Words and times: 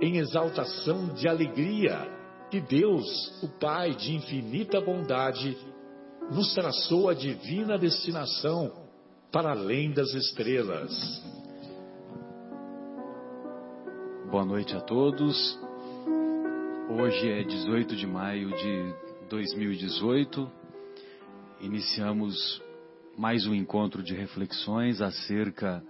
em 0.00 0.16
exaltação 0.16 1.12
de 1.14 1.28
alegria 1.28 2.08
que 2.50 2.60
Deus, 2.60 3.42
o 3.42 3.48
Pai 3.48 3.94
de 3.94 4.16
infinita 4.16 4.80
bondade, 4.80 5.56
nos 6.32 6.54
traçou 6.54 7.08
a 7.08 7.14
divina 7.14 7.78
destinação 7.78 8.72
para 9.30 9.50
além 9.50 9.92
das 9.92 10.12
estrelas. 10.14 10.90
Boa 14.30 14.44
noite 14.44 14.74
a 14.74 14.80
todos. 14.80 15.58
Hoje 16.88 17.30
é 17.30 17.42
18 17.42 17.94
de 17.94 18.06
maio 18.06 18.48
de 18.50 18.94
2018. 19.28 20.50
Iniciamos 21.60 22.62
mais 23.18 23.46
um 23.46 23.54
encontro 23.54 24.02
de 24.02 24.14
reflexões 24.14 25.00
acerca 25.00 25.84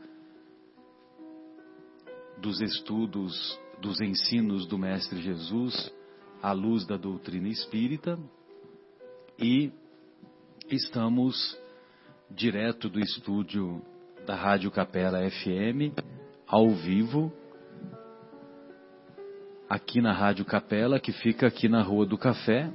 dos 2.38 2.60
estudos 2.60 3.58
dos 3.80 4.00
ensinos 4.00 4.66
do 4.66 4.78
Mestre 4.78 5.20
Jesus 5.22 5.92
à 6.42 6.52
luz 6.52 6.86
da 6.86 6.96
doutrina 6.96 7.48
espírita 7.48 8.18
e 9.38 9.72
estamos 10.70 11.58
direto 12.30 12.88
do 12.88 13.00
estúdio 13.00 13.82
da 14.26 14.34
Rádio 14.34 14.70
Capela 14.70 15.18
FM, 15.30 15.96
ao 16.46 16.70
vivo, 16.70 17.32
aqui 19.68 20.00
na 20.00 20.12
Rádio 20.12 20.44
Capela, 20.44 21.00
que 21.00 21.12
fica 21.12 21.46
aqui 21.46 21.68
na 21.68 21.82
Rua 21.82 22.04
do 22.04 22.18
Café, 22.18 22.70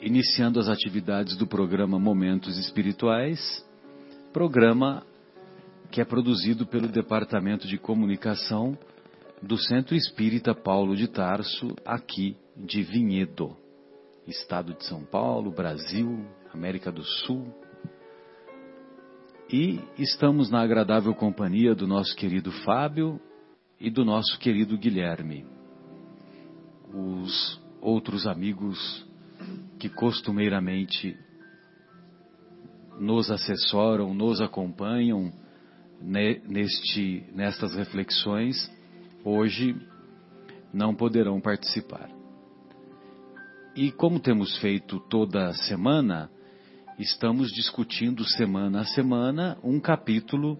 iniciando 0.00 0.60
as 0.60 0.68
atividades 0.68 1.34
do 1.36 1.46
programa 1.46 1.98
Momentos 1.98 2.58
Espirituais, 2.58 3.66
programa 4.32 5.02
que 5.90 6.00
é 6.00 6.04
produzido 6.04 6.66
pelo 6.66 6.88
Departamento 6.88 7.66
de 7.66 7.78
Comunicação 7.78 8.76
do 9.42 9.58
Centro 9.58 9.94
Espírita 9.94 10.54
Paulo 10.54 10.96
de 10.96 11.08
Tarso, 11.08 11.74
aqui 11.84 12.36
de 12.56 12.82
Vinhedo, 12.82 13.56
Estado 14.26 14.74
de 14.74 14.84
São 14.86 15.04
Paulo, 15.04 15.50
Brasil, 15.50 16.24
América 16.52 16.90
do 16.90 17.04
Sul. 17.04 17.46
E 19.52 19.80
estamos 19.98 20.50
na 20.50 20.62
agradável 20.62 21.14
companhia 21.14 21.74
do 21.74 21.86
nosso 21.86 22.16
querido 22.16 22.50
Fábio 22.64 23.20
e 23.78 23.90
do 23.90 24.04
nosso 24.04 24.38
querido 24.38 24.78
Guilherme. 24.78 25.46
Os 26.92 27.60
outros 27.80 28.26
amigos 28.26 29.06
que 29.78 29.88
costumeiramente 29.88 31.16
nos 32.98 33.30
assessoram, 33.30 34.14
nos 34.14 34.40
acompanham 34.40 35.32
neste, 36.00 37.24
nestas 37.34 37.74
reflexões 37.74 38.70
hoje 39.24 39.74
não 40.72 40.94
poderão 40.94 41.40
participar. 41.40 42.10
E 43.74 43.90
como 43.90 44.20
temos 44.20 44.56
feito 44.58 45.00
toda 45.08 45.52
semana, 45.54 46.30
estamos 46.98 47.50
discutindo 47.50 48.24
semana 48.24 48.80
a 48.80 48.84
semana 48.84 49.58
um 49.64 49.80
capítulo 49.80 50.58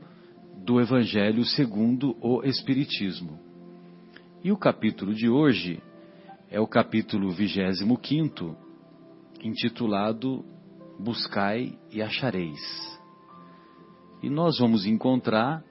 do 0.65 0.81
Evangelho 0.81 1.45
segundo 1.45 2.17
o 2.21 2.43
Espiritismo. 2.43 3.39
E 4.43 4.51
o 4.51 4.57
capítulo 4.57 5.15
de 5.15 5.29
hoje 5.29 5.81
é 6.51 6.59
o 6.59 6.67
capítulo 6.67 7.31
25, 7.31 8.57
intitulado 9.43 10.45
Buscai 10.99 11.79
e 11.93 12.03
Achareis. 12.03 12.61
E 14.23 14.31
nós 14.31 14.59
vamos 14.59 14.87
encontrar 14.87 15.63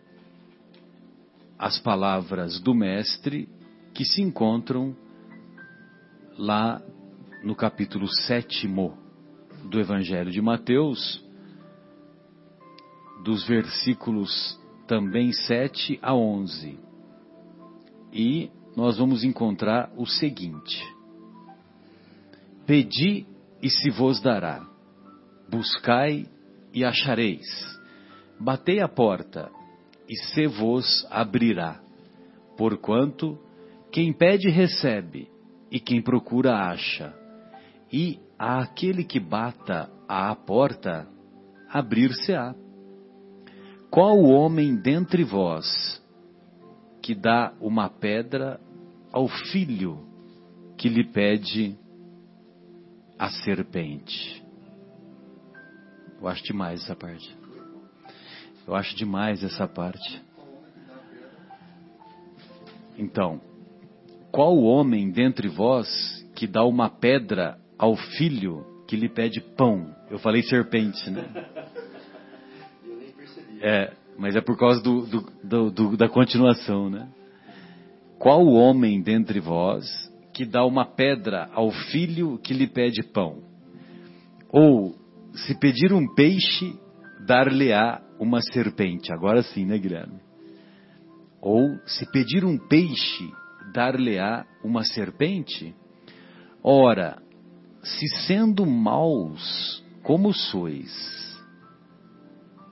as 1.57 1.79
palavras 1.79 2.59
do 2.59 2.73
Mestre 2.73 3.47
que 3.93 4.03
se 4.03 4.21
encontram 4.21 4.95
lá 6.37 6.81
no 7.43 7.55
capítulo 7.55 8.07
sétimo 8.07 8.97
do 9.63 9.79
Evangelho 9.79 10.31
de 10.31 10.41
Mateus, 10.41 11.23
dos 13.23 13.45
versículos 13.45 14.59
também 14.87 15.31
7 15.31 15.99
a 16.01 16.13
11. 16.13 16.77
E 18.11 18.51
nós 18.75 18.97
vamos 18.97 19.23
encontrar 19.23 19.91
o 19.95 20.05
seguinte: 20.05 20.83
Pedi 22.65 23.25
e 23.61 23.69
se 23.69 23.89
vos 23.89 24.21
dará, 24.21 24.67
buscai 25.49 26.25
e 26.73 26.83
achareis, 26.83 27.47
batei 28.39 28.81
a 28.81 28.87
porta 28.87 29.51
e 30.13 30.15
se 30.15 30.45
vos 30.45 31.07
abrirá. 31.09 31.81
Porquanto 32.55 33.39
quem 33.91 34.13
pede 34.13 34.47
recebe, 34.47 35.27
e 35.71 35.79
quem 35.79 36.03
procura 36.03 36.55
acha, 36.55 37.11
e 37.91 38.19
a 38.37 38.61
aquele 38.61 39.03
que 39.03 39.19
bata 39.19 39.89
à 40.07 40.35
porta, 40.35 41.07
abrir-se-á. 41.67 42.53
Qual 43.89 44.19
o 44.19 44.29
homem 44.29 44.75
dentre 44.75 45.23
vós 45.23 45.65
que 47.01 47.15
dá 47.15 47.51
uma 47.59 47.89
pedra 47.89 48.59
ao 49.11 49.27
filho 49.27 49.97
que 50.77 50.87
lhe 50.89 51.03
pede 51.03 51.75
a 53.17 53.31
serpente? 53.31 54.43
Eu 56.21 56.27
acho 56.27 56.43
demais 56.43 56.83
essa 56.83 56.95
parte. 56.95 57.42
Eu 58.67 58.75
acho 58.75 58.95
demais 58.95 59.43
essa 59.43 59.67
parte. 59.67 60.21
Então, 62.97 63.41
qual 64.31 64.57
homem 64.57 65.11
dentre 65.11 65.47
vós 65.47 65.87
que 66.35 66.47
dá 66.47 66.63
uma 66.63 66.89
pedra 66.89 67.57
ao 67.77 67.95
filho 67.95 68.65
que 68.87 68.95
lhe 68.95 69.09
pede 69.09 69.41
pão? 69.41 69.93
Eu 70.09 70.19
falei 70.19 70.43
serpente, 70.43 71.09
né? 71.09 71.23
Eu 72.85 72.95
nem 72.95 73.11
percebi. 73.11 73.59
É, 73.61 73.93
mas 74.17 74.35
é 74.35 74.41
por 74.41 74.57
causa 74.57 74.81
do, 74.81 75.05
do, 75.43 75.71
do, 75.71 75.97
da 75.97 76.07
continuação, 76.07 76.89
né? 76.89 77.09
Qual 78.19 78.45
homem 78.45 79.01
dentre 79.01 79.39
vós 79.39 79.85
que 80.33 80.45
dá 80.45 80.63
uma 80.65 80.85
pedra 80.85 81.49
ao 81.53 81.71
filho 81.71 82.37
que 82.37 82.53
lhe 82.53 82.67
pede 82.67 83.03
pão? 83.03 83.43
Ou, 84.49 84.95
se 85.33 85.59
pedir 85.59 85.91
um 85.91 86.13
peixe, 86.13 86.79
dar-lhe-á 87.25 88.02
uma 88.19 88.41
serpente. 88.41 89.11
Agora 89.13 89.41
sim, 89.43 89.65
né, 89.65 89.77
Guilherme? 89.77 90.19
Ou, 91.41 91.77
se 91.85 92.09
pedir 92.11 92.45
um 92.45 92.57
peixe, 92.57 93.31
dar-lhe-á 93.73 94.45
uma 94.63 94.83
serpente? 94.83 95.75
Ora, 96.63 97.21
se 97.81 98.07
sendo 98.25 98.65
maus 98.65 99.83
como 100.01 100.33
sois, 100.33 100.91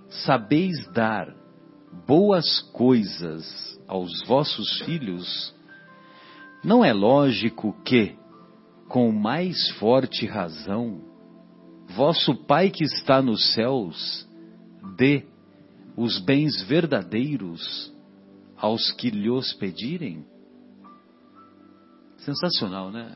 sabeis 0.09 0.87
dar 0.93 1.33
boas 2.07 2.61
coisas 2.71 3.79
aos 3.87 4.25
vossos 4.25 4.79
filhos, 4.81 5.53
não 6.63 6.85
é 6.85 6.93
lógico 6.93 7.73
que, 7.83 8.15
com 8.87 9.11
mais 9.11 9.69
forte 9.71 10.25
razão, 10.25 11.01
vosso 11.95 12.35
Pai 12.45 12.69
que 12.69 12.83
está 12.83 13.21
nos 13.21 13.53
céus 13.53 14.27
dê 14.97 15.25
os 15.95 16.19
bens 16.19 16.61
verdadeiros 16.63 17.93
aos 18.57 18.91
que 18.91 19.09
lhes 19.09 19.53
pedirem? 19.53 20.25
Sensacional, 22.17 22.91
né? 22.91 23.15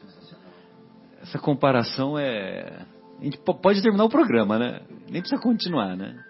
essa 1.25 1.39
comparação 1.39 2.18
é. 2.18 2.86
A 3.19 3.24
gente 3.24 3.38
pode 3.38 3.81
terminar 3.81 4.06
o 4.06 4.10
programa, 4.10 4.60
né? 4.60 4.81
Nem 5.10 5.22
precisa 5.22 5.42
continuar, 5.42 5.95
né? 5.95 6.24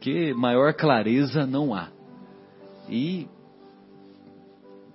Que 0.00 0.32
maior 0.34 0.74
clareza 0.74 1.46
não 1.46 1.74
há. 1.74 1.90
E, 2.88 3.28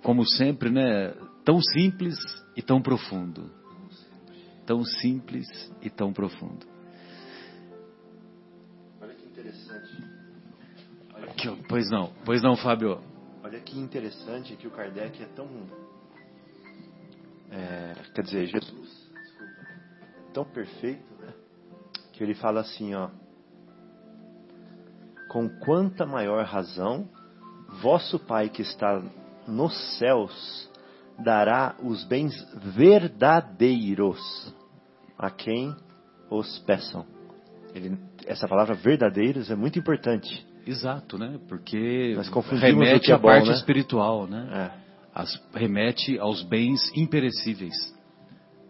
como 0.02 0.26
sempre, 0.26 0.70
né? 0.70 1.14
Tão 1.44 1.60
simples 1.60 2.16
e 2.56 2.62
tão 2.62 2.82
profundo. 2.82 3.50
Tão 4.66 4.84
simples 4.84 5.46
e 5.80 5.88
tão 5.88 6.12
profundo. 6.12 6.66
Olha 9.00 9.14
que 9.14 9.26
interessante. 9.26 10.23
Que... 11.36 11.50
Pois 11.68 11.90
não, 11.90 12.12
pois 12.24 12.42
não, 12.42 12.56
Fábio. 12.56 13.00
Olha 13.42 13.60
que 13.60 13.78
interessante 13.78 14.56
que 14.56 14.66
o 14.66 14.70
Kardec 14.70 15.22
é 15.22 15.26
tão. 15.26 15.48
É, 17.50 17.94
quer 18.14 18.22
dizer, 18.22 18.46
Jesus, 18.46 19.12
desculpa, 19.12 20.32
tão 20.32 20.44
perfeito, 20.44 21.12
né? 21.20 21.32
Que 22.12 22.24
ele 22.24 22.34
fala 22.34 22.60
assim, 22.60 22.94
ó. 22.94 23.10
Com 25.28 25.48
quanta 25.60 26.06
maior 26.06 26.44
razão, 26.44 27.08
vosso 27.82 28.18
Pai 28.18 28.48
que 28.48 28.62
está 28.62 29.02
nos 29.46 29.98
céus 29.98 30.70
dará 31.18 31.76
os 31.82 32.04
bens 32.04 32.34
verdadeiros 32.74 34.54
a 35.18 35.30
quem 35.30 35.76
os 36.30 36.58
peçam. 36.60 37.06
Ele, 37.74 37.98
essa 38.26 38.48
palavra 38.48 38.74
verdadeiros 38.74 39.50
é 39.50 39.54
muito 39.54 39.78
importante. 39.78 40.46
Exato, 40.66 41.18
né? 41.18 41.38
Porque 41.48 42.16
o 42.16 42.40
remete 42.56 43.10
é 43.10 43.14
à 43.14 43.18
bom, 43.18 43.28
parte 43.28 43.48
né? 43.48 43.54
espiritual, 43.54 44.26
né? 44.26 44.48
É, 44.78 44.84
As- 45.14 45.40
remete 45.54 46.18
aos 46.18 46.42
bens 46.42 46.90
imperecíveis. 46.96 47.74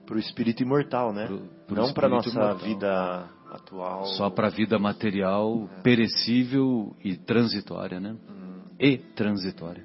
para 0.07 0.17
o 0.17 0.19
espírito 0.19 0.63
imortal, 0.63 1.15
né? 1.15 1.27
Pro- 1.27 1.49
pro 1.67 1.77
Não 1.77 1.93
para 1.95 2.09
nossa 2.11 2.29
imortal. 2.29 2.59
vida 2.59 3.27
atual. 3.51 4.05
Só 4.05 4.29
para 4.29 4.49
a 4.49 4.51
vida 4.51 4.79
material, 4.79 5.67
É. 5.79 5.81
perecível 5.81 6.95
e 7.03 7.17
transitória, 7.17 7.99
né? 7.99 8.15
Hum, 8.29 8.61
E 8.79 8.99
transitória. 8.99 9.83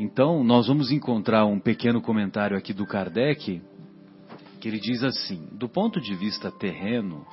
Então, 0.00 0.42
nós 0.44 0.66
vamos 0.66 0.90
encontrar 0.90 1.46
um 1.46 1.58
pequeno 1.60 2.00
comentário 2.02 2.56
aqui 2.56 2.72
do 2.72 2.84
Kardec, 2.86 3.62
que 4.60 4.68
ele 4.68 4.78
diz 4.80 5.02
assim: 5.02 5.46
do 5.52 5.68
ponto 5.68 6.00
de 6.00 6.14
vista 6.14 6.50
terreno, 6.50 7.24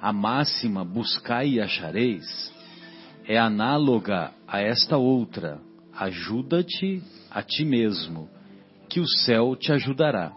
a 0.00 0.12
máxima 0.12 0.84
buscai 0.84 1.50
e 1.50 1.60
achareis 1.60 2.52
é 3.26 3.38
análoga 3.38 4.32
a 4.46 4.60
esta 4.60 4.96
outra: 4.96 5.60
ajuda-te 5.92 7.02
a 7.30 7.42
ti 7.42 7.64
mesmo, 7.64 8.28
que 8.88 9.00
o 9.00 9.06
céu 9.06 9.54
te 9.54 9.72
ajudará. 9.72 10.32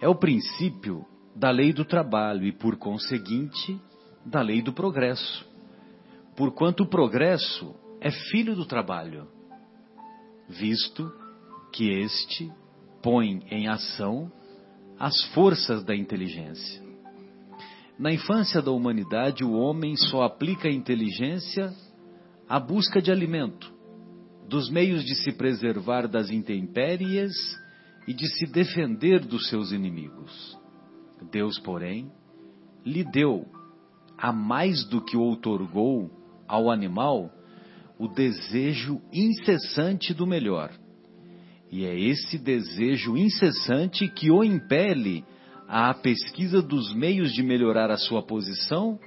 É 0.00 0.08
o 0.08 0.14
princípio 0.14 1.04
da 1.36 1.50
lei 1.50 1.72
do 1.72 1.84
trabalho 1.84 2.44
e, 2.46 2.52
por 2.52 2.76
conseguinte, 2.76 3.78
da 4.24 4.40
lei 4.40 4.62
do 4.62 4.72
progresso. 4.72 5.46
Porquanto 6.36 6.84
o 6.84 6.88
progresso 6.88 7.74
é 8.00 8.10
filho 8.10 8.56
do 8.56 8.64
trabalho, 8.64 9.28
visto 10.48 11.12
que 11.72 11.90
este 11.90 12.50
põe 13.02 13.42
em 13.50 13.68
ação 13.68 14.32
as 14.98 15.22
forças 15.32 15.84
da 15.84 15.94
inteligência. 15.94 16.89
Na 18.00 18.10
infância 18.10 18.62
da 18.62 18.70
humanidade, 18.70 19.44
o 19.44 19.52
homem 19.52 19.94
só 19.94 20.22
aplica 20.22 20.68
a 20.68 20.72
inteligência 20.72 21.70
à 22.48 22.58
busca 22.58 23.02
de 23.02 23.12
alimento, 23.12 23.70
dos 24.48 24.70
meios 24.70 25.04
de 25.04 25.14
se 25.16 25.32
preservar 25.32 26.08
das 26.08 26.30
intempéries 26.30 27.30
e 28.08 28.14
de 28.14 28.26
se 28.26 28.46
defender 28.46 29.20
dos 29.20 29.50
seus 29.50 29.70
inimigos. 29.70 30.58
Deus, 31.30 31.58
porém, 31.58 32.10
lhe 32.86 33.04
deu, 33.04 33.44
a 34.16 34.32
mais 34.32 34.82
do 34.88 35.04
que 35.04 35.18
outorgou 35.18 36.10
ao 36.48 36.70
animal, 36.70 37.30
o 37.98 38.08
desejo 38.08 38.98
incessante 39.12 40.14
do 40.14 40.26
melhor. 40.26 40.72
E 41.70 41.84
é 41.84 42.00
esse 42.00 42.38
desejo 42.38 43.14
incessante 43.14 44.08
que 44.08 44.30
o 44.30 44.42
impele 44.42 45.22
à 45.72 45.94
pesquisa 45.94 46.60
dos 46.60 46.92
meios 46.92 47.32
de 47.32 47.44
melhorar 47.44 47.92
a 47.92 47.96
sua 47.96 48.20
posição, 48.20 48.98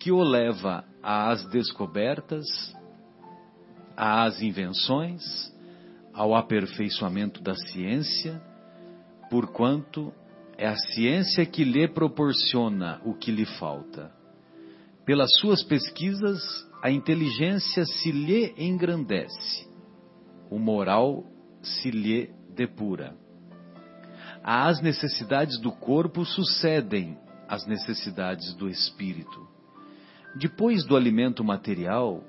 que 0.00 0.10
o 0.10 0.22
leva 0.22 0.86
às 1.02 1.46
descobertas, 1.50 2.46
às 3.94 4.40
invenções, 4.40 5.22
ao 6.14 6.34
aperfeiçoamento 6.34 7.42
da 7.42 7.54
ciência, 7.54 8.42
porquanto 9.28 10.10
é 10.56 10.66
a 10.66 10.76
ciência 10.76 11.44
que 11.44 11.62
lhe 11.62 11.86
proporciona 11.86 13.02
o 13.04 13.12
que 13.12 13.30
lhe 13.30 13.44
falta. 13.44 14.10
Pelas 15.04 15.30
suas 15.40 15.62
pesquisas, 15.62 16.40
a 16.82 16.90
inteligência 16.90 17.84
se 17.84 18.10
lhe 18.10 18.54
engrandece, 18.56 19.68
o 20.50 20.58
moral 20.58 21.26
se 21.62 21.90
lhe 21.90 22.30
depura. 22.48 23.21
Às 24.42 24.80
necessidades 24.80 25.60
do 25.60 25.70
corpo 25.70 26.24
sucedem 26.24 27.16
as 27.48 27.64
necessidades 27.66 28.54
do 28.54 28.68
espírito. 28.68 29.46
Depois 30.34 30.84
do 30.84 30.96
alimento 30.96 31.44
material, 31.44 32.24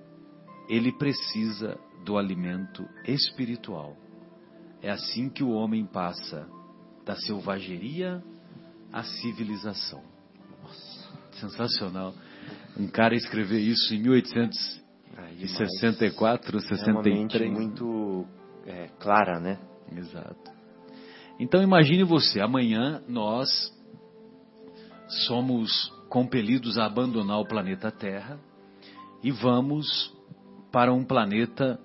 ele 0.67 0.91
precisa 0.91 1.77
do 2.03 2.17
alimento 2.17 2.85
espiritual. 3.07 3.95
É 4.81 4.89
assim 4.91 5.29
que 5.29 5.41
o 5.43 5.51
homem 5.51 5.85
passa 5.85 6.45
da 7.05 7.15
selvageria 7.15 8.21
à 8.91 9.03
civilização. 9.03 10.03
Nossa, 10.61 11.09
sensacional. 11.39 12.13
Um 12.77 12.87
cara 12.87 13.15
escrever 13.15 13.59
isso 13.59 13.95
em 13.95 14.01
1864, 14.01 16.57
É 16.57 16.61
uma 16.91 17.01
mente 17.01 17.37
63. 17.37 17.53
muito 17.53 18.27
é, 18.65 18.89
clara, 18.99 19.39
né? 19.39 19.57
Exato. 19.95 20.51
Então 21.39 21.61
imagine 21.61 22.03
você, 22.03 22.39
amanhã 22.39 23.01
nós 23.07 23.49
somos 25.27 25.91
compelidos 26.09 26.77
a 26.77 26.85
abandonar 26.85 27.39
o 27.39 27.47
planeta 27.47 27.91
Terra 27.91 28.39
e 29.23 29.31
vamos 29.31 30.13
para 30.71 30.93
um 30.93 31.03
planeta 31.03 31.79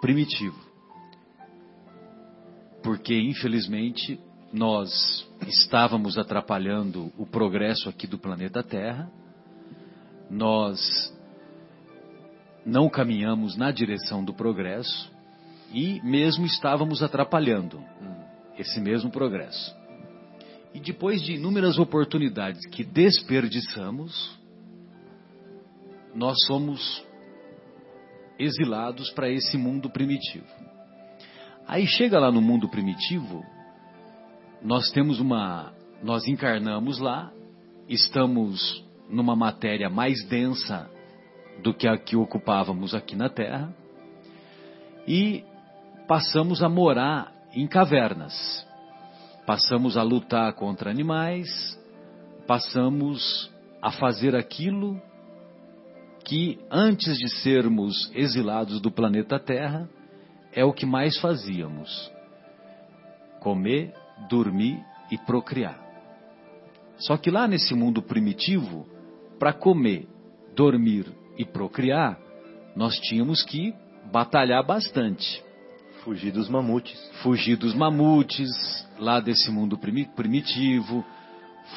primitivo. 0.00 0.58
Porque 2.82 3.14
infelizmente 3.14 4.18
nós 4.52 4.90
estávamos 5.46 6.18
atrapalhando 6.18 7.12
o 7.18 7.26
progresso 7.26 7.88
aqui 7.88 8.06
do 8.06 8.18
planeta 8.18 8.62
Terra. 8.62 9.10
Nós 10.28 10.80
não 12.64 12.88
caminhamos 12.88 13.56
na 13.56 13.70
direção 13.70 14.24
do 14.24 14.34
progresso 14.34 15.10
e 15.72 16.00
mesmo 16.02 16.46
estávamos 16.46 17.02
atrapalhando 17.02 17.82
esse 18.58 18.80
mesmo 18.80 19.10
progresso. 19.10 19.74
E 20.72 20.80
depois 20.80 21.22
de 21.22 21.34
inúmeras 21.34 21.78
oportunidades 21.78 22.64
que 22.66 22.84
desperdiçamos, 22.84 24.38
nós 26.14 26.36
somos 26.46 27.04
exilados 28.38 29.10
para 29.10 29.28
esse 29.28 29.58
mundo 29.58 29.90
primitivo. 29.90 30.46
Aí 31.66 31.86
chega 31.86 32.18
lá 32.18 32.30
no 32.32 32.40
mundo 32.40 32.68
primitivo, 32.68 33.44
nós 34.62 34.90
temos 34.90 35.20
uma, 35.20 35.72
nós 36.02 36.26
encarnamos 36.26 36.98
lá, 36.98 37.32
estamos 37.88 38.84
numa 39.08 39.34
matéria 39.34 39.90
mais 39.90 40.24
densa 40.26 40.90
do 41.62 41.74
que 41.74 41.86
a 41.86 41.96
que 41.96 42.16
ocupávamos 42.16 42.94
aqui 42.94 43.16
na 43.16 43.28
Terra 43.28 43.74
e 45.06 45.44
passamos 46.06 46.62
a 46.62 46.68
morar 46.68 47.32
em 47.52 47.66
cavernas. 47.66 48.66
Passamos 49.46 49.96
a 49.96 50.02
lutar 50.02 50.52
contra 50.54 50.90
animais, 50.90 51.48
passamos 52.46 53.50
a 53.82 53.90
fazer 53.90 54.36
aquilo 54.36 55.00
que 56.24 56.58
antes 56.70 57.18
de 57.18 57.28
sermos 57.42 58.10
exilados 58.14 58.80
do 58.80 58.90
planeta 58.90 59.38
Terra 59.38 59.88
é 60.52 60.64
o 60.64 60.72
que 60.72 60.86
mais 60.86 61.18
fazíamos: 61.18 62.10
comer, 63.40 63.94
dormir 64.28 64.78
e 65.10 65.18
procriar. 65.18 65.78
Só 66.98 67.16
que 67.16 67.30
lá 67.30 67.48
nesse 67.48 67.74
mundo 67.74 68.02
primitivo, 68.02 68.86
para 69.38 69.52
comer, 69.52 70.06
dormir 70.54 71.06
e 71.38 71.44
procriar, 71.44 72.18
nós 72.76 72.94
tínhamos 73.00 73.42
que 73.42 73.74
batalhar 74.12 74.64
bastante. 74.64 75.42
Fugir 76.04 76.32
dos 76.32 76.48
mamutes. 76.48 76.98
Fugir 77.22 77.56
dos 77.56 77.74
mamutes, 77.74 78.48
lá 78.98 79.20
desse 79.20 79.50
mundo 79.50 79.76
primi- 79.78 80.06
primitivo, 80.16 81.04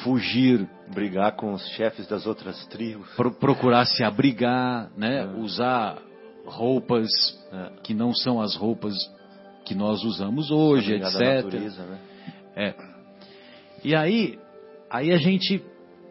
fugir, 0.02 0.68
Brigar 0.92 1.36
com 1.36 1.52
os 1.52 1.66
chefes 1.70 2.06
das 2.06 2.26
outras 2.26 2.66
tribos. 2.66 3.08
pro- 3.16 3.32
procurar 3.32 3.84
se 3.86 4.02
abrigar, 4.02 4.90
né? 4.96 5.26
usar 5.38 5.98
roupas 6.46 7.08
É. 7.52 7.70
que 7.82 7.94
não 7.94 8.12
são 8.14 8.40
as 8.40 8.54
roupas 8.54 8.94
que 9.64 9.74
nós 9.74 10.02
usamos 10.04 10.50
hoje, 10.50 10.94
etc. 10.94 11.14
natureza, 11.20 11.82
né? 11.84 11.98
É. 12.56 12.74
E 13.82 13.94
aí, 13.94 14.38
aí 14.90 15.10
a 15.12 15.16
gente 15.16 15.62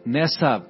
nessa 0.04 0.64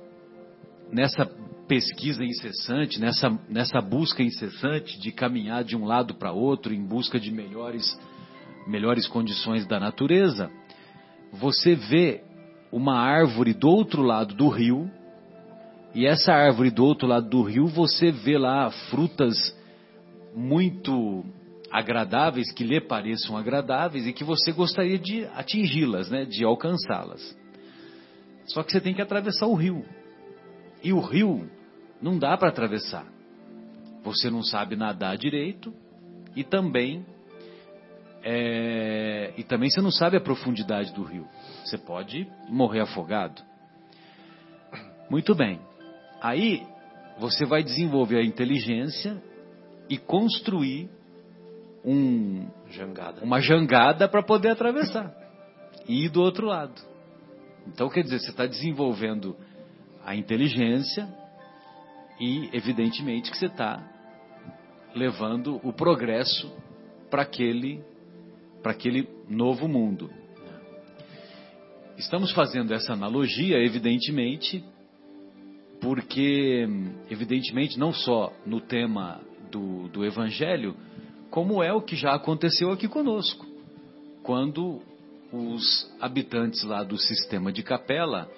nessa 0.93 1.27
pesquisa 1.67 2.25
incessante, 2.25 3.01
nessa 3.01 3.31
nessa 3.49 3.81
busca 3.81 4.23
incessante 4.23 4.99
de 5.01 5.11
caminhar 5.11 5.65
de 5.65 5.77
um 5.77 5.85
lado 5.85 6.15
para 6.15 6.33
outro 6.33 6.75
em 6.75 6.85
busca 6.85 7.19
de 7.19 7.31
melhores 7.31 7.99
melhores 8.67 9.07
condições 9.07 9.67
da 9.67 9.79
natureza, 9.79 10.51
você 11.33 11.75
vê 11.75 12.23
uma 12.73 12.99
árvore 12.99 13.53
do 13.53 13.69
outro 13.69 14.03
lado 14.03 14.35
do 14.35 14.49
rio, 14.49 14.91
e 15.95 16.07
essa 16.07 16.33
árvore 16.33 16.71
do 16.71 16.85
outro 16.85 17.07
lado 17.07 17.29
do 17.29 17.43
rio 17.43 17.67
você 17.67 18.11
vê 18.11 18.37
lá 18.37 18.71
frutas 18.91 19.37
muito 20.35 21.25
agradáveis, 21.71 22.53
que 22.53 22.65
lhe 22.65 22.81
pareçam 22.81 23.37
agradáveis 23.37 24.07
e 24.07 24.13
que 24.13 24.25
você 24.25 24.53
gostaria 24.53 24.99
de 24.99 25.25
atingi-las, 25.35 26.11
né, 26.11 26.25
de 26.25 26.45
alcançá-las. 26.45 27.37
Só 28.47 28.63
que 28.63 28.73
você 28.73 28.81
tem 28.81 28.95
que 28.95 29.03
atravessar 29.03 29.47
o 29.47 29.55
rio. 29.55 29.85
E 30.85 30.93
o 30.93 31.01
rio 31.01 31.51
não 32.01 32.19
dá 32.19 32.37
para 32.37 32.51
atravessar. 32.51 33.07
Você 34.05 34.31
não 34.31 34.43
sabe 34.43 34.77
nadar 34.77 35.17
direito 35.17 35.73
e 36.37 36.45
também 36.45 37.05
é, 38.23 39.33
e 39.37 39.43
também 39.43 39.71
você 39.71 39.81
não 39.81 39.91
sabe 39.91 40.19
a 40.19 40.21
profundidade 40.21 40.93
do 40.93 41.03
rio. 41.03 41.27
Você 41.65 41.79
pode 41.79 42.29
morrer 42.49 42.81
afogado. 42.81 43.43
Muito 45.11 45.35
bem. 45.35 45.59
Aí 46.21 46.67
você 47.19 47.47
vai 47.47 47.63
desenvolver 47.63 48.19
a 48.19 48.25
inteligência 48.25 49.23
e 49.89 49.97
construir 49.97 50.91
um, 51.85 52.49
Jangada. 52.71 53.23
uma 53.23 53.41
jangada 53.41 54.09
para 54.09 54.23
poder 54.23 54.51
atravessar 54.51 55.15
e 55.87 56.05
ir 56.05 56.09
do 56.09 56.23
outro 56.23 56.47
lado. 56.47 56.81
Então, 57.67 57.89
quer 57.89 58.03
dizer, 58.03 58.19
você 58.19 58.31
está 58.31 58.47
desenvolvendo 58.47 59.37
a 60.05 60.15
inteligência 60.15 61.09
e, 62.21 62.49
evidentemente, 62.53 63.31
que 63.31 63.37
você 63.37 63.47
está 63.47 63.83
levando 64.95 65.61
o 65.63 65.73
progresso 65.73 66.53
para 67.11 67.23
aquele, 67.23 67.83
para 68.63 68.73
aquele 68.73 69.09
novo 69.29 69.67
mundo. 69.67 70.11
Estamos 71.97 72.33
fazendo 72.33 72.75
essa 72.75 72.93
analogia, 72.93 73.59
evidentemente, 73.59 74.65
porque, 75.81 76.67
evidentemente, 77.11 77.79
não 77.79 77.93
só 77.93 78.33
no 78.45 78.61
tema 78.61 79.21
do, 79.51 79.89
do 79.89 80.05
Evangelho, 80.05 80.77
como 81.31 81.63
é 81.63 81.73
o 81.73 81.83
que 81.83 81.97
já 81.97 82.15
aconteceu 82.15 82.71
aqui 82.71 82.89
conosco. 82.89 83.47
Quando 84.23 84.81
os 85.33 85.93
habitantes 86.01 86.63
lá 86.63 86.83
do 86.83 86.97
sistema 86.97 87.53
de 87.53 87.63
capela, 87.63 88.31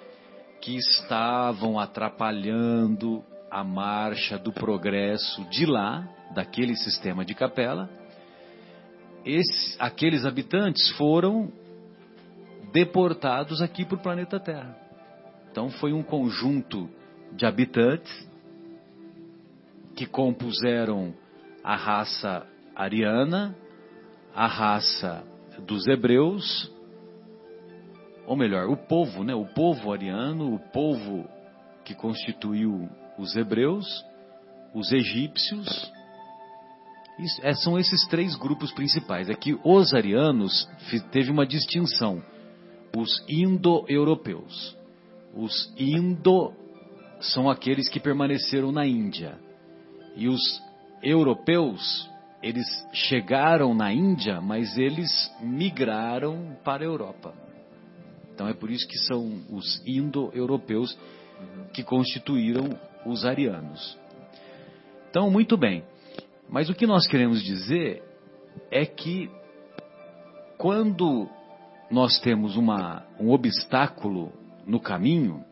que 0.61 0.75
estavam 0.75 1.79
atrapalhando 1.79 3.23
a 3.49 3.63
marcha 3.63 4.37
do 4.37 4.51
progresso 4.51 5.43
de 5.49 5.65
lá, 5.65 6.07
daquele 6.33 6.75
sistema 6.75 7.23
de 7.23 7.33
capela, 7.33 7.89
esses, 9.25 9.75
aqueles 9.79 10.25
habitantes 10.25 10.89
foram 10.91 11.51
deportados 12.71 13.61
aqui 13.61 13.85
para 13.85 13.97
o 13.97 14.01
planeta 14.01 14.39
Terra. 14.39 14.77
Então 15.51 15.69
foi 15.69 15.93
um 15.93 16.03
conjunto 16.03 16.89
de 17.33 17.45
habitantes 17.45 18.29
que 19.95 20.05
compuseram 20.05 21.13
a 21.63 21.75
raça 21.75 22.45
ariana, 22.75 23.55
a 24.35 24.45
raça 24.45 25.23
dos 25.65 25.87
hebreus, 25.87 26.71
ou 28.27 28.35
melhor, 28.35 28.69
o 28.69 28.75
povo, 28.75 29.23
né? 29.23 29.33
O 29.33 29.45
povo 29.45 29.93
ariano, 29.93 30.53
o 30.53 30.59
povo 30.59 31.25
que 31.85 31.95
constituiu 31.95 32.89
os 33.17 33.37
hebreus, 33.37 34.05
os 34.73 34.91
egípcios. 34.91 35.65
É, 37.41 37.53
são 37.53 37.79
esses 37.79 38.05
três 38.07 38.35
grupos 38.35 38.73
principais. 38.73 39.29
É 39.29 39.33
que 39.33 39.57
os 39.63 39.93
arianos 39.93 40.69
teve 41.09 41.31
uma 41.31 41.47
distinção. 41.47 42.21
Os 42.95 43.09
indo-europeus. 43.29 44.75
Os 45.33 45.73
indo 45.77 46.53
são 47.21 47.49
aqueles 47.49 47.87
que 47.87 47.99
permaneceram 47.99 48.73
na 48.73 48.85
Índia. 48.85 49.39
E 50.17 50.27
os 50.27 50.41
europeus, 51.01 52.09
eles 52.43 52.67
chegaram 52.91 53.73
na 53.73 53.93
Índia, 53.93 54.41
mas 54.41 54.77
eles 54.77 55.33
migraram 55.41 56.57
para 56.63 56.83
a 56.83 56.87
Europa. 56.87 57.46
Então 58.37 58.47
é 58.47 58.53
por 58.53 58.69
isso 58.69 58.87
que 58.87 58.99
são 58.99 59.41
os 59.49 59.81
indo-europeus 59.83 60.95
que 61.73 61.81
constituíram 61.81 62.79
os 63.03 63.25
arianos. 63.25 63.97
Então, 65.09 65.31
muito 65.31 65.57
bem. 65.57 65.83
Mas 66.47 66.69
o 66.69 66.75
que 66.75 66.85
nós 66.85 67.07
queremos 67.07 67.41
dizer 67.41 68.03
é 68.69 68.85
que 68.85 69.27
quando 70.55 71.27
nós 71.89 72.19
temos 72.19 72.55
uma, 72.55 73.03
um 73.19 73.31
obstáculo 73.31 74.31
no 74.67 74.79
caminho, 74.79 75.43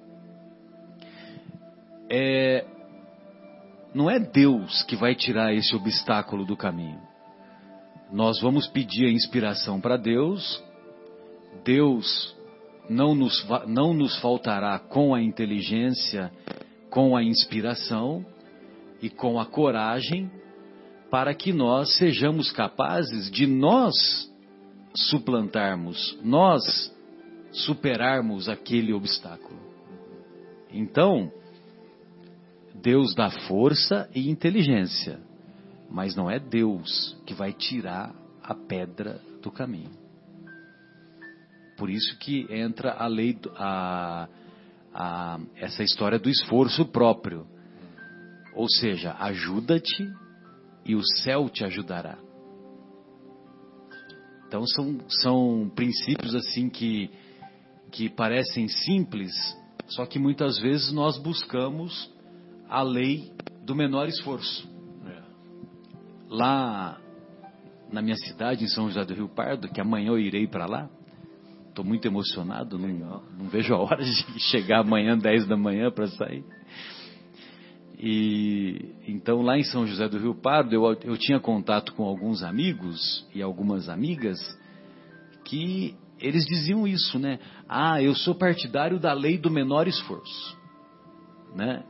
é, 2.08 2.68
não 3.96 4.12
é 4.12 4.20
Deus 4.20 4.84
que 4.84 4.96
vai 4.96 5.16
tirar 5.16 5.56
esse 5.56 5.76
obstáculo 5.76 6.46
do 6.46 6.56
caminho. 6.56 7.02
Nós 8.12 8.40
vamos 8.40 8.68
pedir 8.68 9.08
a 9.08 9.12
inspiração 9.12 9.82
para 9.82 9.98
Deus, 9.98 10.64
Deus 11.64 12.35
não 12.90 13.16
nos, 13.16 13.46
não 13.68 13.94
nos 13.94 14.18
faltará 14.20 14.78
com 14.80 15.14
a 15.14 15.22
inteligência, 15.22 16.32
com 16.90 17.16
a 17.16 17.24
inspiração 17.24 18.26
e 19.02 19.10
com 19.10 19.40
a 19.40 19.46
coragem 19.46 20.30
para 21.10 21.34
que 21.34 21.54
nós 21.54 21.96
sejamos 21.98 22.52
capazes 22.52 23.30
de 23.32 23.48
nós 23.48 23.94
suplantarmos, 24.96 26.18
nós 26.24 26.94
superarmos 27.52 28.50
aquele 28.50 28.94
obstáculo. 28.94 29.60
Então, 30.72 31.32
Deus 32.74 33.16
dá 33.16 33.30
força 33.30 34.10
e 34.14 34.30
inteligência, 34.30 35.20
mas 35.90 36.16
não 36.16 36.30
é 36.30 36.40
Deus 36.40 37.16
que 37.26 37.34
vai 37.34 37.54
tirar 37.54 38.14
a 38.44 38.54
pedra 38.54 39.22
do 39.42 39.50
caminho. 39.50 40.05
Por 41.78 41.90
isso 41.90 42.18
que 42.20 42.48
entra 42.50 42.94
a 42.94 43.08
lei, 43.08 43.38
a, 43.56 44.28
a, 44.94 45.40
essa 45.56 45.84
história 45.84 46.18
do 46.18 46.30
esforço 46.30 46.86
próprio. 46.86 47.46
Ou 48.54 48.70
seja, 48.70 49.16
ajuda-te 49.20 50.10
e 50.86 50.96
o 50.96 51.04
céu 51.04 51.50
te 51.50 51.66
ajudará. 51.66 52.18
Então 54.48 54.66
são, 54.68 55.00
são 55.10 55.72
princípios 55.76 56.34
assim 56.34 56.70
que, 56.70 57.10
que 57.92 58.10
parecem 58.10 58.68
simples, 58.68 59.34
só 59.88 60.06
que 60.06 60.18
muitas 60.18 60.58
vezes 60.60 60.94
nós 60.94 61.18
buscamos 61.18 62.10
a 62.70 62.82
lei 62.82 63.34
do 63.64 63.76
menor 63.76 64.08
esforço. 64.08 64.70
É. 65.08 65.24
Lá 66.30 67.02
na 67.92 68.02
minha 68.02 68.16
cidade, 68.16 68.64
em 68.64 68.68
São 68.68 68.88
José 68.88 69.04
do 69.04 69.14
Rio 69.14 69.30
Pardo, 69.30 69.68
que 69.68 69.82
amanhã 69.82 70.10
eu 70.10 70.20
irei 70.20 70.48
para 70.48 70.66
lá, 70.66 70.90
estou 71.76 71.84
muito 71.84 72.08
emocionado, 72.08 72.80
não, 72.80 73.22
não, 73.38 73.50
vejo 73.50 73.74
a 73.74 73.78
hora 73.78 74.02
de 74.02 74.14
chegar 74.40 74.80
amanhã, 74.80 75.18
10 75.18 75.46
da 75.46 75.58
manhã, 75.58 75.92
para 75.92 76.08
sair. 76.08 76.44
E 78.00 78.94
então 79.08 79.42
lá 79.42 79.58
em 79.58 79.64
São 79.64 79.86
José 79.86 80.08
do 80.08 80.18
Rio 80.18 80.36
Pardo 80.36 80.74
eu, 80.74 80.84
eu 81.04 81.18
tinha 81.18 81.40
contato 81.40 81.94
com 81.94 82.04
alguns 82.04 82.44
amigos 82.44 83.26
e 83.34 83.42
algumas 83.42 83.90
amigas 83.90 84.38
que 85.46 85.96
eles 86.20 86.46
diziam 86.46 86.88
isso, 86.88 87.20
né? 87.20 87.40
Ah, 87.68 88.02
eu 88.02 88.16
sou 88.16 88.36
partidário 88.36 89.00
da 89.00 89.14
lei 89.14 89.38
do 89.38 89.52
menor 89.52 89.88
esforço, 89.88 90.58
né? 91.56 91.84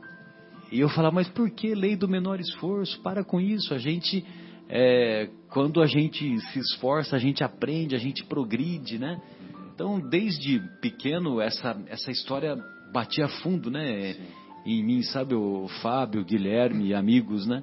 E 0.70 0.80
eu 0.80 0.88
falava, 0.88 1.14
mas 1.14 1.28
por 1.28 1.48
que 1.48 1.74
lei 1.74 1.94
do 1.94 2.08
menor 2.08 2.40
esforço? 2.40 3.00
Para 3.02 3.24
com 3.24 3.40
isso. 3.40 3.72
A 3.72 3.78
gente, 3.78 4.24
é, 4.68 5.30
quando 5.48 5.80
a 5.80 5.86
gente 5.86 6.40
se 6.40 6.58
esforça, 6.58 7.14
a 7.14 7.20
gente 7.20 7.44
aprende, 7.44 7.94
a 7.94 8.00
gente 8.00 8.24
progride, 8.24 8.98
né? 8.98 9.20
Então, 9.76 10.00
desde 10.00 10.58
pequeno, 10.80 11.38
essa, 11.38 11.78
essa 11.88 12.10
história 12.10 12.56
batia 12.90 13.28
fundo, 13.28 13.70
né? 13.70 14.14
Sim. 14.14 14.22
Em 14.64 14.82
mim, 14.82 15.02
sabe, 15.02 15.34
o 15.34 15.68
Fábio, 15.82 16.22
o 16.22 16.24
Guilherme, 16.24 16.94
amigos, 16.94 17.46
né? 17.46 17.62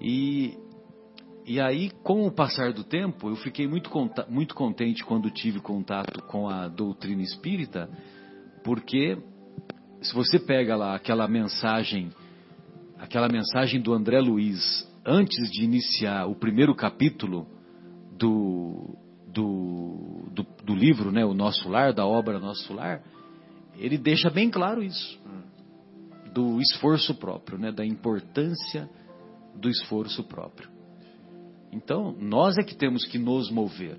E, 0.00 0.58
e 1.46 1.60
aí, 1.60 1.92
com 2.02 2.26
o 2.26 2.32
passar 2.32 2.72
do 2.72 2.82
tempo, 2.82 3.28
eu 3.28 3.36
fiquei 3.36 3.68
muito, 3.68 3.88
muito 4.28 4.52
contente 4.52 5.04
quando 5.04 5.30
tive 5.30 5.60
contato 5.60 6.20
com 6.24 6.48
a 6.48 6.66
doutrina 6.66 7.22
espírita, 7.22 7.88
porque 8.64 9.16
se 10.02 10.12
você 10.12 10.40
pega 10.40 10.74
lá 10.74 10.96
aquela 10.96 11.28
mensagem, 11.28 12.10
aquela 12.98 13.28
mensagem 13.28 13.80
do 13.80 13.94
André 13.94 14.20
Luiz, 14.20 14.60
antes 15.06 15.48
de 15.52 15.62
iniciar 15.62 16.26
o 16.26 16.34
primeiro 16.34 16.74
capítulo 16.74 17.46
do, 18.18 18.98
do, 19.38 20.24
do, 20.32 20.46
do, 20.64 20.74
livro, 20.74 21.12
né, 21.12 21.24
O 21.24 21.32
Nosso 21.32 21.68
Lar, 21.68 21.92
da 21.92 22.04
obra 22.04 22.40
Nosso 22.40 22.74
Lar, 22.74 23.00
ele 23.76 23.96
deixa 23.96 24.28
bem 24.28 24.50
claro 24.50 24.82
isso. 24.82 25.20
Do 26.34 26.60
esforço 26.60 27.14
próprio, 27.14 27.56
né, 27.56 27.70
da 27.70 27.86
importância 27.86 28.90
do 29.54 29.70
esforço 29.70 30.24
próprio. 30.24 30.68
Então, 31.72 32.16
nós 32.18 32.58
é 32.58 32.64
que 32.64 32.74
temos 32.74 33.04
que 33.06 33.18
nos 33.18 33.48
mover. 33.50 33.96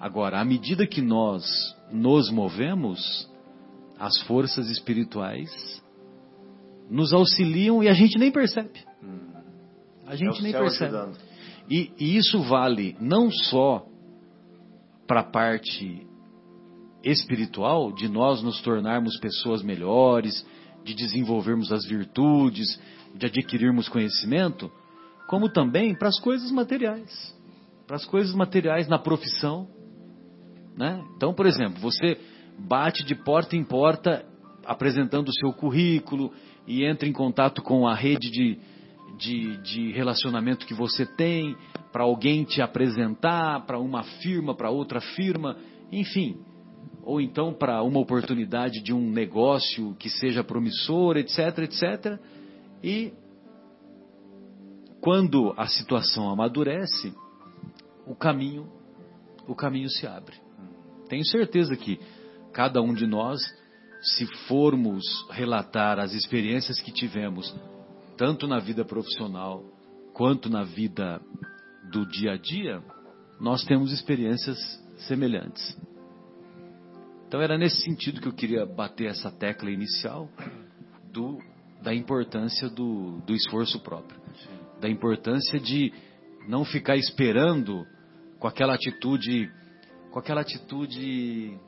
Agora, 0.00 0.40
à 0.40 0.44
medida 0.44 0.86
que 0.86 1.00
nós 1.00 1.44
nos 1.92 2.28
movemos, 2.30 3.30
as 3.98 4.20
forças 4.22 4.68
espirituais 4.68 5.48
nos 6.90 7.12
auxiliam 7.12 7.82
e 7.82 7.88
a 7.88 7.92
gente 7.92 8.18
nem 8.18 8.32
percebe. 8.32 8.80
A 10.06 10.16
gente 10.16 10.40
é 10.40 10.42
nem 10.42 10.52
percebe. 10.52 11.16
E, 11.70 11.92
e 11.98 12.16
isso 12.16 12.42
vale 12.42 12.96
não 13.00 13.30
só 13.30 13.86
para 15.06 15.20
a 15.20 15.30
parte 15.30 16.06
espiritual, 17.04 17.92
de 17.92 18.08
nós 18.08 18.42
nos 18.42 18.60
tornarmos 18.60 19.18
pessoas 19.18 19.62
melhores, 19.62 20.44
de 20.84 20.94
desenvolvermos 20.94 21.72
as 21.72 21.84
virtudes, 21.84 22.80
de 23.14 23.26
adquirirmos 23.26 23.88
conhecimento, 23.88 24.70
como 25.28 25.48
também 25.48 25.94
para 25.94 26.08
as 26.08 26.18
coisas 26.20 26.50
materiais. 26.50 27.34
Para 27.86 27.96
as 27.96 28.04
coisas 28.04 28.34
materiais 28.34 28.88
na 28.88 28.98
profissão. 28.98 29.68
Né? 30.76 31.02
Então, 31.16 31.32
por 31.32 31.46
exemplo, 31.46 31.80
você 31.80 32.18
bate 32.58 33.04
de 33.04 33.14
porta 33.14 33.56
em 33.56 33.64
porta 33.64 34.24
apresentando 34.64 35.28
o 35.28 35.34
seu 35.34 35.52
currículo 35.52 36.32
e 36.66 36.84
entra 36.84 37.08
em 37.08 37.12
contato 37.12 37.62
com 37.62 37.86
a 37.86 37.94
rede 37.94 38.30
de, 38.30 38.58
de, 39.16 39.56
de 39.62 39.92
relacionamento 39.92 40.66
que 40.66 40.74
você 40.74 41.06
tem, 41.06 41.56
para 41.96 42.04
alguém 42.04 42.44
te 42.44 42.60
apresentar, 42.60 43.64
para 43.64 43.78
uma 43.78 44.02
firma, 44.02 44.54
para 44.54 44.68
outra 44.68 45.00
firma, 45.00 45.56
enfim. 45.90 46.38
Ou 47.02 47.22
então 47.22 47.54
para 47.54 47.82
uma 47.82 47.98
oportunidade 47.98 48.82
de 48.82 48.92
um 48.92 49.10
negócio 49.10 49.94
que 49.94 50.10
seja 50.10 50.44
promissor, 50.44 51.16
etc, 51.16 51.60
etc. 51.60 52.20
E 52.84 53.14
quando 55.00 55.54
a 55.56 55.66
situação 55.68 56.28
amadurece, 56.28 57.14
o 58.06 58.14
caminho, 58.14 58.70
o 59.48 59.54
caminho 59.54 59.88
se 59.88 60.06
abre. 60.06 60.36
Tenho 61.08 61.24
certeza 61.24 61.74
que 61.78 61.98
cada 62.52 62.82
um 62.82 62.92
de 62.92 63.06
nós, 63.06 63.40
se 64.02 64.26
formos 64.46 65.02
relatar 65.30 65.98
as 65.98 66.12
experiências 66.12 66.78
que 66.78 66.92
tivemos, 66.92 67.56
tanto 68.18 68.46
na 68.46 68.58
vida 68.58 68.84
profissional 68.84 69.64
quanto 70.12 70.50
na 70.50 70.62
vida 70.62 71.22
do 71.90 72.06
dia 72.06 72.32
a 72.32 72.36
dia, 72.36 72.82
nós 73.40 73.64
temos 73.64 73.92
experiências 73.92 74.58
semelhantes. 75.06 75.76
Então 77.26 77.40
era 77.40 77.58
nesse 77.58 77.82
sentido 77.82 78.20
que 78.20 78.28
eu 78.28 78.32
queria 78.32 78.64
bater 78.64 79.08
essa 79.08 79.30
tecla 79.30 79.70
inicial 79.70 80.28
do, 81.12 81.38
da 81.82 81.94
importância 81.94 82.68
do, 82.68 83.20
do 83.26 83.34
esforço 83.34 83.80
próprio 83.80 84.20
da 84.80 84.88
importância 84.88 85.58
de 85.58 85.92
não 86.48 86.64
ficar 86.64 86.96
esperando 86.96 87.86
com 88.38 88.46
aquela 88.46 88.74
atitude, 88.74 89.50
com 90.10 90.18
aquela 90.18 90.42
atitude, 90.42 91.58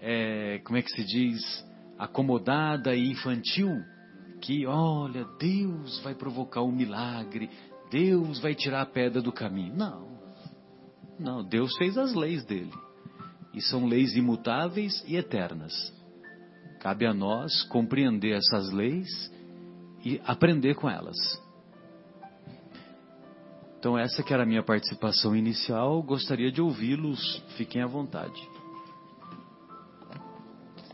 é, 0.00 0.60
como 0.64 0.78
é 0.78 0.82
que 0.82 0.90
se 0.90 1.04
diz, 1.04 1.40
acomodada 1.98 2.94
e 2.94 3.10
infantil, 3.10 3.82
que 4.40 4.66
olha, 4.66 5.24
Deus 5.38 6.00
vai 6.02 6.14
provocar 6.14 6.62
um 6.62 6.72
milagre, 6.72 7.50
Deus 7.94 8.40
vai 8.40 8.56
tirar 8.56 8.82
a 8.82 8.86
pedra 8.86 9.22
do 9.22 9.30
caminho. 9.30 9.72
Não, 9.72 10.18
não, 11.16 11.44
Deus 11.44 11.76
fez 11.76 11.96
as 11.96 12.12
leis 12.12 12.44
dele 12.44 12.72
e 13.52 13.62
são 13.62 13.86
leis 13.86 14.16
imutáveis 14.16 15.04
e 15.06 15.14
eternas. 15.14 15.72
Cabe 16.80 17.06
a 17.06 17.14
nós 17.14 17.62
compreender 17.68 18.32
essas 18.32 18.72
leis 18.72 19.08
e 20.04 20.20
aprender 20.24 20.74
com 20.74 20.90
elas. 20.90 21.16
Então 23.78 23.96
essa 23.96 24.24
que 24.24 24.34
era 24.34 24.42
a 24.42 24.46
minha 24.46 24.64
participação 24.64 25.36
inicial, 25.36 26.02
gostaria 26.02 26.50
de 26.50 26.60
ouvi-los, 26.60 27.44
fiquem 27.56 27.80
à 27.80 27.86
vontade. 27.86 28.42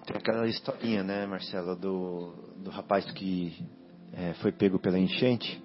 Tem 0.05 0.19
aquela 0.19 0.47
historinha, 0.47 1.03
né, 1.03 1.25
Marcela, 1.25 1.75
do, 1.75 2.35
do 2.59 2.69
rapaz 2.69 3.11
que 3.13 3.57
é, 4.13 4.35
foi 4.35 4.53
pego 4.53 4.79
pela 4.79 4.99
enchente, 4.99 5.63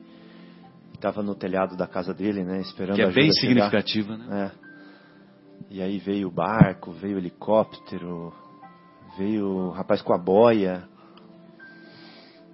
estava 1.07 1.21
no 1.21 1.35
telhado 1.35 1.77
da 1.77 1.85
casa 1.85 2.13
dele, 2.13 2.43
né, 2.43 2.61
esperando 2.61 2.95
que 2.95 3.01
é 3.01 3.11
bem 3.11 3.31
significativa, 3.31 4.17
né? 4.17 4.51
É. 4.51 4.65
E 5.69 5.81
aí 5.81 5.99
veio 5.99 6.27
o 6.27 6.31
barco, 6.31 6.91
veio 6.91 7.15
o 7.15 7.19
helicóptero, 7.19 8.33
veio 9.17 9.47
o 9.47 9.69
rapaz 9.71 10.01
com 10.01 10.13
a 10.13 10.17
boia, 10.17 10.87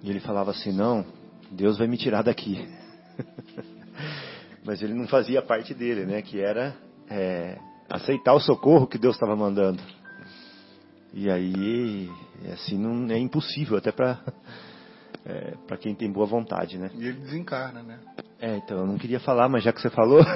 e 0.02 0.10
ele 0.10 0.20
falava 0.20 0.50
assim, 0.50 0.72
não, 0.72 1.04
Deus 1.50 1.78
vai 1.78 1.86
me 1.86 1.96
tirar 1.96 2.22
daqui. 2.22 2.68
mas 4.64 4.82
ele 4.82 4.94
não 4.94 5.06
fazia 5.08 5.40
parte 5.42 5.72
dele, 5.74 6.04
né? 6.04 6.22
Que 6.22 6.40
era 6.40 6.74
é, 7.08 7.58
aceitar 7.88 8.34
o 8.34 8.40
socorro 8.40 8.86
que 8.86 8.98
Deus 8.98 9.14
estava 9.14 9.36
mandando. 9.36 9.82
E 11.14 11.30
aí, 11.30 12.10
assim, 12.52 12.78
não 12.78 13.14
é 13.14 13.18
impossível 13.18 13.76
até 13.76 13.92
para 13.92 14.18
é, 15.24 15.54
para 15.66 15.76
quem 15.76 15.94
tem 15.94 16.10
boa 16.10 16.26
vontade, 16.26 16.78
né? 16.78 16.90
E 16.94 17.06
ele 17.06 17.20
desencarna, 17.20 17.82
né? 17.82 18.00
É, 18.42 18.56
então 18.56 18.78
eu 18.78 18.86
não 18.86 18.98
queria 18.98 19.20
falar, 19.20 19.48
mas 19.48 19.62
já 19.62 19.72
que 19.72 19.80
você 19.80 19.88
falou. 19.88 20.20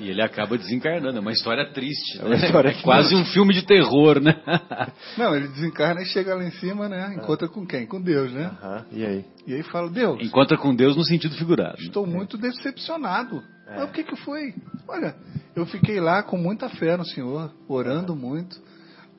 e 0.00 0.08
ele 0.08 0.22
acaba 0.22 0.56
desencarnando, 0.56 1.18
é 1.18 1.20
uma 1.20 1.30
história 1.30 1.70
triste, 1.74 2.16
né? 2.16 2.24
É, 2.24 2.26
uma 2.26 2.36
história 2.36 2.70
é 2.70 2.82
quase 2.82 3.14
um 3.14 3.22
filme 3.26 3.52
de 3.52 3.66
terror, 3.66 4.18
né? 4.18 4.34
não, 5.18 5.36
ele 5.36 5.48
desencarna 5.48 6.00
e 6.00 6.06
chega 6.06 6.34
lá 6.34 6.42
em 6.42 6.52
cima, 6.52 6.88
né? 6.88 7.14
Encontra 7.14 7.46
com 7.48 7.66
quem? 7.66 7.86
Com 7.86 8.00
Deus, 8.00 8.32
né? 8.32 8.50
Aham, 8.62 8.86
e 8.90 9.04
aí? 9.04 9.26
E 9.46 9.52
aí 9.52 9.62
fala, 9.64 9.90
Deus. 9.90 10.18
Encontra 10.22 10.56
com 10.56 10.74
Deus 10.74 10.96
no 10.96 11.04
sentido 11.04 11.36
figurado. 11.36 11.76
Estou 11.78 12.06
né? 12.06 12.14
muito 12.14 12.38
decepcionado. 12.38 13.42
É. 13.68 13.80
Mas 13.80 13.90
o 13.90 13.92
que 13.92 14.02
que 14.02 14.16
foi? 14.16 14.54
Olha, 14.88 15.14
eu 15.54 15.66
fiquei 15.66 16.00
lá 16.00 16.22
com 16.22 16.38
muita 16.38 16.70
fé 16.70 16.96
no 16.96 17.04
Senhor, 17.04 17.52
orando 17.68 18.16
muito. 18.16 18.56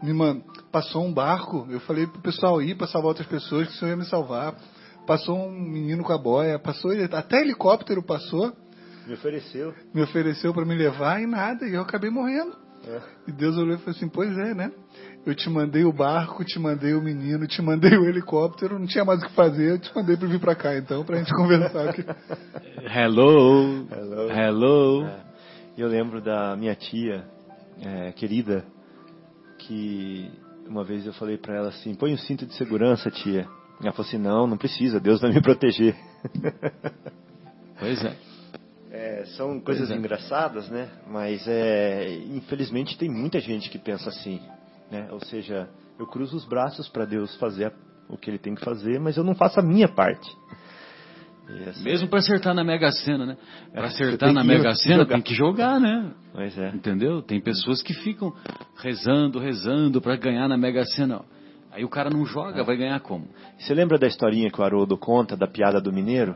Me 0.01 0.13
man... 0.13 0.41
Passou 0.71 1.05
um 1.05 1.13
barco, 1.13 1.67
eu 1.69 1.79
falei 1.81 2.07
pro 2.07 2.21
pessoal 2.21 2.59
ir 2.59 2.73
para 2.73 2.87
salvar 2.87 3.09
outras 3.09 3.27
pessoas, 3.27 3.67
que 3.67 3.75
o 3.75 3.77
Senhor 3.77 3.91
ia 3.91 3.97
me 3.97 4.05
salvar 4.05 4.55
passou 5.05 5.37
um 5.37 5.51
menino 5.51 6.03
com 6.03 6.13
a 6.13 6.17
boia, 6.17 6.59
passou 6.59 6.91
até 7.11 7.41
helicóptero 7.41 8.03
passou. 8.03 8.51
Me 9.07 9.13
ofereceu. 9.13 9.73
Me 9.93 10.01
ofereceu 10.01 10.53
para 10.53 10.65
me 10.65 10.75
levar 10.75 11.21
e 11.21 11.25
nada, 11.25 11.67
e 11.67 11.73
eu 11.73 11.81
acabei 11.81 12.09
morrendo. 12.09 12.55
É. 12.87 12.99
E 13.27 13.31
Deus 13.31 13.57
olhou 13.57 13.75
e 13.75 13.77
falou 13.79 13.91
assim: 13.91 14.09
Pois 14.09 14.35
é, 14.37 14.53
né? 14.53 14.71
Eu 15.25 15.35
te 15.35 15.49
mandei 15.49 15.83
o 15.83 15.93
barco, 15.93 16.43
te 16.43 16.57
mandei 16.57 16.93
o 16.93 17.01
menino, 17.01 17.45
te 17.45 17.61
mandei 17.61 17.95
o 17.95 18.05
helicóptero, 18.05 18.79
não 18.79 18.87
tinha 18.87 19.05
mais 19.05 19.21
o 19.21 19.27
que 19.27 19.33
fazer, 19.33 19.71
eu 19.71 19.79
te 19.79 19.95
mandei 19.95 20.17
para 20.17 20.27
vir 20.27 20.39
para 20.39 20.55
cá 20.55 20.75
então, 20.75 21.03
para 21.03 21.17
a 21.17 21.19
gente 21.19 21.33
conversar 21.35 21.89
aqui. 21.89 22.03
Hello! 22.81 23.85
Hello! 23.91 24.31
Hello! 24.31 25.05
É. 25.05 25.21
Eu 25.77 25.87
lembro 25.87 26.21
da 26.21 26.55
minha 26.55 26.75
tia, 26.75 27.23
é, 27.79 28.11
querida, 28.13 28.65
que 29.59 30.31
uma 30.67 30.83
vez 30.83 31.05
eu 31.05 31.13
falei 31.13 31.37
para 31.37 31.55
ela 31.55 31.69
assim: 31.69 31.93
Põe 31.93 32.13
o 32.13 32.17
cinto 32.17 32.45
de 32.45 32.55
segurança, 32.55 33.11
tia. 33.11 33.47
Ela 33.81 33.91
falou 33.91 34.07
assim: 34.07 34.17
não, 34.17 34.47
não 34.47 34.57
precisa, 34.57 34.99
Deus 34.99 35.21
vai 35.21 35.31
me 35.31 35.41
proteger. 35.43 35.95
Pois 37.79 38.03
é. 38.03 38.15
é 38.91 39.25
são 39.37 39.59
coisas 39.59 39.89
é. 39.89 39.95
engraçadas, 39.95 40.69
né? 40.69 40.89
Mas 41.07 41.47
é, 41.47 42.15
infelizmente 42.29 42.97
tem 42.97 43.09
muita 43.09 43.39
gente 43.39 43.69
que 43.69 43.79
pensa 43.79 44.09
assim, 44.09 44.39
né? 44.91 45.07
Ou 45.11 45.19
seja, 45.19 45.67
eu 45.99 46.05
cruzo 46.05 46.35
os 46.37 46.45
braços 46.45 46.87
para 46.87 47.05
Deus 47.05 47.35
fazer 47.37 47.73
o 48.07 48.17
que 48.17 48.29
Ele 48.29 48.39
tem 48.39 48.55
que 48.55 48.63
fazer, 48.63 48.99
mas 48.99 49.17
eu 49.17 49.23
não 49.23 49.33
faço 49.33 49.59
a 49.59 49.63
minha 49.63 49.87
parte. 49.87 50.29
Mesmo 51.83 52.07
para 52.07 52.19
acertar 52.19 52.53
na 52.53 52.63
Mega 52.63 52.91
Sena, 52.91 53.25
né? 53.25 53.37
Para 53.73 53.87
acertar 53.87 54.31
na 54.31 54.43
Mega 54.43 54.73
Sena 54.75 55.05
tem 55.05 55.21
que 55.21 55.33
jogar, 55.33 55.79
né? 55.79 56.11
Pois 56.31 56.57
é. 56.57 56.69
Entendeu? 56.69 57.21
Tem 57.21 57.41
pessoas 57.41 57.81
que 57.81 57.93
ficam 57.93 58.33
rezando, 58.77 59.39
rezando 59.39 60.01
para 60.01 60.15
ganhar 60.15 60.47
na 60.47 60.57
Mega 60.57 60.85
Sena. 60.85 61.21
Aí 61.71 61.85
o 61.85 61.89
cara 61.89 62.09
não 62.09 62.25
joga, 62.25 62.61
é. 62.61 62.63
vai 62.63 62.75
ganhar 62.75 62.99
como? 62.99 63.27
Você 63.57 63.73
lembra 63.73 63.97
da 63.97 64.07
historinha 64.07 64.51
que 64.51 64.59
o 64.59 64.63
Haroldo 64.63 64.97
conta, 64.97 65.37
da 65.37 65.47
piada 65.47 65.79
do 65.79 65.91
mineiro? 65.91 66.35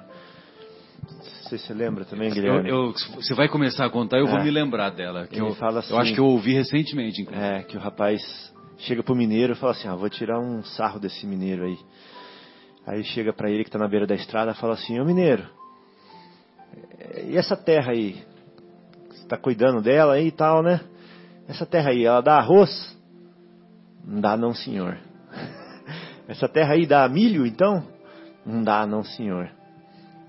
Você 1.42 1.58
se 1.58 1.74
lembra 1.74 2.06
também, 2.06 2.32
Guilherme? 2.32 2.70
Eu, 2.70 2.88
eu, 2.88 2.94
você 3.16 3.34
vai 3.36 3.48
começar 3.48 3.86
a 3.86 3.90
contar, 3.90 4.18
eu 4.18 4.28
é. 4.28 4.32
vou 4.32 4.42
me 4.42 4.50
lembrar 4.50 4.90
dela. 4.90 5.28
Que 5.28 5.40
eu, 5.40 5.54
fala 5.56 5.80
assim, 5.80 5.94
eu 5.94 6.00
acho 6.00 6.14
que 6.14 6.20
eu 6.20 6.26
ouvi 6.26 6.54
recentemente. 6.54 7.22
Inclusive. 7.22 7.46
É, 7.46 7.64
que 7.64 7.78
o 7.78 7.80
rapaz 7.80 8.22
chega 8.80 9.04
pro 9.04 9.16
mineiro 9.16 9.54
e 9.54 9.56
fala 9.56 9.74
assim, 9.74 9.88
ah, 9.88 9.96
vou 9.96 10.10
tirar 10.10 10.40
um 10.40 10.64
sarro 10.64 11.00
desse 11.00 11.28
mineiro 11.28 11.66
aí. 11.66 11.78
Aí 12.88 13.04
chega 13.04 13.34
para 13.34 13.50
ele 13.50 13.64
que 13.64 13.70
está 13.70 13.80
na 13.80 13.88
beira 13.88 14.08
da 14.08 14.16
estrada 14.16 14.52
e 14.52 14.56
fala 14.56 14.74
assim, 14.74 15.00
ô 15.00 15.06
mineiro, 15.06 15.48
e 17.26 17.38
essa 17.38 17.56
terra 17.56 17.92
aí? 17.92 18.24
Você 19.10 19.24
está 19.24 19.38
cuidando 19.38 19.82
dela 19.82 20.14
aí 20.14 20.28
e 20.28 20.32
tal, 20.32 20.64
né? 20.64 20.82
Essa 21.48 21.66
terra 21.66 21.92
aí, 21.92 22.06
ela 22.06 22.22
dá 22.22 22.38
arroz? 22.38 22.96
Não 24.04 24.20
dá 24.20 24.36
não, 24.36 24.54
senhor. 24.54 24.98
Essa 26.28 26.48
terra 26.48 26.74
aí 26.74 26.86
dá 26.86 27.08
milho, 27.08 27.46
então? 27.46 27.84
Não 28.46 28.64
dá, 28.64 28.86
não, 28.86 29.04
senhor. 29.04 29.50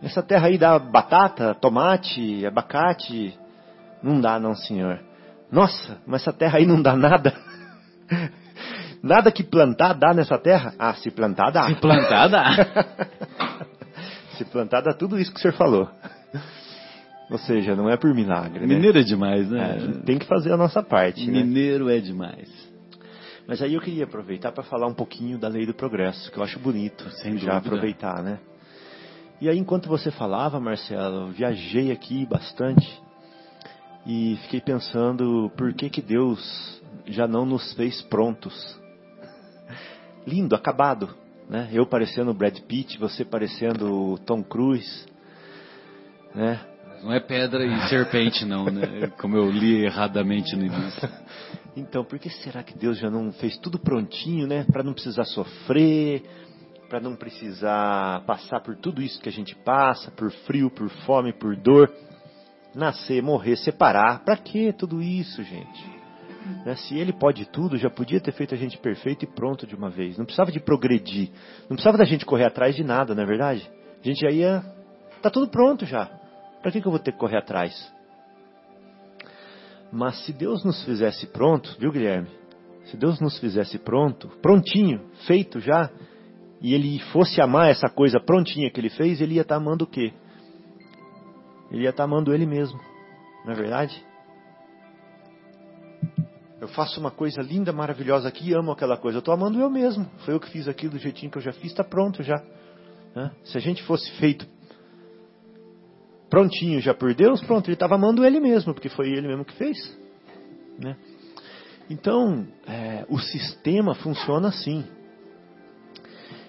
Essa 0.03 0.23
terra 0.23 0.49
aí 0.49 0.59
dá 0.59 0.79
batata, 0.79 1.55
tomate, 1.55 2.45
abacate? 2.47 3.37
Não 4.03 4.21
dá 4.21 4.39
não, 4.39 4.55
senhor. 4.55 5.01
Nossa, 5.51 5.99
mas 6.07 6.23
essa 6.23 6.33
terra 6.33 6.59
aí 6.59 6.67
não 6.67 6.81
dá 6.81 6.95
nada. 6.95 7.35
Nada 9.03 9.31
que 9.31 9.45
plantar 9.45 9.93
dá 9.93 10.13
nessa 10.13 10.39
terra? 10.39 10.75
Ah, 10.79 10.95
se 10.95 11.11
plantar 11.11 11.51
dá. 11.51 11.67
Se 11.67 11.75
plantar 11.77 12.29
dá. 12.29 12.51
se 14.37 14.45
plantar 14.45 14.81
dá 14.83 14.93
tudo 14.93 15.19
isso 15.19 15.33
que 15.33 15.39
o 15.39 15.41
senhor 15.41 15.55
falou. 15.55 15.89
Ou 17.31 17.39
seja, 17.39 17.75
não 17.75 17.89
é 17.89 17.97
por 17.97 18.13
milagre, 18.15 18.61
né? 18.61 18.75
Mineiro 18.75 18.99
é 18.99 19.03
demais, 19.03 19.51
né? 19.51 19.79
É, 19.79 20.05
tem 20.05 20.19
que 20.19 20.27
fazer 20.27 20.53
a 20.53 20.57
nossa 20.57 20.83
parte, 20.83 21.27
né? 21.27 21.43
Mineiro 21.43 21.89
é 21.91 21.99
demais. 21.99 22.49
Mas 23.47 23.63
aí 23.63 23.75
eu 23.75 23.81
queria 23.81 24.05
aproveitar 24.05 24.51
para 24.51 24.65
falar 24.65 24.87
um 24.89 24.95
pouquinho 24.95 25.39
da 25.39 25.49
lei 25.49 25.65
do 25.65 25.75
progresso, 25.75 26.31
que 26.33 26.39
eu 26.39 26.43
acho 26.43 26.59
bonito, 26.59 27.09
Sem 27.11 27.39
já 27.39 27.55
dúvida. 27.55 27.57
aproveitar, 27.59 28.23
né? 28.23 28.41
E 29.41 29.49
aí, 29.49 29.59
enquanto 29.59 29.89
você 29.89 30.11
falava, 30.11 30.59
Marcelo, 30.59 31.27
eu 31.27 31.29
viajei 31.29 31.93
aqui 31.93 32.25
bastante 32.27 33.03
e 34.07 34.39
fiquei 34.45 34.61
pensando 34.61 35.53
por 35.57 35.73
que 35.75 35.91
que 35.91 36.01
Deus 36.01 36.83
já 37.07 37.29
não 37.29 37.45
nos 37.45 37.73
fez 37.75 38.01
prontos. 38.03 38.81
Lindo, 40.27 40.55
acabado, 40.55 41.15
né? 41.49 41.69
Eu 41.71 41.87
parecendo 41.87 42.33
Brad 42.33 42.59
Pitt, 42.61 42.99
você 42.99 43.25
parecendo 43.25 44.19
Tom 44.25 44.43
Cruise, 44.43 45.07
né? 46.35 46.59
Não 47.03 47.13
é 47.13 47.21
pedra 47.21 47.65
e 47.65 47.89
serpente, 47.89 48.45
não, 48.45 48.65
né? 48.65 49.13
Como 49.21 49.37
eu 49.37 49.51
li 49.51 49.85
erradamente 49.85 50.57
no 50.57 50.65
início. 50.65 51.09
Então, 51.77 52.03
por 52.03 52.19
que 52.19 52.31
será 52.31 52.63
que 52.63 52.77
Deus 52.77 52.99
já 52.99 53.11
não 53.11 53.31
fez 53.33 53.59
tudo 53.59 53.79
prontinho, 53.79 54.47
né? 54.47 54.65
Para 54.65 54.83
não 54.83 54.95
precisar 54.95 55.25
sofrer, 55.25 56.25
para 56.89 57.01
não 57.01 57.15
precisar 57.15 58.25
passar 58.25 58.61
por 58.61 58.77
tudo 58.77 59.03
isso 59.03 59.21
que 59.21 59.29
a 59.29 59.33
gente 59.33 59.55
passa, 59.57 60.11
por 60.11 60.31
frio, 60.31 60.71
por 60.71 60.89
fome, 61.05 61.35
por 61.35 61.55
dor, 61.55 61.93
nascer, 62.75 63.23
morrer, 63.23 63.57
separar. 63.57 64.25
Para 64.25 64.39
que 64.39 64.73
tudo 64.73 65.03
isso, 65.03 65.43
gente? 65.43 65.97
Né? 66.65 66.77
Se 66.77 66.97
Ele 66.97 67.13
pode 67.13 67.45
tudo, 67.51 67.77
já 67.77 67.91
podia 67.91 68.21
ter 68.21 68.33
feito 68.33 68.55
a 68.55 68.59
gente 68.59 68.79
perfeito 68.79 69.25
e 69.25 69.29
pronto 69.29 69.67
de 69.67 69.75
uma 69.75 69.91
vez. 69.91 70.17
Não 70.17 70.25
precisava 70.25 70.51
de 70.51 70.61
progredir, 70.61 71.31
não 71.63 71.77
precisava 71.77 71.99
da 71.99 72.05
gente 72.05 72.25
correr 72.25 72.47
atrás 72.47 72.75
de 72.75 72.85
nada, 72.85 73.15
não 73.15 73.23
é 73.23 73.27
verdade? 73.27 73.71
A 74.03 74.07
gente 74.07 74.21
já 74.21 74.31
ia, 74.31 74.65
tá 75.21 75.29
tudo 75.29 75.49
pronto 75.49 75.85
já. 75.85 76.07
Para 76.63 76.73
que, 76.73 76.81
que 76.81 76.87
eu 76.87 76.93
vou 76.93 77.01
ter 77.01 77.13
que 77.13 77.19
correr 77.19 77.37
atrás? 77.37 77.96
Mas 79.97 80.27
se 80.27 80.33
Deus 80.33 80.63
nos 80.63 80.85
fizesse 80.85 81.27
pronto, 81.27 81.75
viu 81.81 81.91
Guilherme? 81.91 82.29
Se 82.85 82.99
Deus 82.99 83.19
nos 83.19 83.39
fizesse 83.39 83.79
pronto, 83.79 84.29
prontinho, 84.43 85.01
feito 85.27 85.59
já, 85.59 85.91
e 86.61 86.75
Ele 86.75 86.99
fosse 87.13 87.41
amar 87.41 87.71
essa 87.71 87.89
coisa 87.89 88.21
prontinha 88.21 88.71
que 88.71 88.79
Ele 88.79 88.91
fez, 88.91 89.23
Ele 89.23 89.37
ia 89.37 89.41
estar 89.41 89.57
amando 89.57 89.85
o 89.85 89.87
quê? 89.87 90.13
Ele 91.71 91.85
ia 91.85 91.91
estar 91.91 92.05
amando 92.05 92.35
Ele 92.35 92.45
mesmo, 92.45 92.79
não 93.47 93.55
é 93.55 93.57
verdade? 93.57 94.05
Eu 96.61 96.69
faço 96.69 97.01
uma 97.01 97.11
coisa 97.11 97.41
linda, 97.41 97.73
maravilhosa 97.73 98.29
aqui 98.29 98.53
amo 98.53 98.73
aquela 98.73 98.99
coisa. 98.99 99.17
Eu 99.17 99.21
estou 99.21 99.33
amando 99.33 99.59
eu 99.59 99.71
mesmo. 99.71 100.07
Foi 100.25 100.35
eu 100.35 100.41
que 100.41 100.51
fiz 100.51 100.67
aquilo 100.67 100.93
do 100.93 100.99
jeitinho 100.99 101.31
que 101.31 101.39
eu 101.39 101.43
já 101.43 101.53
fiz, 101.53 101.71
está 101.71 101.85
pronto 101.85 102.23
já. 102.23 102.43
Se 103.45 103.57
a 103.57 103.61
gente 103.61 103.83
fosse 103.85 104.11
feito 104.19 104.47
prontinho 106.29 106.81
já 106.81 106.95
por 106.95 107.15
Deus, 107.15 107.41
pronto, 107.43 107.69
ele 107.69 107.75
estava 107.75 107.95
amando 107.95 108.25
ele 108.25 108.41
mesmo, 108.41 108.75
porque 108.75 108.89
foi 108.89 109.09
ele 109.11 109.29
mesmo 109.29 109.45
que 109.45 109.55
fez. 109.55 109.77
Né? 110.79 110.97
Então, 111.89 112.47
é, 112.67 113.07
o 113.09 113.19
sistema 113.19 113.95
funciona 113.95 114.49
assim. 114.49 114.85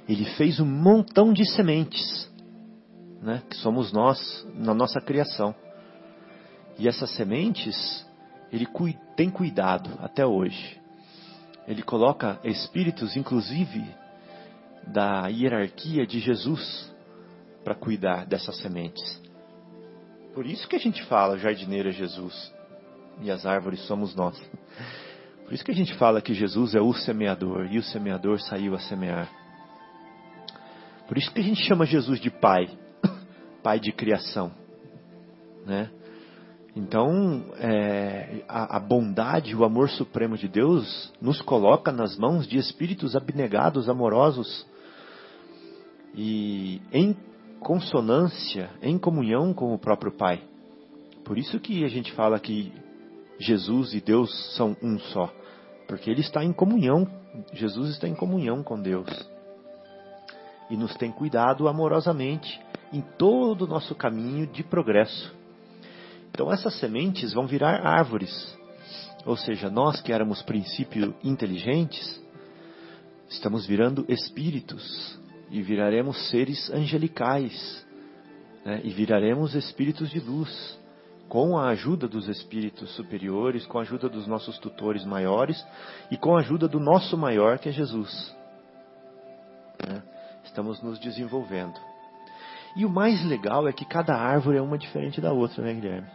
Ele 0.09 0.25
fez 0.35 0.59
um 0.59 0.65
montão 0.65 1.31
de 1.33 1.45
sementes, 1.45 2.31
né, 3.21 3.43
que 3.49 3.57
somos 3.57 3.91
nós 3.91 4.47
na 4.55 4.73
nossa 4.73 4.99
criação. 5.01 5.53
E 6.79 6.87
essas 6.87 7.09
sementes, 7.11 8.05
ele 8.51 8.67
tem 9.15 9.29
cuidado 9.29 9.89
até 9.99 10.25
hoje. 10.25 10.79
Ele 11.67 11.83
coloca 11.83 12.39
espíritos, 12.43 13.17
inclusive, 13.17 13.83
da 14.87 15.27
hierarquia 15.27 16.07
de 16.07 16.19
Jesus, 16.19 16.93
para 17.63 17.75
cuidar 17.75 18.25
dessas 18.25 18.57
sementes. 18.59 19.21
Por 20.37 20.45
isso 20.45 20.67
que 20.67 20.75
a 20.75 20.79
gente 20.79 21.03
fala, 21.05 21.39
jardineiro 21.39 21.89
é 21.89 21.91
Jesus 21.91 22.53
e 23.23 23.31
as 23.31 23.43
árvores 23.43 23.79
somos 23.87 24.13
nós. 24.13 24.39
Por 25.43 25.51
isso 25.51 25.65
que 25.65 25.71
a 25.71 25.73
gente 25.73 25.95
fala 25.95 26.21
que 26.21 26.31
Jesus 26.31 26.75
é 26.75 26.79
o 26.79 26.93
semeador 26.93 27.65
e 27.71 27.79
o 27.79 27.83
semeador 27.83 28.39
saiu 28.41 28.75
a 28.75 28.79
semear. 28.79 29.27
Por 31.07 31.17
isso 31.17 31.33
que 31.33 31.41
a 31.41 31.43
gente 31.43 31.63
chama 31.63 31.87
Jesus 31.87 32.19
de 32.19 32.29
Pai, 32.29 32.69
Pai 33.63 33.79
de 33.79 33.91
criação, 33.91 34.51
né? 35.65 35.89
Então, 36.75 37.43
é, 37.57 38.43
a, 38.47 38.77
a 38.77 38.79
bondade, 38.79 39.55
o 39.55 39.63
amor 39.63 39.89
supremo 39.89 40.37
de 40.37 40.47
Deus 40.47 41.11
nos 41.19 41.41
coloca 41.41 41.91
nas 41.91 42.15
mãos 42.15 42.47
de 42.47 42.59
espíritos 42.59 43.15
abnegados, 43.15 43.89
amorosos 43.89 44.67
e 46.13 46.79
em 46.93 47.17
consonância, 47.59 48.69
em 48.81 48.97
comunhão 48.97 49.53
com 49.53 49.73
o 49.73 49.79
próprio 49.79 50.11
Pai. 50.11 50.41
Por 51.23 51.37
isso 51.37 51.59
que 51.59 51.83
a 51.83 51.87
gente 51.87 52.11
fala 52.13 52.39
que 52.39 52.71
Jesus 53.39 53.93
e 53.93 54.01
Deus 54.01 54.55
são 54.55 54.75
um 54.81 54.97
só, 54.99 55.31
porque 55.87 56.09
ele 56.09 56.21
está 56.21 56.43
em 56.43 56.53
comunhão, 56.53 57.07
Jesus 57.53 57.91
está 57.91 58.07
em 58.07 58.15
comunhão 58.15 58.63
com 58.63 58.81
Deus. 58.81 59.07
E 60.69 60.77
nos 60.77 60.95
tem 60.95 61.11
cuidado 61.11 61.67
amorosamente 61.67 62.59
em 62.91 63.01
todo 63.17 63.63
o 63.63 63.67
nosso 63.67 63.95
caminho 63.95 64.47
de 64.47 64.63
progresso. 64.63 65.35
Então 66.31 66.51
essas 66.51 66.79
sementes 66.79 67.33
vão 67.33 67.47
virar 67.47 67.85
árvores. 67.85 68.55
Ou 69.25 69.35
seja, 69.35 69.69
nós 69.69 70.01
que 70.01 70.13
éramos 70.13 70.41
princípio 70.41 71.13
inteligentes, 71.23 72.21
estamos 73.29 73.65
virando 73.65 74.05
espíritos 74.07 75.19
e 75.49 75.61
viraremos 75.61 76.29
seres 76.29 76.69
angelicais, 76.71 77.85
né? 78.65 78.81
e 78.83 78.89
viraremos 78.89 79.55
espíritos 79.55 80.09
de 80.09 80.19
luz, 80.19 80.77
com 81.29 81.57
a 81.57 81.69
ajuda 81.69 82.07
dos 82.07 82.27
espíritos 82.27 82.89
superiores, 82.95 83.65
com 83.65 83.77
a 83.77 83.81
ajuda 83.81 84.07
dos 84.07 84.27
nossos 84.27 84.57
tutores 84.59 85.05
maiores 85.05 85.61
e 86.09 86.17
com 86.17 86.35
a 86.35 86.39
ajuda 86.39 86.67
do 86.67 86.79
nosso 86.79 87.17
maior, 87.17 87.59
que 87.59 87.69
é 87.69 87.71
Jesus. 87.71 88.35
Né? 89.85 90.01
Estamos 90.45 90.81
nos 90.81 90.99
desenvolvendo. 90.99 91.77
E 92.75 92.85
o 92.85 92.89
mais 92.89 93.25
legal 93.25 93.67
é 93.67 93.73
que 93.73 93.85
cada 93.85 94.15
árvore 94.15 94.57
é 94.57 94.61
uma 94.61 94.77
diferente 94.77 95.19
da 95.19 95.33
outra, 95.33 95.63
né, 95.63 95.73
Guilherme? 95.73 96.07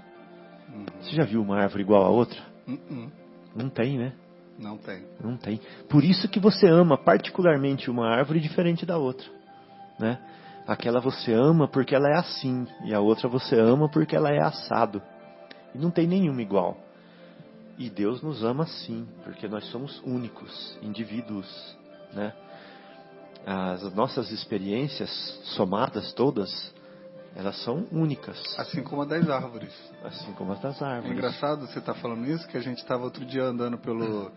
Uhum. 0.73 0.87
Você 1.01 1.15
já 1.15 1.25
viu 1.25 1.43
uma 1.43 1.59
árvore 1.59 1.83
igual 1.83 2.05
a 2.05 2.09
outra? 2.09 2.41
Uhum. 2.67 3.11
Não 3.55 3.69
tem, 3.69 3.99
né? 3.99 4.13
Não 4.59 4.77
tem. 4.77 5.05
Não 5.23 5.37
tem. 5.37 5.61
Por 5.89 6.05
isso 6.05 6.29
que 6.29 6.39
você 6.39 6.69
ama 6.69 6.97
particularmente 6.97 7.91
uma 7.91 8.09
árvore 8.09 8.41
diferente 8.41 8.87
da 8.87 8.97
outra, 8.97 9.27
né? 9.99 10.19
Aquela 10.67 11.01
você 11.01 11.33
ama 11.33 11.67
porque 11.67 11.95
ela 11.95 12.09
é 12.09 12.19
assim 12.19 12.67
e 12.85 12.95
a 12.95 13.01
outra 13.01 13.29
você 13.29 13.59
ama 13.59 13.89
porque 13.89 14.15
ela 14.15 14.31
é 14.31 14.41
assado. 14.41 15.03
E 15.75 15.79
não 15.79 15.91
tem 15.91 16.07
nenhuma 16.07 16.41
igual. 16.43 16.77
E 17.79 17.89
Deus 17.91 18.23
nos 18.23 18.45
ama 18.45 18.67
sim, 18.67 19.09
porque 19.25 19.49
nós 19.49 19.65
somos 19.71 20.01
únicos, 20.05 20.79
indivíduos, 20.83 21.77
né? 22.13 22.33
As 23.45 23.83
nossas 23.95 24.31
experiências 24.31 25.11
somadas 25.57 26.13
todas, 26.13 26.73
elas 27.35 27.57
são 27.65 27.87
únicas, 27.91 28.39
Assim 28.59 28.83
como 28.83 29.03
a 29.03 29.05
das 29.05 29.29
árvores. 29.29 29.73
assim 30.05 30.33
como 30.35 30.53
as 30.53 30.61
das 30.61 30.81
É 30.81 30.85
árvores. 30.85 31.13
engraçado 31.13 31.67
você 31.67 31.79
estar 31.79 31.95
falando 31.95 32.27
isso, 32.27 32.47
que 32.49 32.57
a 32.57 32.61
gente 32.61 32.79
estava 32.79 33.05
outro 33.05 33.25
dia 33.25 33.45
andando 33.45 33.79
pelo, 33.79 34.31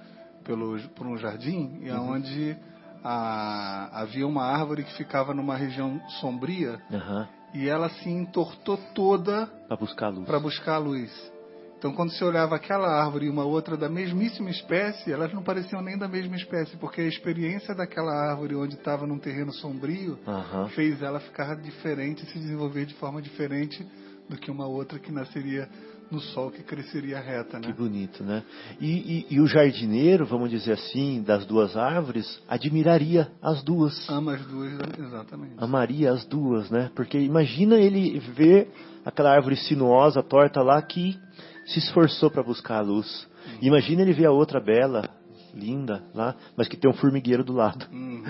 pelo, 0.44 0.80
por 0.90 1.06
um 1.08 1.18
jardim, 1.18 1.80
e 1.82 1.92
Uhum. 1.92 2.12
onde 2.12 2.58
havia 3.04 4.26
uma 4.28 4.44
árvore 4.44 4.84
que 4.84 4.94
ficava 4.94 5.34
numa 5.34 5.56
região 5.56 6.00
sombria, 6.22 6.82
Aham. 6.92 7.28
e 7.54 7.68
ela 7.70 7.90
se 7.90 8.10
entortou 8.10 8.78
toda 8.94 9.48
Para 9.68 9.78
buscar 9.78 10.10
luz. 10.10 10.26
para 10.26 10.40
buscar 10.40 10.76
a 10.76 10.80
luz. 10.80 11.32
Então, 11.78 11.94
quando 11.94 12.12
você 12.12 12.24
olhava 12.24 12.56
aquela 12.56 12.88
árvore 12.88 13.26
e 13.26 13.30
uma 13.30 13.44
outra 13.44 13.76
da 13.78 13.88
mesmíssima 13.90 14.50
espécie, 14.50 15.12
elas 15.12 15.32
não 15.34 15.44
pareciam 15.44 15.82
nem 15.82 15.98
da 15.98 16.08
mesma 16.08 16.36
espécie, 16.36 16.76
porque 16.78 17.02
a 17.02 17.06
experiência 17.08 17.76
daquela 17.76 18.12
árvore 18.32 18.56
onde 18.56 18.76
estava 18.76 19.06
num 19.06 19.20
terreno 19.20 19.54
sombrio 19.54 20.18
Aham. 20.26 20.70
fez 20.70 21.02
ela 21.02 21.20
ficar 21.20 21.56
diferente, 21.56 22.26
se 22.26 22.40
desenvolver 22.40 22.86
de 22.86 22.94
forma 22.96 23.22
diferente 23.22 23.86
do 24.28 24.38
que 24.38 24.50
uma 24.50 24.66
outra 24.66 24.98
que 24.98 25.12
nasceria 25.12 25.70
no 26.10 26.20
sol, 26.20 26.50
que 26.52 26.64
cresceria 26.64 27.20
reta, 27.20 27.60
Que 27.60 27.68
né? 27.68 27.74
bonito, 27.78 28.24
né? 28.24 28.44
E, 28.80 29.26
e- 29.30 29.36
e 29.36 29.40
o 29.42 29.48
jardineiro, 29.48 30.26
vamos 30.26 30.50
dizer 30.50 30.74
assim, 30.74 31.22
das 31.24 31.46
duas 31.46 31.76
árvores, 31.76 32.40
admiraria 32.48 33.32
as 33.42 33.64
duas. 33.64 34.08
Ama 34.10 34.36
as 34.36 34.46
duas, 34.46 34.74
exatamente. 35.00 35.54
Amaria 35.58 36.12
as 36.12 36.26
duas, 36.26 36.70
né? 36.70 36.90
Porque 36.96 37.20
imagina 37.20 37.76
ele 37.76 38.20
ver 38.20 38.72
aquela 39.04 39.32
árvore 39.34 39.56
sinuosa, 39.56 40.22
torta 40.24 40.62
lá, 40.62 40.82
que 40.82 41.20
se 41.66 41.80
esforçou 41.80 42.30
para 42.32 42.44
buscar 42.44 42.78
a 42.78 42.82
luz. 42.82 43.28
Imagina 43.62 44.02
ele 44.02 44.14
ver 44.14 44.26
a 44.26 44.32
outra 44.32 44.60
bela, 44.60 45.10
linda 45.54 46.04
lá, 46.14 46.36
mas 46.58 46.68
que 46.68 46.78
tem 46.78 46.90
um 46.90 46.94
formigueiro 46.94 47.44
do 47.44 47.54
lado. 47.54 47.86
Uhum, 47.92 48.24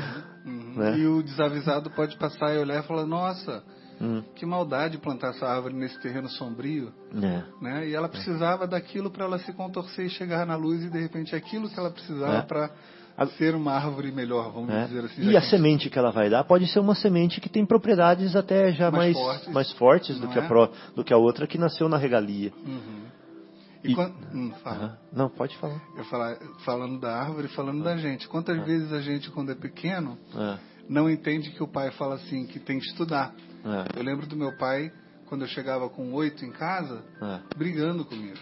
uhum. 0.45 0.73
Né? 0.75 0.97
E 0.99 1.07
o 1.07 1.23
desavisado 1.23 1.89
pode 1.91 2.17
passar 2.17 2.53
e 2.53 2.57
olhar 2.59 2.83
e 2.83 2.87
falar, 2.87 3.05
nossa, 3.05 3.63
Hum. 4.01 4.21
Que 4.35 4.45
maldade 4.45 4.97
plantar 4.97 5.29
essa 5.29 5.47
árvore 5.47 5.73
nesse 5.73 5.97
terreno 6.01 6.27
sombrio, 6.27 6.91
É. 7.15 7.43
né? 7.63 7.87
E 7.87 7.95
ela 7.95 8.09
precisava 8.09 8.67
daquilo 8.67 9.09
para 9.09 9.23
ela 9.23 9.39
se 9.39 9.53
contorcer 9.53 10.07
e 10.07 10.09
chegar 10.09 10.45
na 10.45 10.57
luz 10.57 10.83
e 10.83 10.89
de 10.89 10.99
repente 10.99 11.33
aquilo 11.33 11.69
que 11.69 11.79
ela 11.79 11.89
precisava 11.89 12.39
É. 12.39 12.41
para 12.41 12.71
A- 13.17 13.25
ser 13.27 13.55
uma 13.55 13.71
árvore 13.71 14.11
melhor, 14.11 14.51
vamos 14.51 14.69
É. 14.69 14.83
dizer 14.87 15.05
assim. 15.05 15.21
E 15.29 15.37
a 15.37 15.41
semente 15.43 15.89
que 15.89 15.97
ela 15.97 16.11
vai 16.11 16.29
dar 16.29 16.43
pode 16.43 16.67
ser 16.67 16.79
uma 16.79 16.93
semente 16.93 17.39
que 17.39 17.47
tem 17.47 17.65
propriedades 17.65 18.35
até 18.35 18.73
já 18.73 18.91
Mais 18.91 19.13
mais, 19.15 19.17
fortes. 19.17 19.53
mais 19.53 19.71
fortes 19.71 20.19
do 20.19 20.27
que, 20.27 20.39
a 20.39 20.43
é? 20.43 20.45
pro- 20.49 20.69
do 20.93 21.01
que 21.01 21.13
a 21.13 21.17
outra 21.17 21.47
que 21.47 21.57
nasceu 21.57 21.87
na 21.87 21.95
regalia. 21.95 22.51
Uhum. 22.67 23.03
E, 23.85 23.91
E- 23.91 23.95
quan- 23.95 24.11
hum, 24.33 24.51
fala. 24.63 24.77
Aham. 24.77 24.97
Não, 25.13 25.29
pode 25.29 25.55
falar. 25.57 25.81
Eu 25.97 26.03
falar, 26.05 26.37
falando 26.65 26.99
da 26.99 27.15
árvore, 27.19 27.47
falando 27.49 27.83
da 27.83 27.95
gente. 27.97 28.27
Quantas 28.27 28.63
vezes 28.65 28.91
a 28.91 29.01
gente, 29.01 29.29
quando 29.31 29.51
é 29.51 29.55
pequeno, 29.55 30.17
É, 30.35 30.57
não 30.89 31.09
entende 31.09 31.51
que 31.51 31.63
o 31.63 31.67
pai 31.67 31.91
fala 31.91 32.15
assim, 32.15 32.45
que 32.45 32.59
tem 32.59 32.79
que 32.79 32.85
estudar. 32.87 33.33
Eu 33.95 34.03
lembro 34.03 34.27
do 34.27 34.35
meu 34.35 34.55
pai, 34.57 34.91
quando 35.27 35.41
eu 35.41 35.47
chegava 35.47 35.89
com 35.89 36.13
oito 36.13 36.43
em 36.45 36.51
casa, 36.51 37.03
brigando 37.55 38.05
comigo. 38.05 38.37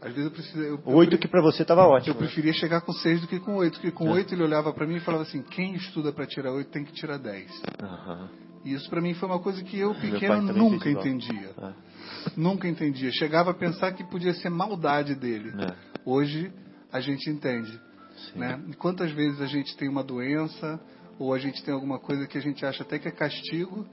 Às 0.00 0.10
vezes 0.12 0.24
eu 0.26 0.30
precisava. 0.30 0.80
Oito 0.96 1.16
que 1.18 1.26
pra 1.28 1.40
você 1.40 1.64
tava 1.64 1.82
ótimo. 1.86 2.14
Eu 2.14 2.18
preferia 2.18 2.52
chegar 2.52 2.82
com 2.82 2.92
seis 2.92 3.22
do 3.22 3.26
que 3.26 3.40
com 3.40 3.54
oito, 3.56 3.74
porque 3.74 3.90
com 3.90 4.04
oito 4.10 4.34
ele 4.34 4.42
olhava 4.42 4.70
para 4.72 4.86
mim 4.86 4.96
e 4.96 5.00
falava 5.00 5.22
assim: 5.24 5.40
quem 5.42 5.74
estuda 5.76 6.12
para 6.12 6.26
tirar 6.26 6.52
oito 6.52 6.70
tem 6.70 6.84
que 6.84 6.92
tirar 6.92 7.16
dez. 7.18 7.50
E 8.64 8.72
isso 8.74 8.88
para 8.90 9.00
mim 9.00 9.14
foi 9.14 9.28
uma 9.28 9.38
coisa 9.38 9.62
que 9.62 9.78
eu, 9.78 9.94
pequeno, 10.12 10.34
nunca 10.58 10.88
entendia. 11.00 11.50
Nunca 12.36 12.66
entendia. 12.68 13.10
Chegava 13.12 13.50
a 13.50 13.54
pensar 13.54 13.92
que 13.92 14.04
podia 14.04 14.34
ser 14.34 14.48
maldade 14.50 15.14
dele. 15.14 15.52
é. 15.62 15.74
Hoje 16.04 16.52
a 16.92 17.00
gente 17.00 17.28
entende. 17.30 17.72
Sim. 18.32 18.38
Né? 18.38 18.60
E 18.68 18.74
quantas 18.74 19.10
vezes 19.12 19.40
a 19.40 19.46
gente 19.46 19.76
tem 19.76 19.88
uma 19.88 20.04
doença 20.04 20.78
ou 21.18 21.32
a 21.34 21.38
gente 21.38 21.62
tem 21.64 21.72
alguma 21.74 21.98
coisa 21.98 22.26
que 22.26 22.36
a 22.38 22.40
gente 22.40 22.64
acha 22.64 22.82
até 22.82 22.98
que 22.98 23.08
é 23.08 23.10
castigo 23.10 23.86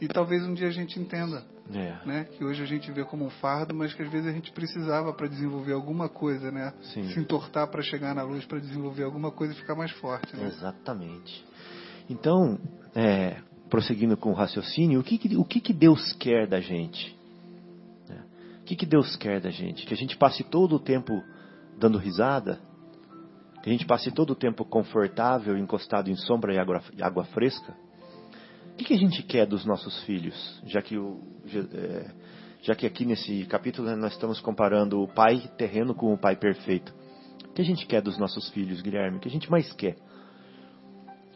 e 0.00 0.06
talvez 0.08 0.42
um 0.44 0.54
dia 0.54 0.68
a 0.68 0.70
gente 0.72 0.98
entenda, 0.98 1.44
É. 1.74 1.96
né? 2.06 2.24
Que 2.24 2.44
hoje 2.44 2.62
a 2.62 2.66
gente 2.66 2.90
vê 2.92 3.04
como 3.04 3.24
um 3.26 3.30
fardo, 3.30 3.74
mas 3.74 3.92
que 3.92 4.02
às 4.02 4.10
vezes 4.10 4.28
a 4.28 4.32
gente 4.32 4.50
precisava 4.52 5.12
para 5.12 5.26
desenvolver 5.26 5.72
alguma 5.72 6.08
coisa, 6.08 6.50
né? 6.52 6.72
Sim. 6.94 7.08
Se 7.10 7.18
entortar 7.20 7.68
para 7.68 7.82
chegar 7.82 8.14
na 8.14 8.22
luz, 8.22 8.44
para 8.46 8.58
desenvolver 8.60 9.02
alguma 9.04 9.30
coisa 9.32 9.52
e 9.52 9.56
ficar 9.56 9.74
mais 9.74 9.90
forte, 9.92 10.36
né? 10.36 10.46
Exatamente. 10.46 11.44
Então, 12.08 12.58
é, 12.94 13.36
prosseguindo 13.68 14.16
com 14.16 14.30
o 14.30 14.34
raciocínio, 14.34 15.00
o 15.00 15.04
que, 15.04 15.18
que- 15.18 15.36
o 15.36 15.44
que, 15.44 15.60
que 15.60 15.72
Deus 15.72 16.12
quer 16.14 16.46
da 16.46 16.60
gente? 16.60 17.17
Que, 18.68 18.76
que 18.76 18.84
Deus 18.84 19.16
quer 19.16 19.40
da 19.40 19.48
gente? 19.48 19.86
Que 19.86 19.94
a 19.94 19.96
gente 19.96 20.14
passe 20.18 20.44
todo 20.44 20.76
o 20.76 20.78
tempo 20.78 21.24
dando 21.78 21.96
risada? 21.96 22.60
Que 23.62 23.70
a 23.70 23.72
gente 23.72 23.86
passe 23.86 24.10
todo 24.10 24.32
o 24.32 24.34
tempo 24.34 24.62
confortável, 24.62 25.56
encostado 25.56 26.10
em 26.10 26.14
sombra 26.14 26.52
e 26.52 26.58
água, 26.58 26.82
água 27.00 27.24
fresca? 27.24 27.74
O 28.70 28.76
que, 28.76 28.84
que 28.84 28.92
a 28.92 28.98
gente 28.98 29.22
quer 29.22 29.46
dos 29.46 29.64
nossos 29.64 30.02
filhos? 30.04 30.62
Já 30.66 30.82
que, 30.82 30.98
o, 30.98 31.18
é, 31.50 32.10
já 32.60 32.74
que 32.74 32.84
aqui 32.84 33.06
nesse 33.06 33.46
capítulo 33.46 33.96
nós 33.96 34.12
estamos 34.12 34.38
comparando 34.38 35.00
o 35.00 35.08
pai 35.08 35.50
terreno 35.56 35.94
com 35.94 36.12
o 36.12 36.18
pai 36.18 36.36
perfeito. 36.36 36.94
O 37.48 37.54
que 37.54 37.62
a 37.62 37.64
gente 37.64 37.86
quer 37.86 38.02
dos 38.02 38.18
nossos 38.18 38.50
filhos, 38.50 38.82
Guilherme? 38.82 39.16
O 39.16 39.20
que 39.20 39.28
a 39.28 39.32
gente 39.32 39.50
mais 39.50 39.72
quer? 39.72 39.96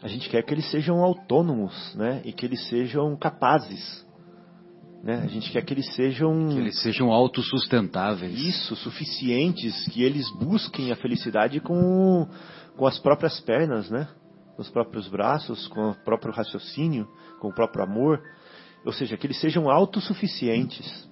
A 0.03 0.07
gente 0.07 0.29
quer 0.29 0.43
que 0.43 0.53
eles 0.53 0.69
sejam 0.69 1.03
autônomos, 1.03 1.95
né? 1.95 2.21
E 2.25 2.31
que 2.31 2.45
eles 2.45 2.63
sejam 2.69 3.17
capazes, 3.17 4.05
né? 5.03 5.21
A 5.21 5.27
gente 5.27 5.51
quer 5.51 5.61
que 5.63 5.73
eles 5.73 5.93
sejam 5.95 6.47
Que 6.49 6.59
eles 6.59 6.81
sejam 6.81 7.11
autossustentáveis. 7.11 8.39
isso, 8.39 8.75
suficientes, 8.77 9.85
que 9.89 10.01
eles 10.01 10.29
busquem 10.39 10.91
a 10.91 10.95
felicidade 10.95 11.59
com, 11.59 12.25
com 12.77 12.87
as 12.87 12.97
próprias 12.97 13.39
pernas, 13.41 13.89
né? 13.89 14.07
Com 14.55 14.61
os 14.61 14.69
próprios 14.69 15.07
braços, 15.09 15.67
com 15.67 15.89
o 15.91 15.95
próprio 16.05 16.31
raciocínio, 16.33 17.05
com 17.41 17.49
o 17.49 17.53
próprio 17.53 17.83
amor. 17.83 18.21
Ou 18.85 18.93
seja, 18.93 19.17
que 19.17 19.27
eles 19.27 19.39
sejam 19.41 19.69
autossuficientes. 19.69 21.09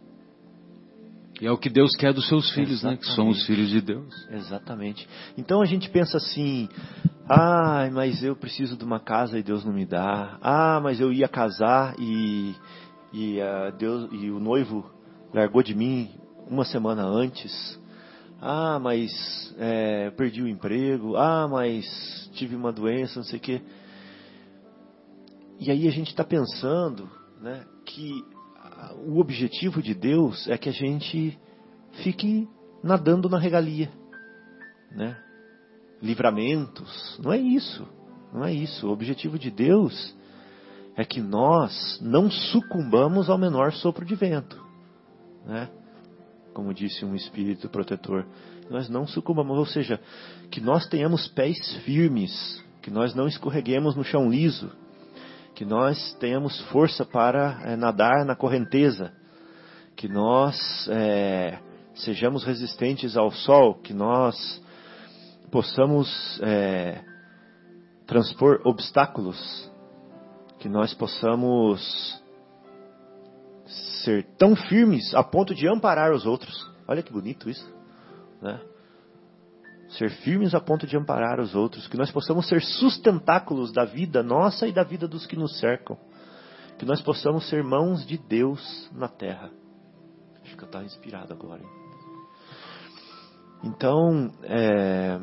E 1.41 1.47
é 1.47 1.51
o 1.51 1.57
que 1.57 1.69
Deus 1.69 1.95
quer 1.95 2.13
dos 2.13 2.27
seus 2.27 2.51
filhos, 2.51 2.83
né? 2.83 2.95
Que 2.95 3.05
são 3.07 3.27
os 3.27 3.37
Exatamente. 3.39 3.45
filhos 3.47 3.69
de 3.69 3.81
Deus. 3.81 4.27
Exatamente. 4.29 5.09
Então 5.37 5.61
a 5.61 5.65
gente 5.65 5.89
pensa 5.89 6.17
assim: 6.17 6.69
ah, 7.27 7.89
mas 7.91 8.23
eu 8.23 8.35
preciso 8.35 8.77
de 8.77 8.83
uma 8.85 8.99
casa 8.99 9.39
e 9.39 9.43
Deus 9.43 9.65
não 9.65 9.73
me 9.73 9.85
dá. 9.85 10.37
Ah, 10.41 10.79
mas 10.83 11.01
eu 11.01 11.11
ia 11.11 11.27
casar 11.27 11.95
e, 11.99 12.53
e, 13.11 13.41
ah, 13.41 13.69
Deus, 13.71 14.09
e 14.11 14.29
o 14.31 14.39
noivo 14.39 14.89
largou 15.33 15.61
de 15.61 15.75
mim 15.75 16.09
uma 16.47 16.65
semana 16.65 17.03
antes. 17.03 17.79
Ah, 18.39 18.79
mas 18.79 19.55
é, 19.57 20.09
perdi 20.11 20.41
o 20.41 20.47
emprego. 20.47 21.15
Ah, 21.15 21.47
mas 21.47 22.29
tive 22.33 22.55
uma 22.55 22.71
doença, 22.71 23.19
não 23.19 23.25
sei 23.25 23.37
o 23.37 23.41
quê. 23.41 23.61
E 25.59 25.69
aí 25.69 25.87
a 25.87 25.91
gente 25.91 26.09
está 26.09 26.23
pensando 26.23 27.09
né, 27.39 27.65
que 27.85 28.23
o 29.05 29.19
objetivo 29.19 29.81
de 29.81 29.93
Deus 29.93 30.47
é 30.47 30.57
que 30.57 30.69
a 30.69 30.73
gente 30.73 31.37
fique 32.03 32.47
nadando 32.83 33.29
na 33.29 33.37
regalia, 33.37 33.91
né? 34.91 35.17
Livramentos, 36.01 37.19
não 37.21 37.31
é 37.31 37.37
isso, 37.37 37.87
não 38.33 38.43
é 38.43 38.51
isso. 38.51 38.87
O 38.87 38.91
objetivo 38.91 39.37
de 39.37 39.51
Deus 39.51 40.15
é 40.95 41.05
que 41.05 41.21
nós 41.21 41.99
não 42.01 42.29
sucumbamos 42.29 43.29
ao 43.29 43.37
menor 43.37 43.71
sopro 43.73 44.05
de 44.05 44.15
vento, 44.15 44.61
né? 45.45 45.69
Como 46.53 46.73
disse 46.73 47.05
um 47.05 47.15
espírito 47.15 47.69
protetor, 47.69 48.25
nós 48.69 48.89
não 48.89 49.07
sucumbamos, 49.07 49.57
ou 49.57 49.65
seja, 49.65 49.99
que 50.49 50.59
nós 50.59 50.85
tenhamos 50.87 51.27
pés 51.29 51.57
firmes, 51.85 52.61
que 52.81 52.91
nós 52.91 53.15
não 53.15 53.27
escorreguemos 53.27 53.95
no 53.95 54.03
chão 54.03 54.29
liso, 54.29 54.69
que 55.55 55.63
nós 55.63 56.13
tenhamos 56.19 56.59
força 56.71 57.05
para 57.05 57.61
eh, 57.63 57.75
nadar 57.75 58.25
na 58.25 58.35
correnteza, 58.35 59.13
que 59.95 60.07
nós 60.07 60.57
eh, 60.89 61.57
sejamos 61.95 62.43
resistentes 62.43 63.15
ao 63.15 63.31
sol, 63.31 63.75
que 63.75 63.93
nós 63.93 64.35
possamos 65.51 66.39
eh, 66.41 67.01
transpor 68.07 68.61
obstáculos, 68.65 69.70
que 70.61 70.69
nós 70.69 70.93
possamos 70.93 72.21
ser 74.03 74.23
tão 74.37 74.55
firmes 74.55 75.13
a 75.15 75.23
ponto 75.23 75.55
de 75.55 75.67
amparar 75.67 76.13
os 76.13 76.23
outros. 76.27 76.69
Olha 76.87 77.01
que 77.01 77.11
bonito 77.11 77.49
isso, 77.49 77.67
né? 78.39 78.61
Ser 79.89 80.11
firmes 80.11 80.53
a 80.53 80.59
ponto 80.59 80.85
de 80.85 80.95
amparar 80.95 81.39
os 81.39 81.55
outros, 81.55 81.87
que 81.87 81.97
nós 81.97 82.11
possamos 82.11 82.47
ser 82.47 82.61
sustentáculos 82.61 83.73
da 83.73 83.85
vida 83.85 84.21
nossa 84.21 84.67
e 84.67 84.71
da 84.71 84.83
vida 84.83 85.07
dos 85.07 85.25
que 85.25 85.35
nos 85.35 85.59
cercam, 85.59 85.97
que 86.77 86.85
nós 86.85 87.01
possamos 87.01 87.49
ser 87.49 87.63
mãos 87.63 88.05
de 88.05 88.19
Deus 88.19 88.87
na 88.93 89.07
terra. 89.07 89.49
Acho 90.43 90.55
que 90.55 90.63
eu 90.63 90.67
estava 90.67 90.85
inspirado 90.85 91.33
agora. 91.33 91.61
Hein? 91.61 91.69
Então, 93.63 94.31
é... 94.43 95.19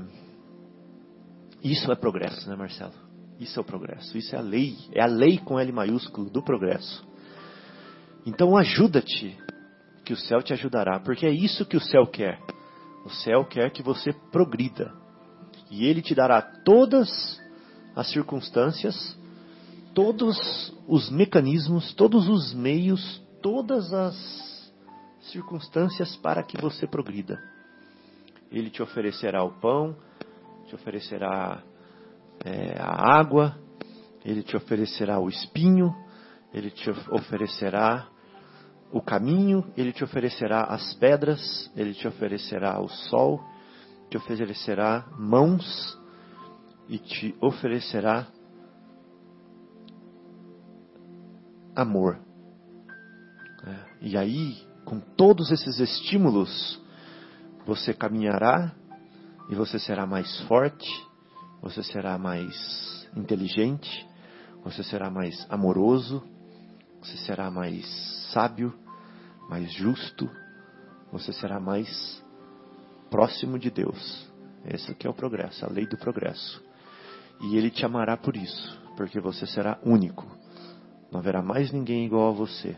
isso 1.63 1.93
é 1.93 1.95
progresso, 1.95 2.51
né, 2.51 2.57
Marcelo? 2.57 3.08
Isso 3.39 3.59
é 3.59 3.63
o 3.63 3.65
progresso, 3.65 4.19
isso 4.19 4.35
é 4.35 4.39
a 4.39 4.43
lei, 4.43 4.77
é 4.93 5.01
a 5.01 5.07
lei 5.07 5.39
com 5.39 5.59
L 5.59 5.73
maiúsculo 5.73 6.29
do 6.29 6.43
progresso. 6.43 7.07
Então 8.27 8.57
ajuda-te, 8.57 9.37
que 10.05 10.13
o 10.13 10.17
céu 10.17 10.43
te 10.43 10.53
ajudará, 10.53 10.99
porque 11.01 11.27
é 11.27 11.31
isso 11.31 11.67
que 11.67 11.77
o 11.77 11.81
céu 11.81 12.07
quer. 12.07 12.41
O 13.05 13.11
céu 13.11 13.45
quer 13.45 13.71
que 13.71 13.83
você 13.83 14.13
progrida. 14.33 14.93
E 15.71 15.87
ele 15.87 16.03
te 16.03 16.15
dará 16.15 16.41
todas 16.41 17.41
as 17.95 18.11
circunstâncias, 18.11 19.17
todos 19.95 20.75
os 20.87 21.11
mecanismos, 21.11 21.93
todos 21.95 22.29
os 22.29 22.55
meios, 22.55 23.23
todas 23.43 23.93
as 23.93 24.73
circunstâncias 25.31 26.17
para 26.17 26.43
que 26.43 26.61
você 26.61 26.87
progrida. 26.87 27.39
Ele 28.51 28.71
te 28.71 28.83
oferecerá 28.83 29.45
o 29.45 29.61
pão, 29.61 29.95
te 30.67 30.75
oferecerá 30.75 31.63
é, 32.45 32.77
a 32.79 33.19
água, 33.19 33.57
ele 34.25 34.43
te 34.43 34.57
oferecerá 34.57 35.19
o 35.19 35.29
espinho, 35.29 35.95
ele 36.53 36.71
te 36.71 36.91
oferecerá 37.11 38.09
o 38.91 39.01
caminho, 39.01 39.65
ele 39.77 39.93
te 39.93 40.03
oferecerá 40.03 40.65
as 40.65 40.95
pedras, 40.95 41.71
ele 41.77 41.95
te 41.95 42.09
oferecerá 42.09 42.81
o 42.81 42.89
sol, 42.89 43.41
te 44.11 44.17
oferecerá 44.17 45.07
mãos 45.19 45.99
e 46.89 46.99
te 46.99 47.37
oferecerá 47.41 48.27
amor. 51.77 52.19
É, 53.65 53.77
e 54.01 54.17
aí, 54.17 54.57
com 54.85 54.99
todos 54.99 55.51
esses 55.51 55.79
estímulos, 55.79 56.81
você 57.67 57.93
caminhará 57.93 58.75
e 59.51 59.55
você 59.55 59.79
será 59.79 60.07
mais 60.07 60.41
forte, 60.43 60.89
você 61.61 61.83
será 61.83 62.19
mais 62.19 63.09
inteligente, 63.17 64.07
você 64.65 64.83
será 64.83 65.11
mais 65.11 65.47
amoroso, 65.49 66.23
você 67.01 67.17
será 67.19 67.51
mais 67.51 67.87
sábio, 68.33 68.75
mais 69.49 69.73
justo, 69.73 70.29
você 71.13 71.33
será 71.33 71.59
mais 71.59 72.23
próximo 73.11 73.59
de 73.59 73.71
Deus. 73.71 74.29
Esse 74.67 74.91
aqui 74.91 75.07
é 75.07 75.11
o 75.11 75.15
progresso, 75.15 75.65
a 75.65 75.69
lei 75.71 75.87
do 75.87 75.97
progresso. 75.97 76.63
E 77.41 77.57
Ele 77.57 77.71
te 77.71 77.85
amará 77.85 78.17
por 78.17 78.37
isso, 78.37 78.81
porque 78.97 79.21
você 79.21 79.47
será 79.47 79.79
único. 79.85 80.27
Não 81.11 81.21
haverá 81.21 81.41
mais 81.41 81.73
ninguém 81.73 82.05
igual 82.05 82.29
a 82.31 82.33
você. 82.33 82.77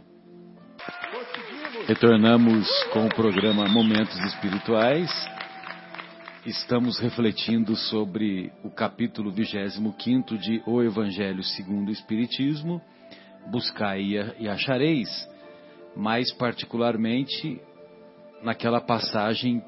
Retornamos 1.86 2.68
com 2.92 3.06
o 3.06 3.08
programa 3.08 3.66
Momentos 3.68 4.16
Espirituais. 4.26 5.10
Estamos 6.46 6.98
refletindo 6.98 7.76
sobre 7.76 8.50
o 8.64 8.70
capítulo 8.70 9.31
25 9.31 10.38
de 10.38 10.62
O 10.66 10.83
Evangelho 10.83 11.42
segundo 11.42 11.88
o 11.88 11.92
Espiritismo, 11.92 12.81
Buscai 13.50 14.14
e 14.38 14.48
achareis, 14.48 15.11
mais 15.94 16.33
particularmente 16.33 17.61
naquela 18.42 18.81
passagem 18.81 19.62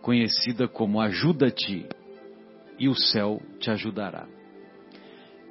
conhecida 0.00 0.66
como 0.66 1.02
Ajuda-te 1.02 1.86
e 2.78 2.88
o 2.88 2.94
céu 2.94 3.38
te 3.60 3.70
ajudará. 3.70 4.26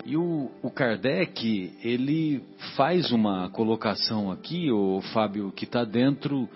E 0.04 0.18
o, 0.18 0.50
o, 0.64 0.72
Kardec, 0.72 1.78
ele 1.84 2.44
faz 2.76 3.12
uma 3.12 3.52
colocação 3.52 4.32
aqui, 4.32 4.72
o 4.72 5.00
Fábio, 5.14 5.52
que 5.52 5.66
está 5.66 5.84
dentro 5.84 6.50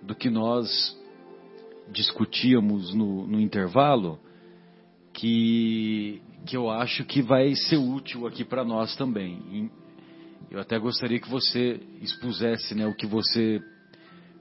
do 0.00 0.14
que 0.14 0.30
nós 0.30 0.99
discutíamos 1.92 2.94
no, 2.94 3.26
no 3.26 3.40
intervalo, 3.40 4.18
que, 5.12 6.22
que 6.46 6.56
eu 6.56 6.70
acho 6.70 7.04
que 7.04 7.20
vai 7.20 7.54
ser 7.54 7.76
útil 7.76 8.26
aqui 8.26 8.44
para 8.44 8.64
nós 8.64 8.96
também. 8.96 9.70
Eu 10.50 10.60
até 10.60 10.78
gostaria 10.78 11.20
que 11.20 11.28
você 11.28 11.80
expusesse 12.00 12.74
né, 12.74 12.86
o 12.86 12.94
que 12.94 13.06
você 13.06 13.62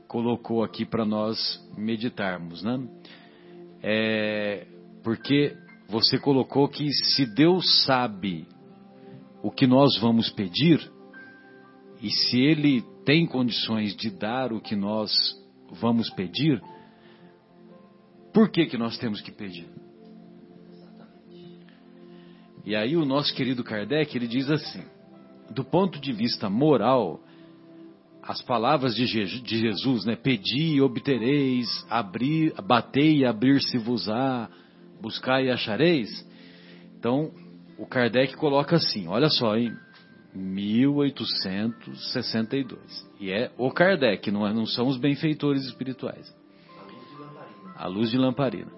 colocou 0.07 0.63
aqui 0.63 0.85
para 0.85 1.05
nós 1.05 1.37
meditarmos, 1.77 2.63
né? 2.63 2.79
É, 3.81 4.65
porque 5.03 5.55
você 5.87 6.19
colocou 6.19 6.67
que 6.67 6.91
se 6.91 7.25
Deus 7.25 7.83
sabe 7.85 8.47
o 9.41 9.51
que 9.51 9.67
nós 9.67 9.97
vamos 9.99 10.29
pedir, 10.29 10.79
e 12.01 12.09
se 12.09 12.39
Ele 12.39 12.81
tem 13.05 13.25
condições 13.25 13.95
de 13.95 14.09
dar 14.09 14.51
o 14.51 14.59
que 14.59 14.75
nós 14.75 15.11
vamos 15.79 16.09
pedir, 16.11 16.61
por 18.33 18.49
que, 18.49 18.65
que 18.65 18.77
nós 18.77 18.97
temos 18.97 19.21
que 19.21 19.31
pedir? 19.31 19.67
E 22.65 22.75
aí 22.75 22.95
o 22.95 23.05
nosso 23.05 23.33
querido 23.33 23.63
Kardec, 23.63 24.15
ele 24.15 24.27
diz 24.27 24.47
assim, 24.49 24.83
do 25.49 25.63
ponto 25.63 25.99
de 25.99 26.13
vista 26.13 26.47
moral, 26.49 27.19
as 28.21 28.41
palavras 28.43 28.95
de 28.95 29.07
Jesus, 29.07 30.05
né? 30.05 30.15
Pedi 30.15 30.75
e 30.75 30.81
obtereis, 30.81 31.67
abrir, 31.89 32.53
batei 32.61 33.21
e 33.21 33.25
abrir-se-vos-á, 33.25 34.47
buscai 35.01 35.47
e 35.47 35.49
achareis. 35.49 36.23
Então, 36.97 37.31
o 37.77 37.87
Kardec 37.87 38.35
coloca 38.35 38.75
assim, 38.75 39.07
olha 39.07 39.29
só, 39.29 39.57
em 39.57 39.75
1862. 40.35 43.09
E 43.19 43.31
é 43.31 43.51
o 43.57 43.71
Kardec, 43.71 44.29
não, 44.29 44.45
é, 44.45 44.53
não 44.53 44.67
são 44.67 44.87
os 44.87 44.97
benfeitores 44.97 45.65
espirituais. 45.65 46.31
A 47.79 47.87
luz 47.87 48.11
de 48.11 48.17
lamparina. 48.17 48.71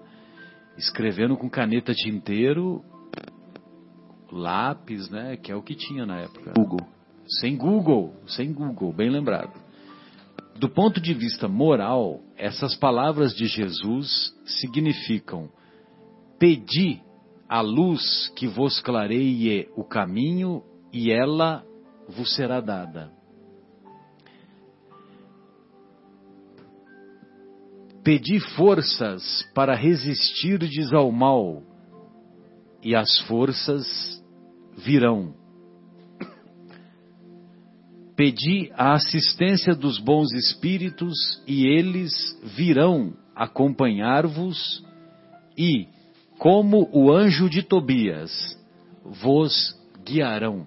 Escrevendo 0.78 1.36
com 1.36 1.50
caneta 1.50 1.92
tinteiro, 1.92 2.82
lápis, 4.30 5.10
né? 5.10 5.36
Que 5.36 5.50
é 5.50 5.56
o 5.56 5.62
que 5.62 5.74
tinha 5.74 6.06
na 6.06 6.20
época. 6.20 6.52
Google. 6.56 6.86
Sem 7.40 7.56
Google, 7.56 8.14
sem 8.26 8.52
Google, 8.52 8.92
bem 8.92 9.10
lembrado. 9.10 9.52
Do 10.56 10.68
ponto 10.68 11.00
de 11.00 11.12
vista 11.12 11.48
moral, 11.48 12.20
essas 12.36 12.76
palavras 12.76 13.34
de 13.34 13.46
Jesus 13.46 14.32
significam: 14.44 15.50
pedi 16.38 17.02
a 17.48 17.60
luz 17.60 18.28
que 18.36 18.46
vos 18.46 18.80
clareie 18.80 19.68
o 19.76 19.84
caminho 19.84 20.62
e 20.92 21.10
ela 21.10 21.64
vos 22.08 22.34
será 22.34 22.60
dada. 22.60 23.10
Pedi 28.04 28.40
forças 28.56 29.48
para 29.54 29.76
resistirdes 29.76 30.92
ao 30.92 31.12
mal, 31.12 31.62
e 32.82 32.96
as 32.96 33.20
forças 33.20 33.86
virão. 34.76 35.34
Pedi 38.16 38.70
a 38.74 38.94
assistência 38.94 39.74
dos 39.74 39.98
bons 40.00 40.32
espíritos 40.32 41.14
e 41.46 41.66
eles 41.66 42.12
virão 42.56 43.14
acompanhar-vos 43.34 44.84
e, 45.56 45.86
como 46.38 46.88
o 46.92 47.10
anjo 47.10 47.48
de 47.48 47.62
Tobias, 47.62 48.30
vos 49.04 49.78
guiarão. 50.04 50.66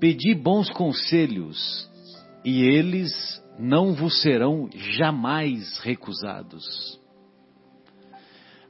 Pedi 0.00 0.34
bons 0.34 0.70
conselhos 0.70 1.88
e 2.44 2.62
eles 2.62 3.12
não 3.58 3.94
vos 3.94 4.22
serão 4.22 4.68
jamais 4.72 5.78
recusados. 5.80 7.00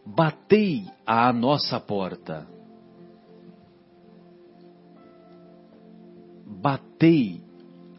Batei 0.07 0.87
à 1.07 1.33
nossa 1.33 1.79
porta 1.79 2.47
batei 6.61 7.41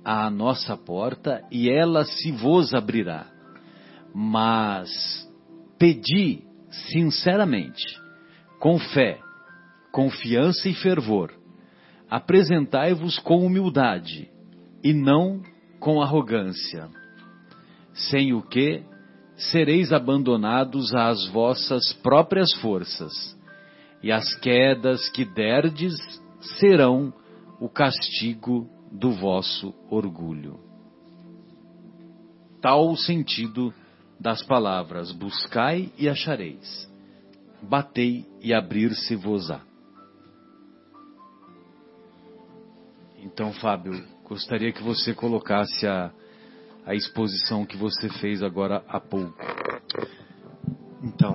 à 0.03 0.29
nossa 0.29 0.75
porta 0.75 1.43
e 1.51 1.69
ela 1.69 2.03
se 2.03 2.31
vos 2.31 2.73
abrirá. 2.73 3.27
Mas 4.13 4.89
pedi 5.77 6.43
sinceramente, 6.91 7.83
com 8.59 8.77
fé, 8.77 9.19
confiança 9.91 10.67
e 10.67 10.73
fervor, 10.73 11.31
apresentai-vos 12.09 13.19
com 13.19 13.45
humildade 13.45 14.29
e 14.83 14.93
não 14.93 15.41
com 15.79 16.01
arrogância, 16.01 16.89
sem 17.93 18.33
o 18.33 18.41
que 18.41 18.83
sereis 19.35 19.91
abandonados 19.93 20.93
às 20.93 21.27
vossas 21.29 21.93
próprias 22.03 22.53
forças, 22.55 23.37
e 24.03 24.11
as 24.11 24.35
quedas 24.35 25.09
que 25.09 25.25
derdes 25.25 25.93
serão 26.59 27.13
o 27.59 27.69
castigo 27.69 28.69
do 28.91 29.11
vosso 29.11 29.73
orgulho. 29.89 30.59
Tal 32.61 32.89
o 32.89 32.97
sentido 32.97 33.73
das 34.19 34.43
palavras: 34.43 35.11
buscai 35.11 35.91
e 35.97 36.09
achareis, 36.09 36.89
batei 37.61 38.25
e 38.41 38.53
abrir-se-vos-á. 38.53 39.61
Então, 43.21 43.51
Fábio, 43.53 44.01
gostaria 44.29 44.71
que 44.71 44.83
você 44.83 45.11
colocasse 45.11 45.87
a, 45.87 46.11
a 46.85 46.93
exposição 46.93 47.65
que 47.65 47.75
você 47.75 48.07
fez 48.21 48.43
agora 48.43 48.83
há 48.87 48.99
pouco. 48.99 49.35
Então, 51.03 51.33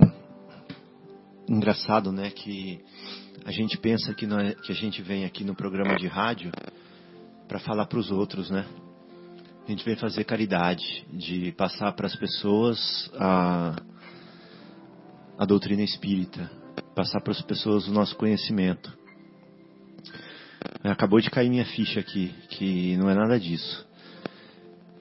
engraçado, 1.48 2.12
né, 2.12 2.30
que 2.30 2.80
a 3.44 3.50
gente 3.50 3.76
pensa 3.78 4.14
que, 4.14 4.24
é, 4.26 4.54
que 4.54 4.70
a 4.70 4.74
gente 4.74 5.02
vem 5.02 5.24
aqui 5.24 5.42
no 5.42 5.57
programa 5.57 5.96
de 5.96 6.07
rádio 6.07 6.52
para 7.48 7.59
falar 7.59 7.87
para 7.87 7.98
os 7.98 8.12
outros, 8.12 8.48
né? 8.48 8.64
A 9.66 9.70
gente 9.70 9.85
vem 9.85 9.96
fazer 9.96 10.24
caridade, 10.24 11.04
de 11.11 11.50
passar 11.52 11.92
para 11.92 12.07
as 12.07 12.14
pessoas 12.14 13.11
a, 13.14 13.74
a 15.38 15.44
doutrina 15.44 15.83
espírita, 15.83 16.48
passar 16.94 17.20
para 17.22 17.33
as 17.33 17.42
pessoas 17.42 17.88
o 17.88 17.92
nosso 17.92 18.14
conhecimento. 18.16 19.03
Acabou 20.84 21.18
de 21.18 21.30
cair 21.30 21.48
minha 21.48 21.64
ficha 21.64 22.00
aqui, 22.00 22.34
que 22.50 22.94
não 22.98 23.08
é 23.08 23.14
nada 23.14 23.40
disso. 23.40 23.86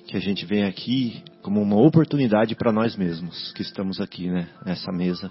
Que 0.07 0.15
a 0.15 0.19
gente 0.19 0.45
vem 0.45 0.63
aqui 0.63 1.21
como 1.41 1.61
uma 1.61 1.75
oportunidade 1.75 2.55
para 2.55 2.71
nós 2.71 2.95
mesmos, 2.95 3.51
que 3.51 3.61
estamos 3.61 3.99
aqui, 3.99 4.29
né, 4.29 4.47
nessa 4.65 4.93
mesa, 4.93 5.29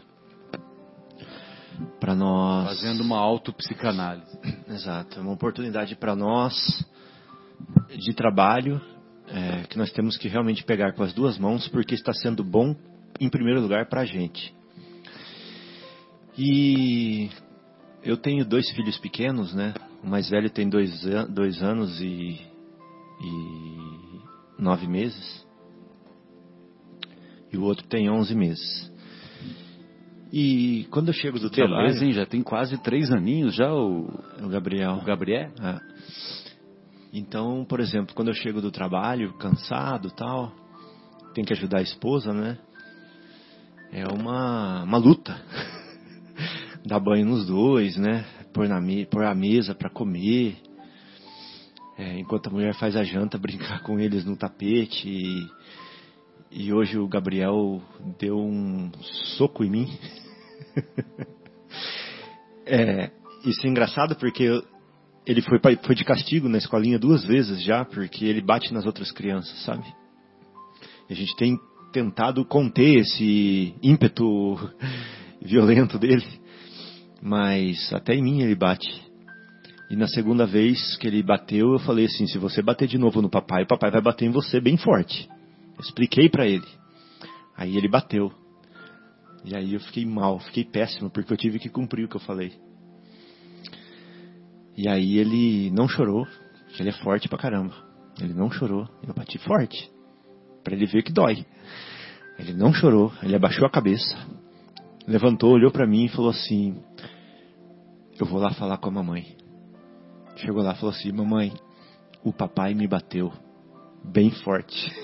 para 1.98 2.14
nós. 2.14 2.68
Fazendo 2.68 3.00
uma 3.00 3.18
autopsicanálise. 3.18 4.38
Exato, 4.68 5.18
é 5.18 5.22
uma 5.22 5.32
oportunidade 5.32 5.96
para 5.96 6.14
nós 6.14 6.84
de 7.88 8.12
trabalho 8.12 8.78
é, 9.28 9.62
que 9.66 9.78
nós 9.78 9.90
temos 9.90 10.18
que 10.18 10.28
realmente 10.28 10.62
pegar 10.64 10.92
com 10.92 11.02
as 11.02 11.14
duas 11.14 11.38
mãos, 11.38 11.66
porque 11.68 11.94
está 11.94 12.12
sendo 12.12 12.44
bom, 12.44 12.76
em 13.18 13.30
primeiro 13.30 13.60
lugar, 13.60 13.88
para 13.88 14.02
a 14.02 14.04
gente. 14.04 14.54
E 16.36 17.30
eu 18.02 18.18
tenho 18.18 18.44
dois 18.44 18.68
filhos 18.72 18.98
pequenos, 18.98 19.54
né? 19.54 19.72
O 20.02 20.06
mais 20.08 20.28
velho 20.28 20.50
tem 20.50 20.68
dois, 20.68 21.04
dois 21.30 21.62
anos 21.62 22.00
e, 22.00 22.40
e 23.20 23.82
nove 24.58 24.86
meses. 24.88 25.46
E 27.52 27.56
o 27.56 27.62
outro 27.62 27.86
tem 27.86 28.10
onze 28.10 28.34
meses. 28.34 28.90
E 30.32 30.86
quando 30.90 31.08
eu 31.08 31.14
chego 31.14 31.38
do 31.38 31.50
que 31.50 31.56
trabalho... 31.56 31.88
Beleza, 31.88 32.04
hein? 32.04 32.12
Já 32.12 32.24
tem 32.24 32.42
quase 32.42 32.78
três 32.82 33.12
aninhos 33.12 33.54
já 33.54 33.72
o... 33.72 34.08
O 34.42 34.48
Gabriel. 34.48 34.94
O 34.94 35.04
Gabriel? 35.04 35.50
É. 35.60 35.78
Então, 37.12 37.66
por 37.68 37.78
exemplo, 37.78 38.14
quando 38.14 38.28
eu 38.28 38.34
chego 38.34 38.62
do 38.62 38.70
trabalho, 38.70 39.34
cansado 39.34 40.10
tal, 40.10 40.50
tem 41.34 41.44
que 41.44 41.52
ajudar 41.52 41.78
a 41.78 41.82
esposa, 41.82 42.32
né? 42.32 42.58
É 43.92 44.06
uma, 44.06 44.82
uma 44.84 44.96
luta. 44.96 45.38
Dar 46.86 46.98
banho 46.98 47.26
nos 47.26 47.46
dois, 47.46 47.98
né? 47.98 48.24
Pôr, 48.52 48.68
na 48.68 48.80
pôr 49.10 49.24
a 49.24 49.34
mesa 49.34 49.74
para 49.74 49.90
comer, 49.90 50.56
é, 51.98 52.18
enquanto 52.18 52.48
a 52.48 52.50
mulher 52.50 52.74
faz 52.74 52.96
a 52.96 53.04
janta, 53.04 53.38
brincar 53.38 53.82
com 53.82 53.98
eles 53.98 54.24
no 54.24 54.36
tapete. 54.36 55.08
E, 55.08 55.48
e 56.50 56.72
hoje 56.72 56.98
o 56.98 57.08
Gabriel 57.08 57.82
deu 58.18 58.38
um 58.38 58.90
soco 59.36 59.64
em 59.64 59.70
mim. 59.70 59.98
é, 62.66 63.10
isso 63.44 63.66
é 63.66 63.70
engraçado 63.70 64.16
porque 64.16 64.48
ele 65.26 65.42
foi, 65.42 65.58
foi 65.84 65.94
de 65.94 66.04
castigo 66.04 66.48
na 66.48 66.58
escolinha 66.58 66.98
duas 66.98 67.24
vezes 67.24 67.62
já, 67.62 67.84
porque 67.84 68.24
ele 68.24 68.40
bate 68.40 68.72
nas 68.72 68.86
outras 68.86 69.10
crianças, 69.12 69.64
sabe? 69.64 69.84
A 71.08 71.14
gente 71.14 71.34
tem 71.36 71.58
tentado 71.92 72.44
conter 72.44 73.00
esse 73.00 73.74
ímpeto 73.82 74.58
violento 75.40 75.98
dele, 75.98 76.24
mas 77.22 77.92
até 77.92 78.14
em 78.14 78.22
mim 78.22 78.42
ele 78.42 78.56
bate. 78.56 78.90
E 79.88 79.94
na 79.94 80.08
segunda 80.08 80.44
vez 80.44 80.96
que 80.96 81.06
ele 81.06 81.22
bateu, 81.22 81.74
eu 81.74 81.78
falei 81.78 82.06
assim: 82.06 82.26
se 82.26 82.36
você 82.36 82.60
bater 82.60 82.88
de 82.88 82.98
novo 82.98 83.22
no 83.22 83.30
papai, 83.30 83.62
o 83.62 83.66
papai 83.66 83.90
vai 83.92 84.02
bater 84.02 84.24
em 84.24 84.30
você 84.30 84.60
bem 84.60 84.76
forte. 84.76 85.28
Eu 85.76 85.80
expliquei 85.80 86.28
para 86.28 86.46
ele. 86.46 86.66
Aí 87.56 87.76
ele 87.76 87.88
bateu. 87.88 88.32
E 89.44 89.54
aí 89.54 89.74
eu 89.74 89.80
fiquei 89.80 90.04
mal, 90.04 90.38
fiquei 90.40 90.64
péssimo, 90.64 91.10
porque 91.10 91.32
eu 91.32 91.36
tive 91.36 91.58
que 91.58 91.68
cumprir 91.68 92.04
o 92.04 92.08
que 92.08 92.16
eu 92.16 92.20
falei. 92.20 92.52
E 94.76 94.88
aí 94.88 95.18
ele 95.18 95.70
não 95.70 95.88
chorou, 95.88 96.26
ele 96.78 96.88
é 96.88 96.92
forte 96.92 97.28
pra 97.28 97.38
caramba. 97.38 97.74
Ele 98.20 98.32
não 98.34 98.50
chorou, 98.50 98.88
eu 99.06 99.14
bati 99.14 99.38
forte, 99.38 99.90
para 100.62 100.74
ele 100.74 100.86
ver 100.86 101.02
que 101.02 101.12
dói. 101.12 101.44
Ele 102.38 102.52
não 102.54 102.72
chorou, 102.72 103.12
ele 103.22 103.34
abaixou 103.34 103.66
a 103.66 103.70
cabeça, 103.70 104.16
levantou, 105.06 105.52
olhou 105.52 105.70
para 105.70 105.86
mim 105.86 106.04
e 106.04 106.08
falou 106.08 106.30
assim: 106.30 106.80
Eu 108.18 108.26
vou 108.26 108.40
lá 108.40 108.52
falar 108.52 108.78
com 108.78 108.88
a 108.88 108.92
mamãe. 108.92 109.36
Chegou 110.36 110.62
lá 110.62 110.72
e 110.72 110.76
falou 110.76 110.94
assim: 110.94 111.12
Mamãe, 111.12 111.52
o 112.24 112.32
papai 112.32 112.74
me 112.74 112.86
bateu 112.86 113.32
bem 114.04 114.30
forte. 114.30 114.92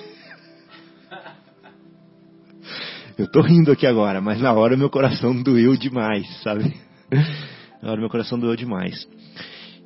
Eu 3.19 3.31
tô 3.31 3.41
rindo 3.41 3.73
aqui 3.73 3.87
agora, 3.87 4.21
mas 4.21 4.41
na 4.41 4.53
hora 4.53 4.77
meu 4.77 4.89
coração 4.89 5.43
doeu 5.43 5.77
demais, 5.77 6.25
sabe? 6.43 6.77
Na 7.83 7.91
hora 7.91 8.01
meu 8.01 8.09
coração 8.09 8.39
doeu 8.39 8.55
demais. 8.55 9.09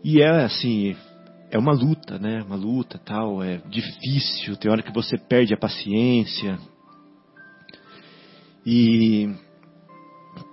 E 0.04 0.20
é 0.20 0.44
assim, 0.44 0.94
é 1.50 1.58
uma 1.58 1.72
luta, 1.72 2.18
né? 2.18 2.42
Uma 2.42 2.56
luta, 2.56 2.98
tal, 2.98 3.42
é 3.42 3.58
difícil, 3.68 4.56
tem 4.56 4.70
hora 4.70 4.82
que 4.82 4.92
você 4.92 5.16
perde 5.16 5.54
a 5.54 5.58
paciência. 5.58 6.58
E 8.66 9.34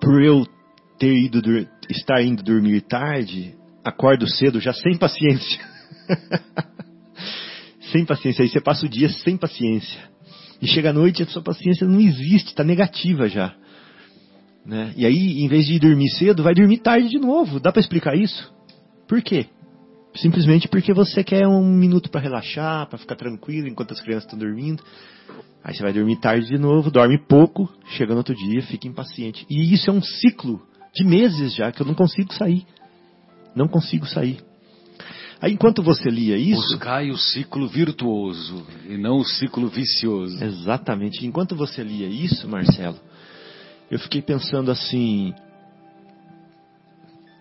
por 0.02 0.22
eu 0.22 0.46
ter 1.00 1.16
ido 1.16 1.42
estar 1.90 2.22
indo 2.22 2.44
dormir 2.44 2.82
tarde, 2.82 3.56
acordo 3.84 4.28
cedo 4.28 4.60
já 4.60 4.74
sem 4.74 4.98
paciência. 4.98 5.60
sem 7.92 8.06
paciência, 8.06 8.44
aí 8.44 8.50
você 8.50 8.60
passa 8.60 8.86
o 8.86 8.90
dia 8.90 9.10
sem 9.10 9.38
paciência. 9.38 10.00
E 10.62 10.68
chega 10.68 10.90
à 10.90 10.94
noite 10.94 11.24
a 11.24 11.26
sua 11.26 11.42
paciência 11.42 11.88
não 11.88 12.02
existe, 12.02 12.50
está 12.50 12.64
negativa 12.64 13.30
já. 13.30 13.56
Né? 14.66 14.94
E 14.98 15.06
aí, 15.06 15.42
em 15.42 15.48
vez 15.48 15.66
de 15.66 15.76
ir 15.76 15.80
dormir 15.80 16.10
cedo, 16.10 16.44
vai 16.44 16.54
dormir 16.54 16.80
tarde 16.80 17.08
de 17.08 17.18
novo. 17.18 17.60
Dá 17.60 17.72
para 17.72 17.80
explicar 17.80 18.16
isso? 18.16 18.54
Por 19.08 19.22
quê? 19.22 19.48
Simplesmente 20.16 20.68
porque 20.68 20.94
você 20.94 21.24
quer 21.24 21.48
um 21.48 21.66
minuto 21.66 22.10
para 22.10 22.20
relaxar, 22.20 22.88
para 22.88 23.00
ficar 23.00 23.16
tranquilo 23.16 23.68
enquanto 23.68 23.94
as 23.94 24.02
crianças 24.02 24.26
estão 24.26 24.38
dormindo. 24.38 24.84
Aí 25.64 25.74
você 25.74 25.82
vai 25.82 25.94
dormir 25.94 26.20
tarde 26.20 26.48
de 26.48 26.58
novo, 26.58 26.92
dorme 26.92 27.18
pouco, 27.18 27.72
chega 27.92 28.12
no 28.12 28.18
outro 28.18 28.36
dia, 28.36 28.62
fica 28.64 28.88
impaciente. 28.88 29.46
E 29.50 29.74
isso 29.74 29.90
é 29.90 29.94
um 29.94 30.02
ciclo 30.02 30.62
de 30.94 31.04
meses 31.04 31.56
já 31.56 31.72
que 31.72 31.82
eu 31.82 31.86
não 31.86 31.94
consigo 31.94 32.34
sair. 32.34 32.66
Não 33.56 33.68
consigo 33.68 34.06
sair. 34.06 34.42
Aí 35.42 35.54
enquanto 35.54 35.82
você 35.82 36.10
lia 36.10 36.38
isso. 36.38 36.74
Buscai 36.74 37.10
o 37.12 37.18
ciclo 37.18 37.68
virtuoso 37.68 38.66
e 38.88 38.98
não 38.98 39.20
o 39.20 39.26
ciclo 39.26 39.68
vicioso. 39.70 40.44
Exatamente. 40.44 41.26
Enquanto 41.26 41.56
você 41.56 41.82
lia 41.82 42.08
isso, 42.08 42.48
Marcelo, 42.48 43.00
eu 43.90 43.98
fiquei 44.00 44.22
pensando 44.22 44.70
assim: 44.70 45.34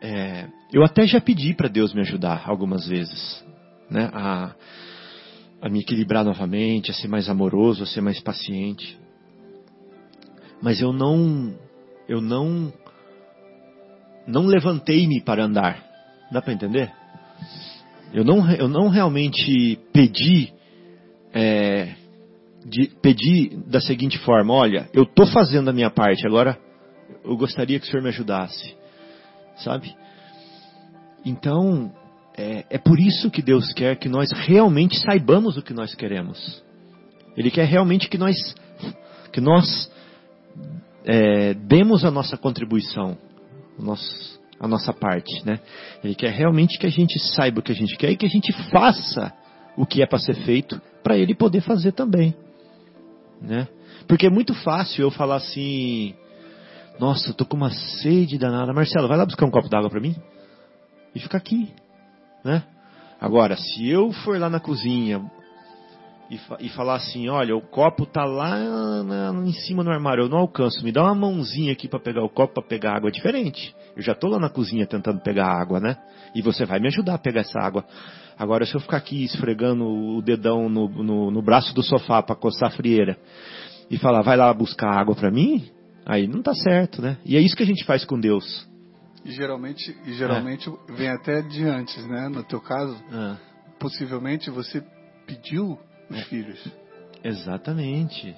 é, 0.01 0.46
eu 0.72 0.84
até 0.84 1.07
já 1.07 1.20
pedi 1.20 1.55
para 1.55 1.68
Deus 1.68 1.92
me 1.92 2.01
ajudar 2.01 2.44
algumas 2.46 2.86
vezes, 2.86 3.44
né, 3.90 4.09
a, 4.12 4.55
a 5.61 5.68
me 5.68 5.80
equilibrar 5.80 6.24
novamente, 6.24 6.90
a 6.90 6.94
ser 6.94 7.09
mais 7.09 7.28
amoroso, 7.28 7.82
a 7.82 7.86
ser 7.86 8.01
mais 8.01 8.20
paciente. 8.20 8.96
Mas 10.62 10.80
eu 10.80 10.92
não, 10.92 11.55
eu 12.09 12.20
não, 12.20 12.72
não 14.28 14.46
levantei-me 14.46 15.20
para 15.20 15.44
andar. 15.44 15.82
Dá 16.30 16.40
para 16.40 16.52
entender? 16.52 16.92
Eu 18.12 18.24
não, 18.24 18.50
eu 18.52 18.68
não 18.68 18.88
realmente 18.88 19.78
pedi, 19.92 20.52
é, 21.32 21.94
de, 22.64 22.90
pedi 23.02 23.56
da 23.66 23.80
seguinte 23.80 24.18
forma: 24.18 24.54
olha, 24.54 24.88
eu 24.92 25.02
estou 25.02 25.26
fazendo 25.26 25.68
a 25.68 25.72
minha 25.72 25.90
parte, 25.90 26.26
agora 26.26 26.56
eu 27.24 27.36
gostaria 27.36 27.80
que 27.80 27.86
o 27.86 27.90
Senhor 27.90 28.02
me 28.02 28.10
ajudasse 28.10 28.78
sabe? 29.58 29.94
Então, 31.24 31.92
é, 32.36 32.64
é 32.70 32.78
por 32.78 32.98
isso 32.98 33.30
que 33.30 33.42
Deus 33.42 33.72
quer 33.72 33.96
que 33.96 34.08
nós 34.08 34.30
realmente 34.32 34.98
saibamos 34.98 35.56
o 35.56 35.62
que 35.62 35.74
nós 35.74 35.94
queremos. 35.94 36.62
Ele 37.36 37.50
quer 37.50 37.66
realmente 37.66 38.08
que 38.08 38.18
nós, 38.18 38.36
que 39.32 39.40
nós 39.40 39.90
é, 41.04 41.54
demos 41.54 42.04
a 42.04 42.10
nossa 42.10 42.36
contribuição, 42.36 43.16
nosso, 43.82 44.40
a 44.60 44.66
nossa 44.66 44.92
parte, 44.92 45.44
né? 45.44 45.60
Ele 46.02 46.14
quer 46.14 46.30
realmente 46.30 46.78
que 46.78 46.86
a 46.86 46.90
gente 46.90 47.18
saiba 47.18 47.60
o 47.60 47.62
que 47.62 47.72
a 47.72 47.74
gente 47.74 47.96
quer 47.96 48.10
e 48.10 48.16
que 48.16 48.26
a 48.26 48.30
gente 48.30 48.52
faça 48.70 49.32
o 49.76 49.86
que 49.86 50.02
é 50.02 50.06
para 50.06 50.18
ser 50.18 50.34
feito 50.44 50.80
para 51.02 51.16
ele 51.16 51.34
poder 51.34 51.60
fazer 51.60 51.92
também, 51.92 52.34
né? 53.40 53.68
Porque 54.06 54.26
é 54.26 54.30
muito 54.30 54.54
fácil 54.54 55.02
eu 55.02 55.10
falar 55.10 55.36
assim, 55.36 56.14
nossa, 56.98 57.30
eu 57.30 57.34
tô 57.34 57.44
com 57.44 57.56
uma 57.56 57.70
sede 57.70 58.38
danada. 58.38 58.72
Marcelo, 58.72 59.06
vai 59.06 59.16
lá 59.16 59.24
buscar 59.24 59.46
um 59.46 59.50
copo 59.50 59.68
d'água 59.68 59.90
para 59.90 60.00
mim? 60.00 60.16
E 61.14 61.20
fica 61.20 61.36
aqui, 61.36 61.72
né? 62.44 62.62
Agora, 63.20 63.56
se 63.56 63.88
eu 63.88 64.12
for 64.12 64.38
lá 64.38 64.48
na 64.48 64.60
cozinha 64.60 65.30
e, 66.30 66.66
e 66.66 66.68
falar 66.70 66.96
assim, 66.96 67.28
olha, 67.28 67.56
o 67.56 67.60
copo 67.60 68.06
tá 68.06 68.24
lá 68.24 69.02
na, 69.02 69.32
em 69.46 69.52
cima 69.52 69.82
no 69.82 69.90
armário, 69.90 70.24
eu 70.24 70.28
não 70.28 70.38
alcanço, 70.38 70.84
me 70.84 70.92
dá 70.92 71.02
uma 71.02 71.14
mãozinha 71.14 71.72
aqui 71.72 71.88
para 71.88 72.00
pegar 72.00 72.22
o 72.22 72.28
copo, 72.28 72.54
para 72.54 72.62
pegar 72.62 72.96
água, 72.96 73.08
é 73.08 73.12
diferente. 73.12 73.74
Eu 73.96 74.02
já 74.02 74.14
tô 74.14 74.28
lá 74.28 74.38
na 74.38 74.48
cozinha 74.50 74.86
tentando 74.86 75.20
pegar 75.20 75.46
água, 75.46 75.80
né? 75.80 75.96
E 76.34 76.42
você 76.42 76.64
vai 76.64 76.78
me 76.78 76.88
ajudar 76.88 77.14
a 77.14 77.18
pegar 77.18 77.40
essa 77.40 77.58
água. 77.60 77.84
Agora, 78.38 78.64
se 78.64 78.74
eu 78.74 78.80
ficar 78.80 78.98
aqui 78.98 79.24
esfregando 79.24 79.84
o 79.84 80.22
dedão 80.22 80.68
no, 80.68 80.88
no, 80.88 81.30
no 81.30 81.42
braço 81.42 81.74
do 81.74 81.82
sofá 81.82 82.22
para 82.22 82.36
coçar 82.36 82.68
a 82.68 82.72
frieira 82.72 83.18
e 83.90 83.96
falar, 83.96 84.22
vai 84.22 84.36
lá 84.36 84.52
buscar 84.52 84.90
água 84.90 85.14
para 85.14 85.30
mim, 85.30 85.68
Aí 86.08 86.26
não 86.26 86.38
está 86.38 86.54
certo, 86.54 87.02
né? 87.02 87.18
E 87.22 87.36
é 87.36 87.40
isso 87.40 87.54
que 87.54 87.62
a 87.62 87.66
gente 87.66 87.84
faz 87.84 88.02
com 88.02 88.18
Deus. 88.18 88.66
E 89.26 89.30
geralmente, 89.30 89.94
e 90.06 90.14
geralmente 90.14 90.66
é. 90.66 90.92
vem 90.94 91.10
até 91.10 91.42
de 91.42 91.62
antes, 91.64 92.02
né? 92.06 92.30
No 92.30 92.42
teu 92.42 92.62
caso, 92.62 92.96
é. 93.12 93.36
possivelmente 93.78 94.48
você 94.48 94.82
pediu 95.26 95.78
os 96.11 96.18
é. 96.18 96.24
filhos. 96.24 96.64
Exatamente. 97.22 98.34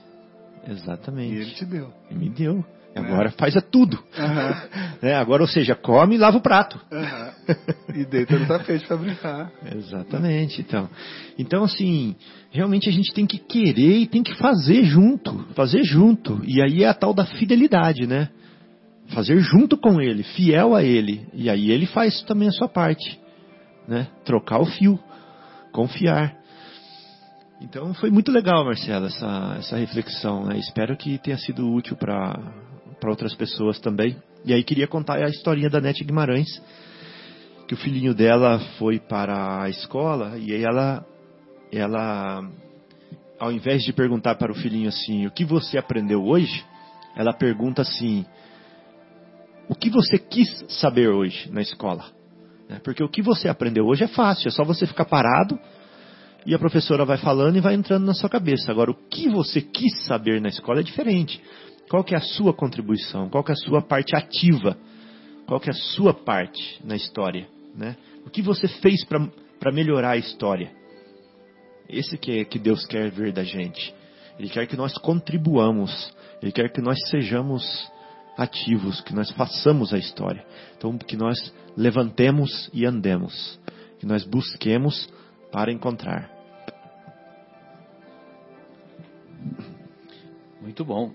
Exatamente. 0.67 1.35
E 1.35 1.39
ele 1.39 1.51
te 1.53 1.65
deu. 1.65 1.93
E 2.11 2.15
me 2.15 2.29
deu. 2.29 2.65
Né? 2.95 3.03
Agora 3.03 3.31
faz 3.31 3.57
a 3.57 3.61
tudo. 3.61 3.97
Uhum. 3.97 4.81
É, 5.03 5.15
agora, 5.15 5.41
ou 5.43 5.49
seja, 5.49 5.75
come 5.75 6.17
e 6.17 6.19
lava 6.19 6.37
o 6.37 6.43
prato. 6.43 6.79
Uhum. 6.93 7.97
E 7.99 8.05
deita 8.05 8.39
no 8.39 8.47
tapete 8.47 8.87
para 8.87 8.99
brincar. 8.99 9.51
Exatamente. 9.75 10.61
Então, 10.61 10.91
então, 11.39 11.65
assim, 11.65 12.15
realmente 12.51 12.87
a 12.91 12.93
gente 12.93 13.15
tem 13.15 13.25
que 13.25 13.39
querer 13.39 14.01
e 14.01 14.07
tem 14.07 14.23
que 14.23 14.35
fazer 14.35 14.85
junto. 14.85 15.47
Fazer 15.55 15.83
junto. 15.85 16.43
E 16.45 16.61
aí 16.61 16.85
é 16.85 16.89
a 16.89 16.93
tal 16.93 17.15
da 17.15 17.25
fidelidade, 17.25 18.07
né? 18.07 18.29
Fazer 19.15 19.39
junto 19.39 19.79
com 19.79 20.03
ele, 20.03 20.23
fiel 20.23 20.75
a 20.75 20.85
ele. 20.85 21.27
E 21.33 21.49
aí 21.49 21.71
ele 21.71 21.87
faz 21.87 22.21
também 22.25 22.49
a 22.49 22.53
sua 22.53 22.69
parte. 22.69 23.19
Né? 23.89 24.07
Trocar 24.27 24.61
o 24.61 24.67
fio. 24.67 25.01
Confiar. 25.73 26.37
Então 27.61 27.93
foi 27.93 28.11
muito 28.11 28.33
legal, 28.33 28.65
Marcela, 28.65 29.09
essa, 29.09 29.57
essa 29.59 29.77
reflexão. 29.77 30.45
Né? 30.47 30.59
Espero 30.59 30.97
que 30.97 31.19
tenha 31.19 31.37
sido 31.37 31.71
útil 31.71 31.95
para 31.95 32.39
outras 33.05 33.35
pessoas 33.35 33.79
também. 33.79 34.17
E 34.45 34.55
aí 34.55 34.65
queria 34.65 34.89
contar 34.89 35.23
a 35.23 35.29
historinha 35.29 35.69
da 35.69 35.81
Nete 35.81 36.03
Guimarães, 36.03 36.49
que 37.69 37.75
o 37.75 37.77
filhinho 37.77 38.15
dela 38.15 38.59
foi 38.79 38.99
para 38.99 39.63
a 39.63 39.69
escola 39.69 40.39
e 40.39 40.55
aí 40.55 40.65
ela, 40.65 41.05
ela, 41.71 42.43
ao 43.39 43.53
invés 43.53 43.83
de 43.83 43.93
perguntar 43.93 44.37
para 44.37 44.51
o 44.51 44.55
filhinho 44.55 44.89
assim, 44.89 45.27
o 45.27 45.31
que 45.31 45.45
você 45.45 45.77
aprendeu 45.77 46.25
hoje, 46.25 46.65
ela 47.15 47.35
pergunta 47.35 47.83
assim, 47.83 48.25
o 49.69 49.75
que 49.75 49.91
você 49.91 50.19
quis 50.19 50.65
saber 50.81 51.11
hoje 51.11 51.51
na 51.53 51.61
escola? 51.61 52.07
Né? 52.69 52.81
Porque 52.83 53.05
o 53.05 53.09
que 53.09 53.21
você 53.21 53.49
aprendeu 53.49 53.85
hoje 53.85 54.05
é 54.05 54.09
fácil, 54.09 54.49
é 54.49 54.51
só 54.51 54.65
você 54.65 54.87
ficar 54.87 55.05
parado 55.05 55.59
e 56.47 56.55
a 56.55 56.59
professora 56.59 57.05
vai 57.05 57.19
falando 57.19 57.57
e 57.57 57.61
vai 57.61 57.75
entrando 57.75 58.05
na 58.05 58.15
sua 58.15 58.29
cabeça. 58.29 58.71
Agora, 58.71 58.91
o 58.91 58.95
que 58.95 59.29
você 59.29 59.61
quis 59.61 60.05
saber 60.07 60.41
na 60.41 60.49
escola 60.49 60.81
é 60.81 60.83
diferente. 60.83 61.41
Qual 61.89 62.05
que 62.05 62.15
é 62.15 62.19
a 62.19 62.23
sua 62.23 62.55
contribuição? 62.55 63.29
Qual 63.29 63.43
que 63.43 63.51
é 63.51 63.55
a 63.55 63.57
sua 63.57 63.83
parte 63.83 64.17
ativa? 64.17 64.77
Qual 65.47 65.59
que 65.59 65.69
é 65.69 65.73
a 65.73 65.75
sua 65.75 66.15
parte 66.15 66.81
na 66.85 66.95
história? 66.95 67.49
Né? 67.75 67.97
O 68.25 68.31
que 68.31 68.43
você 68.43 68.69
fez 68.69 69.05
para 69.05 69.73
melhorar 69.73 70.13
a 70.13 70.17
história? 70.17 70.71
Esse 71.89 72.17
que, 72.17 72.41
é, 72.41 72.45
que 72.45 72.59
Deus 72.59 72.87
quer 72.87 73.11
ver 73.11 73.33
da 73.33 73.43
gente. 73.43 73.93
Ele 74.39 74.49
quer 74.49 74.67
que 74.67 74.77
nós 74.77 74.97
contribuamos. 74.99 76.15
Ele 76.41 76.53
quer 76.53 76.73
que 76.73 76.81
nós 76.81 76.97
sejamos 77.09 77.91
ativos, 78.39 79.01
que 79.01 79.13
nós 79.13 79.31
façamos 79.33 79.93
a 79.93 79.99
história. 79.99 80.45
Então, 80.79 80.97
que 80.97 81.17
nós 81.17 81.53
levantemos 81.77 82.71
e 82.73 82.87
andemos. 82.87 83.59
Que 83.99 84.07
nós 84.07 84.25
busquemos 84.25 85.09
para 85.51 85.73
encontrar. 85.73 86.31
Muito 90.61 90.85
bom. 90.85 91.13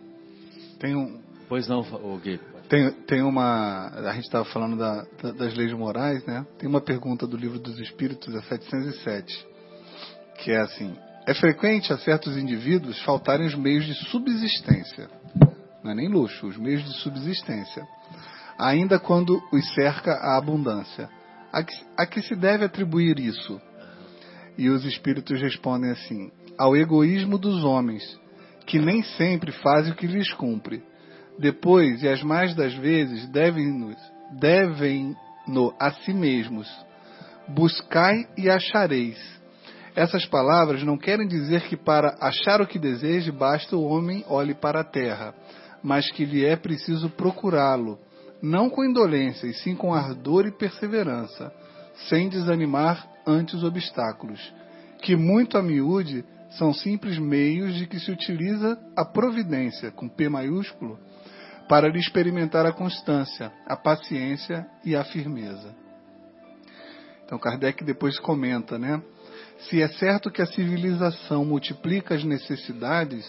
Tem 0.80 0.96
um. 0.96 1.20
Pois 1.48 1.68
não, 1.68 1.82
o 1.82 2.18
Gui. 2.18 2.40
Tem, 2.68 2.92
tem 2.92 3.22
uma. 3.22 3.90
A 3.90 4.14
gente 4.14 4.26
estava 4.26 4.46
falando 4.46 4.78
da, 4.78 5.06
da, 5.22 5.32
das 5.32 5.54
leis 5.56 5.72
morais, 5.74 6.26
né? 6.26 6.46
Tem 6.58 6.68
uma 6.68 6.82
pergunta 6.82 7.28
do 7.28 7.38
livro 7.38 7.60
dos 7.60 7.80
Espíritos, 7.80 8.34
a 8.36 8.42
707, 8.42 9.48
que 10.40 10.52
é 10.52 10.62
assim: 10.62 10.96
É 11.28 11.34
frequente 11.34 11.94
a 11.94 11.98
certos 11.98 12.36
indivíduos 12.36 13.00
faltarem 13.04 13.46
os 13.46 13.56
meios 13.56 13.86
de 13.86 13.94
subsistência. 14.10 15.10
Não 15.84 15.92
é 15.92 15.96
nem 15.96 16.10
luxo, 16.10 16.48
os 16.48 16.58
meios 16.58 16.84
de 16.84 16.94
subsistência. 17.02 17.88
Ainda 18.58 19.00
quando 19.00 19.40
os 19.52 19.74
cerca 19.74 20.14
a 20.14 20.38
abundância. 20.38 21.10
A 21.54 21.64
que, 21.64 21.74
a 21.96 22.06
que 22.06 22.22
se 22.22 22.36
deve 22.36 22.66
atribuir 22.66 23.20
isso? 23.20 23.62
E 24.58 24.70
os 24.70 24.86
espíritos 24.86 25.42
respondem 25.42 25.92
assim: 25.92 26.32
Ao 26.58 26.76
egoísmo 26.76 27.38
dos 27.38 27.64
homens, 27.64 28.04
que 28.66 28.80
nem 28.80 29.04
sempre 29.04 29.52
fazem 29.52 29.92
o 29.92 29.96
que 29.96 30.08
lhes 30.08 30.32
cumpre 30.34 30.82
depois, 31.38 32.02
e 32.02 32.08
as 32.08 32.24
mais 32.24 32.56
das 32.56 32.74
vezes, 32.76 33.28
devem-no 33.30 33.96
devem 34.40 35.16
a 35.80 35.92
si 35.92 36.14
mesmos. 36.14 36.68
Buscai 37.48 38.28
e 38.38 38.50
achareis. 38.50 39.18
Essas 39.96 40.26
palavras 40.26 40.84
não 40.84 40.98
querem 40.98 41.28
dizer 41.28 41.68
que 41.68 41.78
para 41.78 42.18
achar 42.20 42.62
o 42.62 42.68
que 42.68 42.80
deseje 42.80 43.32
basta 43.32 43.76
o 43.76 43.84
homem 43.84 44.26
olhe 44.28 44.54
para 44.54 44.82
a 44.82 44.84
terra, 44.84 45.34
mas 45.84 46.10
que 46.12 46.26
lhe 46.26 46.44
é 46.46 46.56
preciso 46.56 47.10
procurá-lo, 47.12 48.00
não 48.42 48.70
com 48.70 48.84
indolência, 48.84 49.48
e 49.48 49.54
sim 49.54 49.76
com 49.76 49.94
ardor 49.94 50.48
e 50.48 50.52
perseverança, 50.52 51.54
sem 52.10 52.30
desanimar 52.30 53.08
ante 53.26 53.56
os 53.56 53.64
obstáculos, 53.64 54.54
que 55.02 55.16
muito 55.16 55.58
a 55.58 55.62
miúde 55.62 56.24
são 56.52 56.74
simples 56.74 57.18
meios 57.18 57.76
de 57.76 57.88
que 57.88 58.00
se 58.00 58.12
utiliza 58.12 58.78
a 58.96 59.04
providência, 59.04 59.92
com 59.92 60.08
P 60.08 60.30
maiúsculo, 60.30 61.00
para 61.68 61.88
lhe 61.88 62.00
experimentar 62.00 62.66
a 62.66 62.72
constância, 62.72 63.52
a 63.66 63.76
paciência 63.76 64.66
e 64.84 64.96
a 64.96 65.04
firmeza. 65.04 65.76
Então 67.26 67.40
Kardec 67.40 67.84
depois 67.84 68.20
comenta, 68.20 68.78
né? 68.78 69.02
Se 69.68 69.82
é 69.82 69.88
certo 69.88 70.30
que 70.30 70.42
a 70.42 70.46
civilização 70.46 71.44
multiplica 71.44 72.14
as 72.14 72.24
necessidades, 72.24 73.26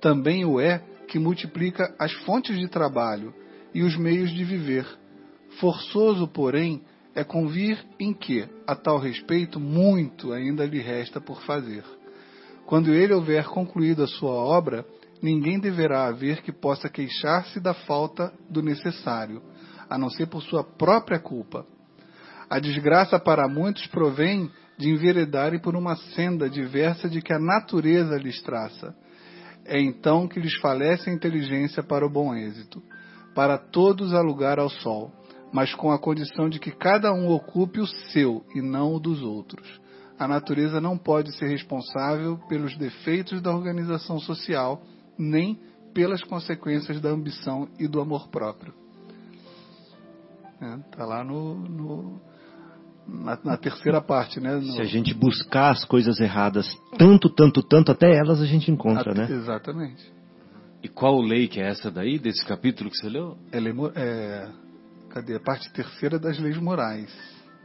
também 0.00 0.44
o 0.44 0.60
é 0.60 0.82
que 1.08 1.18
multiplica 1.18 1.94
as 1.98 2.12
fontes 2.24 2.56
de 2.58 2.68
trabalho 2.68 3.34
e 3.74 3.82
os 3.82 3.96
meios 3.96 4.30
de 4.30 4.44
viver. 4.44 4.86
Forçoso, 5.58 6.28
porém, 6.28 6.82
é 7.14 7.22
convir 7.22 7.78
em 7.98 8.12
que, 8.12 8.48
a 8.66 8.74
tal 8.74 8.98
respeito, 8.98 9.60
muito 9.60 10.32
ainda 10.32 10.66
lhe 10.66 10.80
resta 10.80 11.20
por 11.20 11.40
fazer. 11.42 11.84
Quando 12.66 12.92
ele 12.92 13.14
houver 13.14 13.44
concluído 13.46 14.02
a 14.02 14.06
sua 14.06 14.32
obra, 14.32 14.84
ninguém 15.22 15.60
deverá 15.60 16.06
haver 16.06 16.42
que 16.42 16.52
possa 16.52 16.88
queixar-se 16.88 17.60
da 17.60 17.72
falta 17.72 18.32
do 18.50 18.62
necessário, 18.62 19.42
a 19.88 19.96
não 19.96 20.10
ser 20.10 20.26
por 20.26 20.42
sua 20.42 20.64
própria 20.64 21.20
culpa. 21.20 21.64
A 22.48 22.58
desgraça 22.58 23.18
para 23.18 23.48
muitos 23.48 23.86
provém 23.86 24.50
de 24.76 24.90
enveredarem 24.90 25.60
por 25.60 25.76
uma 25.76 25.96
senda 25.96 26.50
diversa 26.50 27.08
de 27.08 27.22
que 27.22 27.32
a 27.32 27.38
natureza 27.38 28.16
lhes 28.16 28.42
traça. 28.42 28.94
É 29.64 29.80
então 29.80 30.26
que 30.26 30.40
lhes 30.40 30.58
falece 30.60 31.08
a 31.08 31.12
inteligência 31.12 31.82
para 31.82 32.04
o 32.04 32.10
bom 32.10 32.34
êxito. 32.34 32.82
Para 33.34 33.56
todos 33.56 34.12
há 34.12 34.20
lugar 34.20 34.58
ao 34.58 34.68
sol, 34.68 35.12
mas 35.54 35.72
com 35.72 35.92
a 35.92 35.98
condição 36.00 36.48
de 36.48 36.58
que 36.58 36.72
cada 36.72 37.12
um 37.12 37.30
ocupe 37.30 37.78
o 37.78 37.86
seu 37.86 38.44
e 38.56 38.60
não 38.60 38.92
o 38.92 38.98
dos 38.98 39.22
outros. 39.22 39.80
A 40.18 40.26
natureza 40.26 40.80
não 40.80 40.98
pode 40.98 41.30
ser 41.38 41.46
responsável 41.46 42.36
pelos 42.48 42.76
defeitos 42.76 43.40
da 43.40 43.54
organização 43.54 44.18
social 44.18 44.82
nem 45.16 45.60
pelas 45.94 46.24
consequências 46.24 47.00
da 47.00 47.10
ambição 47.10 47.68
e 47.78 47.86
do 47.86 48.00
amor 48.00 48.26
próprio. 48.30 48.74
Está 50.54 50.66
é, 50.66 50.76
tá 50.96 51.06
lá 51.06 51.22
no, 51.22 51.54
no 51.54 52.20
na, 53.06 53.38
na, 53.44 53.56
terceira 53.56 54.02
parte, 54.02 54.40
né? 54.40 54.56
No... 54.56 54.72
Se 54.72 54.80
a 54.80 54.84
gente 54.84 55.14
buscar 55.14 55.70
as 55.70 55.84
coisas 55.84 56.18
erradas 56.18 56.66
tanto, 56.98 57.30
tanto, 57.30 57.62
tanto, 57.62 57.92
até 57.92 58.12
elas 58.12 58.40
a 58.40 58.46
gente 58.46 58.72
encontra, 58.72 59.12
até, 59.12 59.28
né? 59.28 59.32
Exatamente. 59.32 60.12
E 60.82 60.88
qual 60.88 61.20
lei 61.20 61.46
que 61.46 61.60
é 61.60 61.68
essa 61.68 61.92
daí, 61.92 62.18
desse 62.18 62.44
capítulo 62.44 62.90
que 62.90 62.96
você 62.96 63.08
leu? 63.08 63.38
É, 63.52 63.58
é, 63.94 64.63
cadê? 65.14 65.36
A 65.36 65.40
parte 65.40 65.72
terceira 65.72 66.18
das 66.18 66.38
leis 66.40 66.58
morais. 66.58 67.08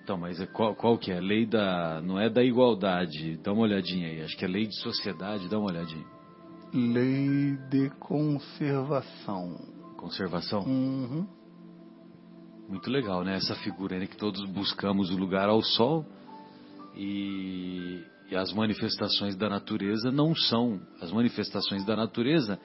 Então, 0.04 0.18
mas 0.18 0.40
é 0.40 0.46
qual, 0.46 0.76
qual 0.76 0.98
que 0.98 1.12
é? 1.12 1.18
A 1.18 1.22
lei 1.22 1.48
da... 1.48 2.00
Não 2.02 2.20
é 2.20 2.30
da 2.30 2.44
igualdade. 2.44 3.38
Dá 3.44 3.52
uma 3.52 3.64
olhadinha 3.64 4.08
aí. 4.08 4.22
Acho 4.22 4.38
que 4.38 4.46
é 4.46 4.48
lei 4.48 4.68
de 4.68 4.76
sociedade. 4.82 5.50
Dá 5.50 5.58
uma 5.58 5.70
olhadinha. 5.70 6.06
Lei 6.74 7.58
de 7.70 7.90
conservação. 8.00 9.56
Conservação? 9.98 10.62
Uhum. 10.62 11.28
Muito 12.68 12.90
legal, 12.90 13.24
né? 13.24 13.36
Essa 13.36 13.56
figura 13.56 13.98
né? 13.98 14.06
que 14.06 14.16
todos 14.16 14.48
buscamos 14.52 15.10
o 15.10 15.18
lugar 15.18 15.50
ao 15.50 15.62
sol 15.62 16.06
e, 16.96 18.04
e 18.30 18.36
as 18.36 18.54
manifestações 18.54 19.36
da 19.36 19.50
natureza 19.50 20.12
não 20.12 20.36
são 20.36 20.80
as 21.02 21.12
manifestações 21.12 21.84
da 21.84 21.96
natureza. 21.96 22.60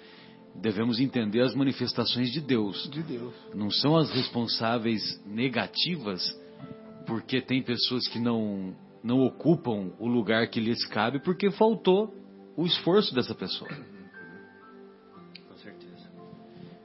Devemos 0.54 1.00
entender 1.00 1.40
as 1.42 1.54
manifestações 1.54 2.30
de 2.30 2.40
Deus. 2.40 2.88
De 2.90 3.02
Deus. 3.02 3.34
Não 3.54 3.70
são 3.70 3.96
as 3.96 4.10
responsáveis 4.10 5.20
negativas, 5.26 6.22
porque 7.06 7.40
tem 7.40 7.62
pessoas 7.62 8.06
que 8.08 8.18
não 8.18 8.74
não 9.02 9.20
ocupam 9.20 9.92
o 9.98 10.08
lugar 10.08 10.48
que 10.48 10.58
lhes 10.58 10.86
cabe 10.86 11.20
porque 11.22 11.50
faltou 11.50 12.14
o 12.56 12.64
esforço 12.64 13.14
dessa 13.14 13.34
pessoa. 13.34 13.68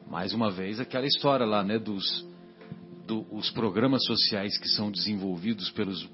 mais 0.10 0.34
uma 0.34 0.50
vez 0.50 0.80
aquela 0.80 1.06
história 1.06 1.46
lá, 1.46 1.64
né, 1.64 1.78
dos 1.78 2.28
do, 3.06 3.26
os 3.32 3.50
programas 3.52 4.04
sociais 4.06 4.58
que 4.58 4.68
são 4.70 4.92
desenvolvidos 4.92 5.70
pelos 5.72 6.10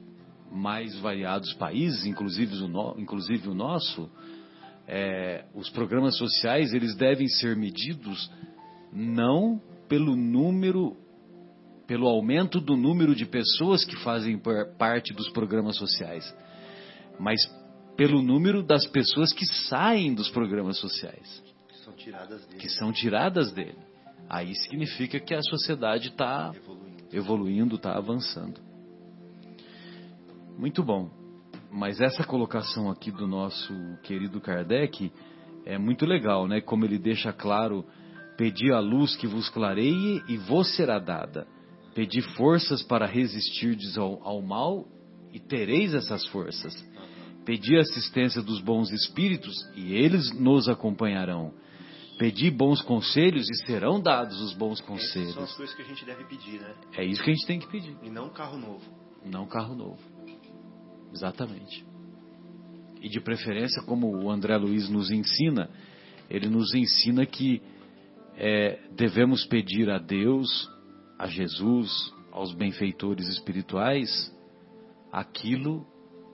mais 0.52 0.96
variados 1.00 1.54
países, 1.54 2.06
inclusive 2.06 2.56
o, 2.64 2.68
no, 2.68 2.96
inclusive 2.98 3.50
o 3.50 3.54
nosso, 3.54 4.10
é, 4.88 5.46
os 5.54 5.70
programas 5.70 6.18
sociais 6.18 6.74
eles 6.74 6.96
devem 6.96 7.28
ser 7.28 7.56
medidos 7.56 8.32
não 8.94 9.62
pelo 9.90 10.16
número, 10.16 10.96
pelo 11.88 12.08
aumento 12.08 12.60
do 12.60 12.76
número 12.76 13.16
de 13.16 13.26
pessoas 13.26 13.84
que 13.84 13.96
fazem 13.98 14.40
parte 14.78 15.14
dos 15.14 15.30
programas 15.30 15.78
sociais, 15.78 16.34
mas 17.20 17.40
pelo 17.96 18.22
número 18.22 18.62
das 18.62 18.86
pessoas 18.88 19.32
que 19.34 19.46
saem 19.46 20.14
dos 20.14 20.30
programas 20.30 20.78
sociais 20.78 21.44
tiradas 22.06 22.46
dele. 22.46 22.60
que 22.60 22.70
são 22.70 22.92
tiradas 22.92 23.52
dele. 23.52 23.78
Aí 24.30 24.56
significa 24.56 25.20
que 25.20 25.34
a 25.34 25.42
sociedade 25.42 26.10
está 26.10 26.54
evoluindo, 27.12 27.76
está 27.76 27.96
avançando. 27.96 28.60
Muito 30.58 30.84
bom. 30.84 31.10
Mas 31.76 32.00
essa 32.00 32.24
colocação 32.24 32.90
aqui 32.90 33.12
do 33.12 33.28
nosso 33.28 33.74
querido 34.02 34.40
Kardec 34.40 35.12
é 35.66 35.78
muito 35.78 36.06
legal, 36.06 36.48
né? 36.48 36.62
Como 36.62 36.86
ele 36.86 36.98
deixa 36.98 37.34
claro: 37.34 37.86
pedi 38.38 38.72
a 38.72 38.80
luz 38.80 39.18
que 39.18 39.28
vos 39.28 39.50
clareie 39.50 40.24
e 40.30 40.38
vos 40.38 40.74
será 40.74 41.00
dada. 41.00 41.46
Pedi 41.94 42.22
forças 42.22 42.82
para 42.82 43.06
resistirdes 43.06 43.98
ao, 43.98 44.24
ao 44.26 44.42
mal 44.42 44.88
e 45.34 45.40
tereis 45.40 45.94
essas 45.94 46.26
forças. 46.28 46.74
Pedi 47.44 47.78
assistência 47.78 48.42
dos 48.42 48.62
bons 48.62 48.90
espíritos 48.92 49.54
e 49.76 49.94
eles 49.96 50.34
nos 50.40 50.70
acompanharão. 50.70 51.54
Pedi 52.18 52.50
bons 52.50 52.82
conselhos 52.82 53.50
e 53.50 53.66
serão 53.66 54.00
dados 54.00 54.40
os 54.40 54.54
bons 54.54 54.80
conselhos. 54.80 55.32
Essas 55.32 55.36
são 55.36 55.44
as 55.44 55.58
coisas 55.58 55.76
que 55.76 55.82
a 55.82 55.86
gente 55.86 56.06
deve 56.06 56.24
pedir, 56.24 56.62
né? 56.62 56.74
É 56.94 57.04
isso 57.04 57.22
que 57.22 57.32
a 57.32 57.34
gente 57.34 57.46
tem 57.46 57.60
que 57.60 57.68
pedir. 57.68 57.98
E 58.02 58.10
não 58.10 58.30
carro 58.30 58.58
novo. 58.58 58.82
Não 59.26 59.46
carro 59.46 59.76
novo. 59.76 60.15
Exatamente. 61.14 61.86
E 63.02 63.10
de 63.10 63.20
preferência, 63.20 63.82
como 63.84 64.08
o 64.16 64.32
André 64.32 64.58
Luiz 64.58 64.90
nos 64.90 65.12
ensina, 65.12 65.70
ele 66.30 66.50
nos 66.50 66.74
ensina 66.74 67.26
que 67.26 67.62
é, 68.36 68.80
devemos 68.92 69.46
pedir 69.46 69.90
a 69.90 69.98
Deus, 69.98 70.70
a 71.18 71.28
Jesus, 71.28 72.14
aos 72.32 72.54
benfeitores 72.54 73.28
espirituais, 73.28 74.34
aquilo 75.12 75.86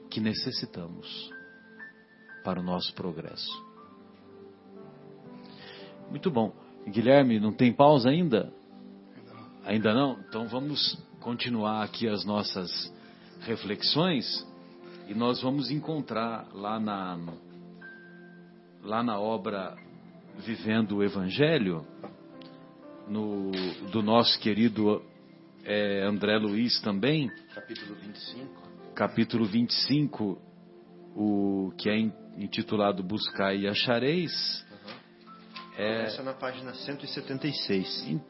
que 0.10 0.20
necessitamos 0.20 1.30
para 2.44 2.60
o 2.60 2.64
nosso 2.64 2.94
progresso. 2.96 3.72
Muito 6.10 6.32
bom. 6.32 6.54
Guilherme, 6.88 7.40
não 7.40 7.54
tem 7.54 7.72
pausa 7.72 8.10
ainda? 8.10 8.52
Ainda 9.64 9.94
não? 9.94 10.20
Então 10.28 10.48
vamos 10.48 10.98
continuar 11.20 11.84
aqui 11.84 12.08
as 12.08 12.26
nossas 12.26 12.92
reflexões 13.42 14.26
e 15.12 15.14
nós 15.14 15.42
vamos 15.42 15.70
encontrar 15.70 16.48
lá 16.54 16.80
na 16.80 17.20
lá 18.82 19.04
na 19.04 19.20
obra 19.20 19.76
Vivendo 20.38 20.96
o 20.98 21.04
Evangelho 21.04 21.86
no, 23.10 23.52
do 23.92 24.02
nosso 24.02 24.40
querido 24.40 25.04
é, 25.66 26.04
André 26.06 26.38
Luiz 26.38 26.80
também, 26.82 27.30
Capítulo 27.54 27.94
25. 27.96 28.70
capítulo 28.96 29.46
25, 29.46 30.42
o 31.14 31.74
que 31.78 31.90
é 31.90 32.00
in- 32.00 32.14
intitulado 32.38 33.04
Buscar 33.04 33.54
e 33.54 33.68
Achareis. 33.68 34.66
É, 35.78 35.98
Começa 35.98 36.24
na 36.24 36.34
página 36.34 36.74
176. 36.74 38.22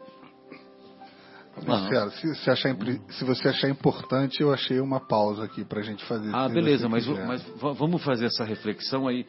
Marcelo, 1.68 2.12
se, 2.12 2.36
se 2.36 2.50
achar 2.50 2.76
se 3.10 3.24
você 3.26 3.50
achar 3.50 3.70
importante, 3.70 4.42
eu 4.42 4.52
achei 4.54 4.80
uma 4.80 5.00
pausa 5.00 5.44
aqui 5.44 5.64
pra 5.64 5.82
gente 5.82 6.04
fazer. 6.06 6.34
Ah, 6.34 6.48
beleza, 6.50 6.88
mas, 6.90 7.06
mas 7.08 7.42
va- 7.60 7.74
vamos 7.74 8.04
fazer 8.04 8.26
essa 8.26 8.44
reflexão 8.44 9.08
aí, 9.08 9.26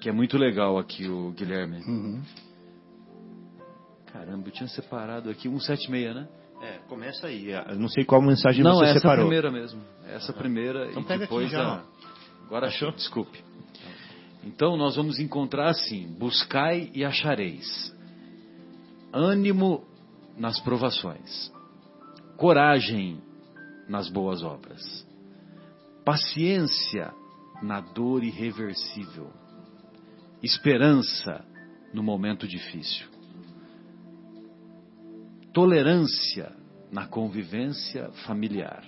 que 0.00 0.08
é 0.08 0.12
muito 0.12 0.36
legal 0.38 0.78
aqui, 0.78 1.08
o 1.08 1.32
Guilherme. 1.32 1.78
Uhum. 1.86 2.22
Caramba, 4.12 4.48
eu 4.48 4.52
tinha 4.52 4.68
separado 4.68 5.28
aqui 5.30 5.48
176, 5.48 6.14
né? 6.14 6.28
É, 6.62 6.78
começa 6.88 7.26
aí. 7.26 7.50
Eu 7.50 7.76
não 7.78 7.88
sei 7.88 8.04
qual 8.04 8.22
mensagem 8.22 8.62
Não, 8.64 8.76
você 8.76 8.86
essa 8.86 9.00
separou. 9.00 9.26
primeira 9.26 9.50
mesmo. 9.50 9.80
Essa 10.06 10.32
primeira 10.32 10.86
Então 10.90 11.02
e 11.02 11.04
pega 11.04 11.20
depois 11.20 11.46
aqui 11.46 11.54
já. 11.54 11.82
Agora 12.46 12.68
achou? 12.68 12.92
Desculpe. 12.92 13.44
Então 14.42 14.76
nós 14.76 14.96
vamos 14.96 15.18
encontrar 15.18 15.68
assim: 15.68 16.06
buscai 16.18 16.90
e 16.94 17.04
achareis. 17.04 17.94
Ânimo 19.12 19.84
nas 20.38 20.58
provações. 20.60 21.52
Coragem 22.36 23.22
nas 23.88 24.10
boas 24.10 24.42
obras. 24.42 25.06
Paciência 26.04 27.10
na 27.62 27.80
dor 27.80 28.22
irreversível. 28.22 29.32
Esperança 30.42 31.42
no 31.94 32.02
momento 32.02 32.46
difícil. 32.46 33.06
Tolerância 35.50 36.54
na 36.92 37.06
convivência 37.06 38.10
familiar. 38.26 38.84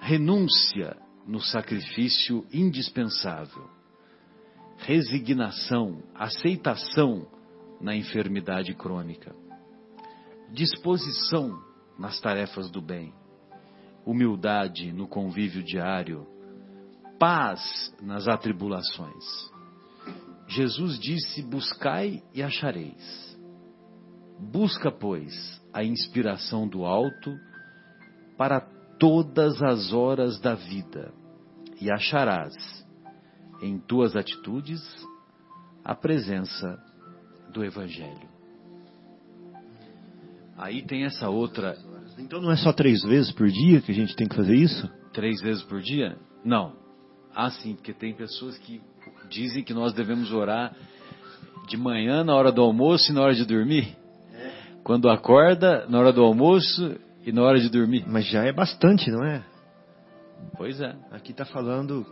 Renúncia 0.00 0.96
no 1.24 1.40
sacrifício 1.40 2.44
indispensável. 2.52 3.70
Resignação, 4.78 6.02
aceitação 6.12 7.28
na 7.80 7.94
enfermidade 7.94 8.74
crônica. 8.74 9.32
Disposição 10.52 11.73
nas 11.98 12.20
tarefas 12.20 12.70
do 12.70 12.80
bem. 12.80 13.12
Humildade 14.04 14.92
no 14.92 15.06
convívio 15.06 15.62
diário. 15.62 16.26
Paz 17.18 17.94
nas 18.02 18.28
atribulações. 18.28 19.24
Jesus 20.48 20.98
disse: 20.98 21.42
Buscai 21.42 22.22
e 22.34 22.42
achareis. 22.42 23.38
Busca, 24.38 24.90
pois, 24.90 25.62
a 25.72 25.82
inspiração 25.82 26.68
do 26.68 26.84
alto 26.84 27.34
para 28.36 28.60
todas 28.98 29.62
as 29.62 29.92
horas 29.92 30.40
da 30.40 30.54
vida, 30.54 31.12
e 31.80 31.90
acharás 31.90 32.54
em 33.62 33.78
tuas 33.78 34.16
atitudes 34.16 34.82
a 35.84 35.94
presença 35.94 36.78
do 37.52 37.64
Evangelho. 37.64 38.33
Aí 40.56 40.82
tem 40.82 41.04
essa 41.04 41.28
outra, 41.28 41.76
Então 42.18 42.40
não 42.40 42.50
é 42.50 42.56
só 42.56 42.72
três 42.72 43.02
vezes 43.02 43.32
por 43.32 43.48
dia 43.48 43.80
que 43.80 43.90
a 43.90 43.94
gente 43.94 44.14
tem 44.14 44.28
que 44.28 44.36
fazer 44.36 44.54
isso? 44.54 44.88
três 45.12 45.40
vezes 45.40 45.62
por 45.62 45.80
dia? 45.80 46.16
Não. 46.44 46.72
Ah, 47.34 47.50
sim, 47.50 47.74
porque 47.74 47.92
tem 47.92 48.12
pessoas 48.14 48.56
que 48.58 48.80
dizem 49.28 49.62
que 49.62 49.72
nós 49.74 49.92
devemos 49.92 50.32
orar 50.32 50.74
de 51.68 51.76
manhã, 51.76 52.22
na 52.24 52.34
hora 52.34 52.50
do 52.52 52.60
almoço 52.62 53.10
e 53.10 53.14
na 53.14 53.22
hora 53.22 53.34
de 53.34 53.44
dormir. 53.44 53.96
Quando 54.82 55.08
acorda, 55.08 55.86
na 55.88 55.98
hora 55.98 56.12
do 56.12 56.22
almoço 56.22 56.96
e 57.24 57.32
na 57.32 57.42
hora 57.42 57.58
de 57.60 57.68
dormir. 57.70 58.04
Mas 58.06 58.26
já 58.26 58.44
é 58.44 58.52
bastante, 58.52 59.10
não 59.10 59.24
é? 59.24 59.42
Pois 60.56 60.80
é. 60.80 60.94
Aqui 61.10 61.30
está 61.30 61.44
falando 61.44 62.04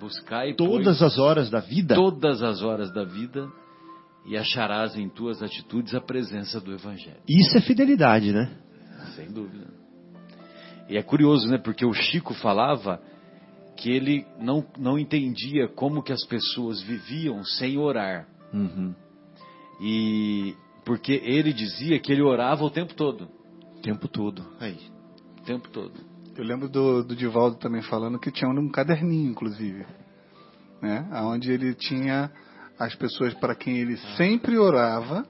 Buscai 0.00 0.54
todas 0.54 0.98
pois, 0.98 1.02
as 1.02 1.18
horas 1.18 1.50
da 1.50 1.60
vida. 1.60 1.94
todas 1.94 2.42
as 2.42 2.62
horas 2.62 2.90
da 2.92 3.04
vida 3.04 3.46
e 4.26 4.36
acharás 4.36 4.96
em 4.96 5.08
tuas 5.08 5.42
atitudes 5.42 5.94
a 5.94 6.00
presença 6.00 6.60
do 6.60 6.72
Evangelho. 6.72 7.20
Isso 7.28 7.56
é 7.56 7.60
fidelidade, 7.60 8.32
né? 8.32 8.50
Sem 9.16 9.30
dúvida. 9.30 9.66
E 10.88 10.96
é 10.96 11.02
curioso, 11.02 11.48
né? 11.48 11.58
Porque 11.58 11.84
o 11.84 11.92
Chico 11.92 12.34
falava 12.34 13.00
que 13.76 13.90
ele 13.90 14.26
não, 14.38 14.64
não 14.76 14.98
entendia 14.98 15.68
como 15.68 16.02
que 16.02 16.12
as 16.12 16.24
pessoas 16.26 16.82
viviam 16.82 17.42
sem 17.44 17.78
orar. 17.78 18.26
Uhum. 18.52 18.94
E 19.80 20.54
porque 20.84 21.12
ele 21.24 21.52
dizia 21.52 21.98
que 21.98 22.12
ele 22.12 22.22
orava 22.22 22.64
o 22.64 22.70
tempo 22.70 22.94
todo. 22.94 23.28
O 23.76 23.80
tempo 23.80 24.08
todo. 24.08 24.44
Aí. 24.58 24.78
O 25.40 25.44
tempo 25.44 25.68
todo. 25.70 25.92
Eu 26.36 26.44
lembro 26.44 26.68
do, 26.68 27.02
do 27.02 27.16
Divaldo 27.16 27.56
também 27.56 27.82
falando 27.82 28.18
que 28.18 28.30
tinha 28.30 28.50
um 28.50 28.68
caderninho, 28.68 29.30
inclusive, 29.30 29.86
né? 30.82 31.08
Onde 31.24 31.50
ele 31.52 31.74
tinha 31.74 32.30
as 32.80 32.94
pessoas 32.94 33.34
para 33.34 33.54
quem 33.54 33.76
ele 33.76 33.98
sempre 34.16 34.56
orava 34.56 35.26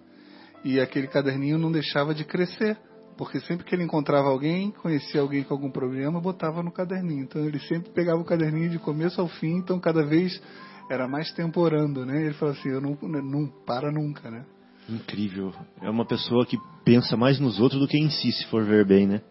e 0.65 0.79
aquele 0.79 1.09
caderninho 1.09 1.59
não 1.59 1.73
deixava 1.73 2.15
de 2.15 2.25
crescer, 2.25 2.79
porque 3.19 3.41
sempre 3.41 3.67
que 3.67 3.75
ele 3.75 3.83
encontrava 3.83 4.29
alguém, 4.29 4.71
conhecia 4.71 5.21
alguém 5.21 5.43
com 5.43 5.53
algum 5.53 5.71
problema, 5.71 6.21
botava 6.21 6.63
no 6.63 6.71
caderninho. 6.71 7.25
Então 7.25 7.45
ele 7.45 7.59
sempre 7.59 7.91
pegava 7.91 8.21
o 8.21 8.25
caderninho 8.25 8.71
de 8.71 8.79
começo 8.79 9.21
ao 9.21 9.27
fim, 9.27 9.57
então 9.57 9.81
cada 9.81 10.07
vez 10.07 10.41
era 10.89 11.09
mais 11.09 11.33
tempo 11.33 11.61
orando, 11.61 12.07
né? 12.07 12.23
Ele 12.23 12.35
falou 12.35 12.55
assim, 12.55 12.69
eu 12.69 12.81
não, 12.81 12.97
não 13.03 13.49
para 13.67 13.91
nunca, 13.91 14.31
né? 14.31 14.45
Incrível. 14.89 15.53
É 15.83 15.91
uma 15.91 16.07
pessoa 16.07 16.47
que 16.47 16.57
pensa 16.85 17.17
mais 17.17 17.41
nos 17.41 17.59
outros 17.59 17.81
do 17.81 17.89
que 17.89 17.99
em 17.99 18.11
si, 18.11 18.31
se 18.31 18.47
for 18.47 18.65
ver 18.65 18.87
bem, 18.87 19.09
né? 19.09 19.23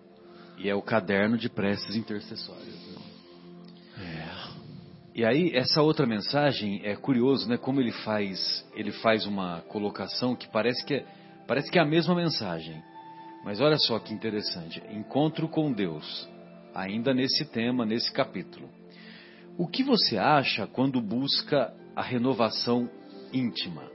E 0.57 0.69
é 0.69 0.75
o 0.75 0.81
caderno 0.81 1.37
de 1.37 1.49
preces 1.49 1.95
intercessórias. 1.95 2.88
E 5.19 5.25
aí 5.25 5.51
essa 5.53 5.81
outra 5.81 6.05
mensagem 6.05 6.79
é 6.81 6.95
curioso, 6.95 7.49
né? 7.49 7.57
Como 7.57 7.81
ele 7.81 7.91
faz, 7.91 8.65
ele 8.73 8.93
faz 8.93 9.25
uma 9.25 9.59
colocação 9.67 10.33
que 10.33 10.47
parece 10.47 10.85
que 10.85 10.93
é, 10.93 11.05
parece 11.45 11.69
que 11.69 11.77
é 11.77 11.81
a 11.81 11.85
mesma 11.85 12.15
mensagem. 12.15 12.81
Mas 13.43 13.59
olha 13.59 13.77
só 13.77 13.99
que 13.99 14.13
interessante. 14.13 14.81
Encontro 14.89 15.49
com 15.49 15.73
Deus, 15.73 16.25
ainda 16.73 17.13
nesse 17.13 17.43
tema, 17.43 17.85
nesse 17.85 18.09
capítulo. 18.13 18.69
O 19.57 19.67
que 19.67 19.83
você 19.83 20.17
acha 20.17 20.65
quando 20.67 21.01
busca 21.01 21.73
a 21.93 22.01
renovação 22.01 22.89
íntima? 23.33 23.91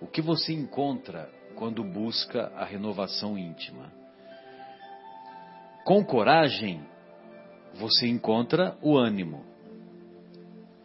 O 0.00 0.06
que 0.06 0.22
você 0.22 0.54
encontra 0.54 1.28
quando 1.54 1.84
busca 1.84 2.50
a 2.56 2.64
renovação 2.64 3.36
íntima? 3.36 3.92
Com 5.84 6.02
coragem, 6.02 6.82
você 7.74 8.06
encontra 8.08 8.74
o 8.80 8.96
ânimo. 8.96 9.51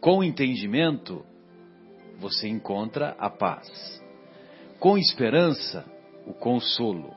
Com 0.00 0.22
entendimento, 0.22 1.26
você 2.18 2.48
encontra 2.48 3.16
a 3.18 3.28
paz. 3.28 3.68
Com 4.78 4.96
esperança, 4.96 5.84
o 6.24 6.32
consolo. 6.32 7.12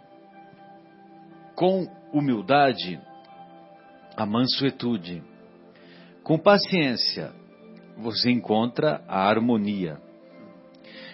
Com 1.55 1.87
humildade, 2.11 2.99
a 4.17 4.25
mansuetude. 4.25 5.23
Com 6.23 6.39
paciência, 6.39 7.31
você 7.97 8.31
encontra 8.31 9.03
a 9.07 9.27
harmonia. 9.29 10.01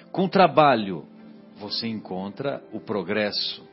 Com 0.10 0.30
trabalho, 0.30 1.06
você 1.58 1.88
encontra 1.88 2.64
o 2.72 2.80
progresso. 2.80 3.68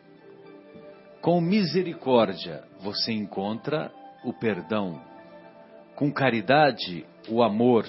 Com 1.21 1.41
misericórdia, 1.41 2.65
você 2.81 3.13
encontra 3.13 3.93
o 4.25 4.33
perdão. 4.33 5.01
Com 5.95 6.13
caridade, 6.13 7.07
o 7.29 7.43
amor. 7.43 7.87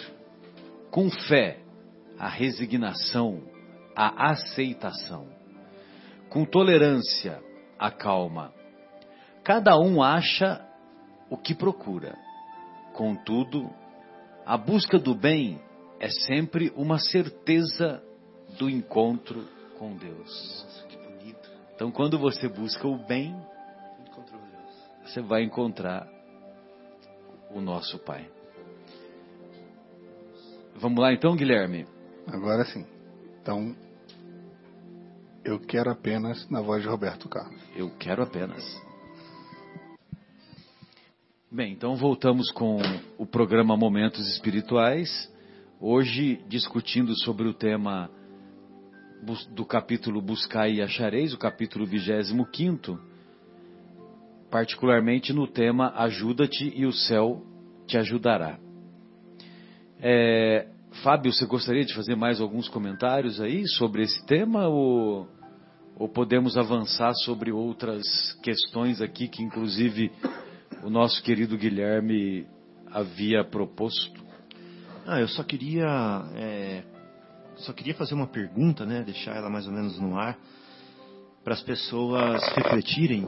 Com 0.92 1.10
fé, 1.10 1.60
a 2.18 2.28
resignação, 2.30 3.44
a 3.96 4.32
aceitação. 4.32 5.28
Com 6.30 6.46
tolerância, 6.46 7.42
a 7.78 7.92
calma. 7.92 8.54
Cada 9.44 9.78
um 9.78 10.02
acha 10.02 10.66
o 11.30 11.38
que 11.38 11.54
procura. 11.54 12.18
Contudo, 12.94 13.70
a 14.46 14.58
busca 14.58 14.98
do 14.98 15.14
bem 15.14 15.60
é 16.00 16.10
sempre 16.10 16.72
uma 16.76 16.98
certeza 16.98 18.02
do 18.58 18.70
encontro 18.70 19.46
com 19.78 19.96
Deus. 19.96 20.64
Nossa, 20.64 20.88
que 20.88 20.98
bonito. 20.98 21.50
Então, 21.74 21.92
quando 21.92 22.18
você 22.18 22.48
busca 22.48 22.88
o 22.88 22.98
bem, 22.98 23.36
você 25.04 25.22
vai 25.22 25.44
encontrar 25.44 26.08
o 27.52 27.62
nosso 27.62 28.00
Pai. 28.00 28.35
Vamos 30.78 31.00
lá 31.00 31.14
então, 31.14 31.36
Guilherme? 31.36 31.86
Agora 32.28 32.66
sim. 32.66 32.86
Então, 33.42 33.76
Eu 35.44 35.60
quero 35.60 35.92
apenas, 35.92 36.50
na 36.50 36.60
voz 36.60 36.82
de 36.82 36.90
Roberto 36.90 37.30
Carlos. 37.30 37.62
Eu 37.76 37.92
quero 38.00 38.24
apenas. 38.24 38.64
Bem, 41.52 41.72
então 41.72 41.96
voltamos 41.96 42.52
com 42.52 42.80
o 43.18 43.28
programa 43.28 43.78
Momentos 43.78 44.28
Espirituais. 44.28 45.32
Hoje 45.80 46.44
discutindo 46.48 47.16
sobre 47.24 47.48
o 47.48 47.54
tema 47.54 48.10
do 49.52 49.66
capítulo 49.66 50.20
Buscai 50.20 50.74
e 50.74 50.82
Achareis, 50.82 51.32
o 51.32 51.38
capítulo 51.38 51.86
25, 51.86 53.00
particularmente 54.50 55.32
no 55.32 55.48
tema 55.48 55.94
Ajuda-te 55.96 56.74
e 56.76 56.88
o 56.88 56.92
céu 56.92 57.46
te 57.86 57.98
ajudará. 57.98 58.65
É, 60.02 60.68
Fábio, 61.04 61.32
você 61.32 61.46
gostaria 61.46 61.86
de 61.86 61.94
fazer 61.94 62.16
mais 62.16 62.40
alguns 62.40 62.68
comentários 62.70 63.40
aí 63.42 63.68
sobre 63.68 64.04
esse 64.04 64.26
tema 64.26 64.68
ou, 64.68 65.28
ou 65.98 66.08
podemos 66.10 66.58
avançar 66.58 67.14
sobre 67.24 67.52
outras 67.52 68.04
questões 68.42 69.02
aqui 69.02 69.28
que 69.28 69.44
inclusive 69.44 70.12
o 70.84 70.90
nosso 70.90 71.22
querido 71.24 71.58
Guilherme 71.58 72.46
havia 72.92 73.44
proposto? 73.44 74.24
Ah, 75.06 75.20
eu 75.20 75.28
só 75.28 75.44
queria 75.44 76.26
é, 76.36 76.84
só 77.58 77.74
queria 77.74 77.94
fazer 77.94 78.14
uma 78.14 78.28
pergunta, 78.28 78.86
né? 78.86 79.04
Deixar 79.04 79.36
ela 79.36 79.50
mais 79.50 79.68
ou 79.68 79.74
menos 79.74 80.00
no 80.00 80.18
ar 80.18 80.38
para 81.44 81.54
as 81.54 81.62
pessoas 81.62 82.42
refletirem 82.56 83.28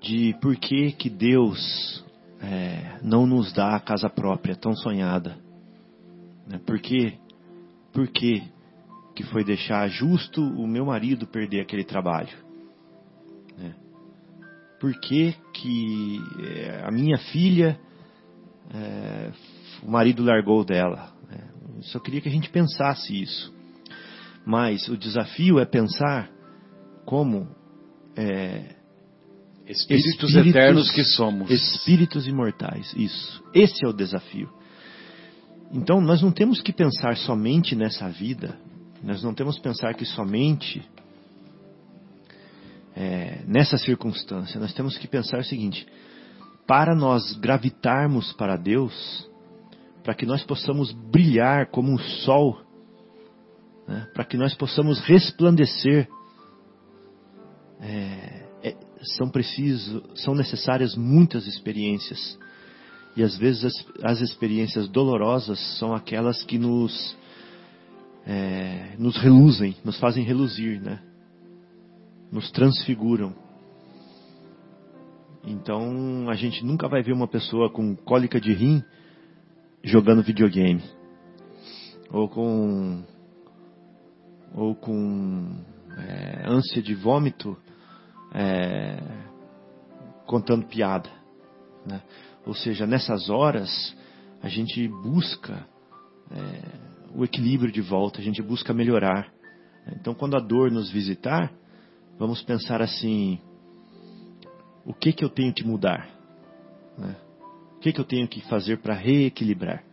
de 0.00 0.36
por 0.40 0.56
que 0.56 0.92
que 0.92 1.08
Deus 1.08 2.04
é, 2.42 2.98
não 3.02 3.26
nos 3.26 3.52
dá 3.52 3.76
a 3.76 3.80
casa 3.80 4.10
própria 4.10 4.56
tão 4.56 4.74
sonhada. 4.74 5.38
Né? 6.46 6.60
Por 6.66 6.80
que, 6.80 7.18
por 7.92 8.08
que 8.08 8.42
que 9.14 9.22
foi 9.24 9.44
deixar 9.44 9.88
justo 9.88 10.42
o 10.42 10.66
meu 10.66 10.86
marido 10.86 11.26
perder 11.26 11.60
aquele 11.60 11.84
trabalho? 11.84 12.36
Né? 13.56 13.74
Por 14.80 14.92
que 14.98 15.36
que 15.52 16.20
é, 16.40 16.82
a 16.84 16.90
minha 16.90 17.18
filha 17.18 17.78
é, 18.74 19.32
o 19.82 19.90
marido 19.90 20.24
largou 20.24 20.64
dela? 20.64 21.12
Né? 21.30 21.48
Só 21.82 22.00
queria 22.00 22.20
que 22.20 22.28
a 22.28 22.32
gente 22.32 22.50
pensasse 22.50 23.22
isso. 23.22 23.54
Mas 24.44 24.88
o 24.88 24.96
desafio 24.96 25.60
é 25.60 25.64
pensar 25.64 26.28
como 27.04 27.46
é, 28.16 28.74
espíritos, 29.72 30.12
espíritos 30.12 30.36
eternos 30.36 30.90
que 30.90 31.04
somos. 31.04 31.50
Espíritos 31.50 32.26
imortais, 32.26 32.92
isso. 32.96 33.42
Esse 33.54 33.84
é 33.84 33.88
o 33.88 33.92
desafio. 33.92 34.48
Então 35.72 36.00
nós 36.00 36.20
não 36.20 36.30
temos 36.30 36.60
que 36.60 36.72
pensar 36.72 37.16
somente 37.16 37.74
nessa 37.74 38.08
vida, 38.08 38.58
nós 39.02 39.22
não 39.22 39.34
temos 39.34 39.56
que 39.56 39.62
pensar 39.62 39.94
que 39.94 40.04
somente 40.04 40.82
é, 42.94 43.40
nessa 43.46 43.78
circunstância, 43.78 44.60
nós 44.60 44.74
temos 44.74 44.98
que 44.98 45.08
pensar 45.08 45.40
o 45.40 45.44
seguinte: 45.44 45.86
para 46.66 46.94
nós 46.94 47.32
gravitarmos 47.36 48.32
para 48.34 48.56
Deus, 48.56 49.28
para 50.04 50.14
que 50.14 50.26
nós 50.26 50.42
possamos 50.44 50.92
brilhar 50.92 51.70
como 51.70 51.90
um 51.90 51.98
sol, 51.98 52.60
né, 53.88 54.06
para 54.14 54.24
que 54.24 54.36
nós 54.36 54.54
possamos 54.54 55.00
resplandecer, 55.00 56.06
é, 57.80 58.11
são 59.02 59.28
preciso, 59.28 60.02
são 60.14 60.34
necessárias 60.34 60.94
muitas 60.94 61.46
experiências. 61.46 62.38
E 63.16 63.22
às 63.22 63.36
vezes 63.36 63.64
as, 63.64 63.86
as 64.02 64.20
experiências 64.20 64.88
dolorosas 64.88 65.58
são 65.78 65.94
aquelas 65.94 66.42
que 66.44 66.58
nos 66.58 67.16
é, 68.26 68.94
nos 68.98 69.16
reluzem, 69.16 69.76
nos 69.84 69.98
fazem 69.98 70.24
reluzir, 70.24 70.80
né? 70.80 71.02
Nos 72.30 72.50
transfiguram. 72.50 73.34
Então 75.44 76.28
a 76.30 76.34
gente 76.34 76.64
nunca 76.64 76.88
vai 76.88 77.02
ver 77.02 77.12
uma 77.12 77.28
pessoa 77.28 77.70
com 77.70 77.96
cólica 77.96 78.40
de 78.40 78.52
rim 78.52 78.82
jogando 79.82 80.22
videogame. 80.22 80.82
Ou 82.10 82.28
com 82.28 83.02
ou 84.54 84.74
com 84.74 85.56
é, 85.98 86.44
ânsia 86.46 86.82
de 86.82 86.94
vômito 86.94 87.56
é, 88.34 88.98
contando 90.26 90.66
piada. 90.66 91.10
Né? 91.86 92.00
Ou 92.46 92.54
seja, 92.54 92.86
nessas 92.86 93.28
horas 93.28 93.96
a 94.42 94.48
gente 94.48 94.88
busca 94.88 95.66
é, 96.30 96.92
o 97.14 97.24
equilíbrio 97.24 97.70
de 97.70 97.80
volta, 97.80 98.20
a 98.20 98.22
gente 98.22 98.42
busca 98.42 98.72
melhorar. 98.72 99.32
Então, 99.96 100.14
quando 100.14 100.36
a 100.36 100.40
dor 100.40 100.70
nos 100.70 100.90
visitar, 100.90 101.52
vamos 102.18 102.42
pensar 102.42 102.80
assim: 102.80 103.38
o 104.84 104.94
que 104.94 105.12
que 105.12 105.24
eu 105.24 105.28
tenho 105.28 105.52
que 105.52 105.64
mudar? 105.64 106.08
Né? 106.96 107.16
O 107.76 107.80
que 107.80 107.92
que 107.92 108.00
eu 108.00 108.04
tenho 108.04 108.28
que 108.28 108.40
fazer 108.42 108.78
para 108.78 108.94
reequilibrar? 108.94 109.84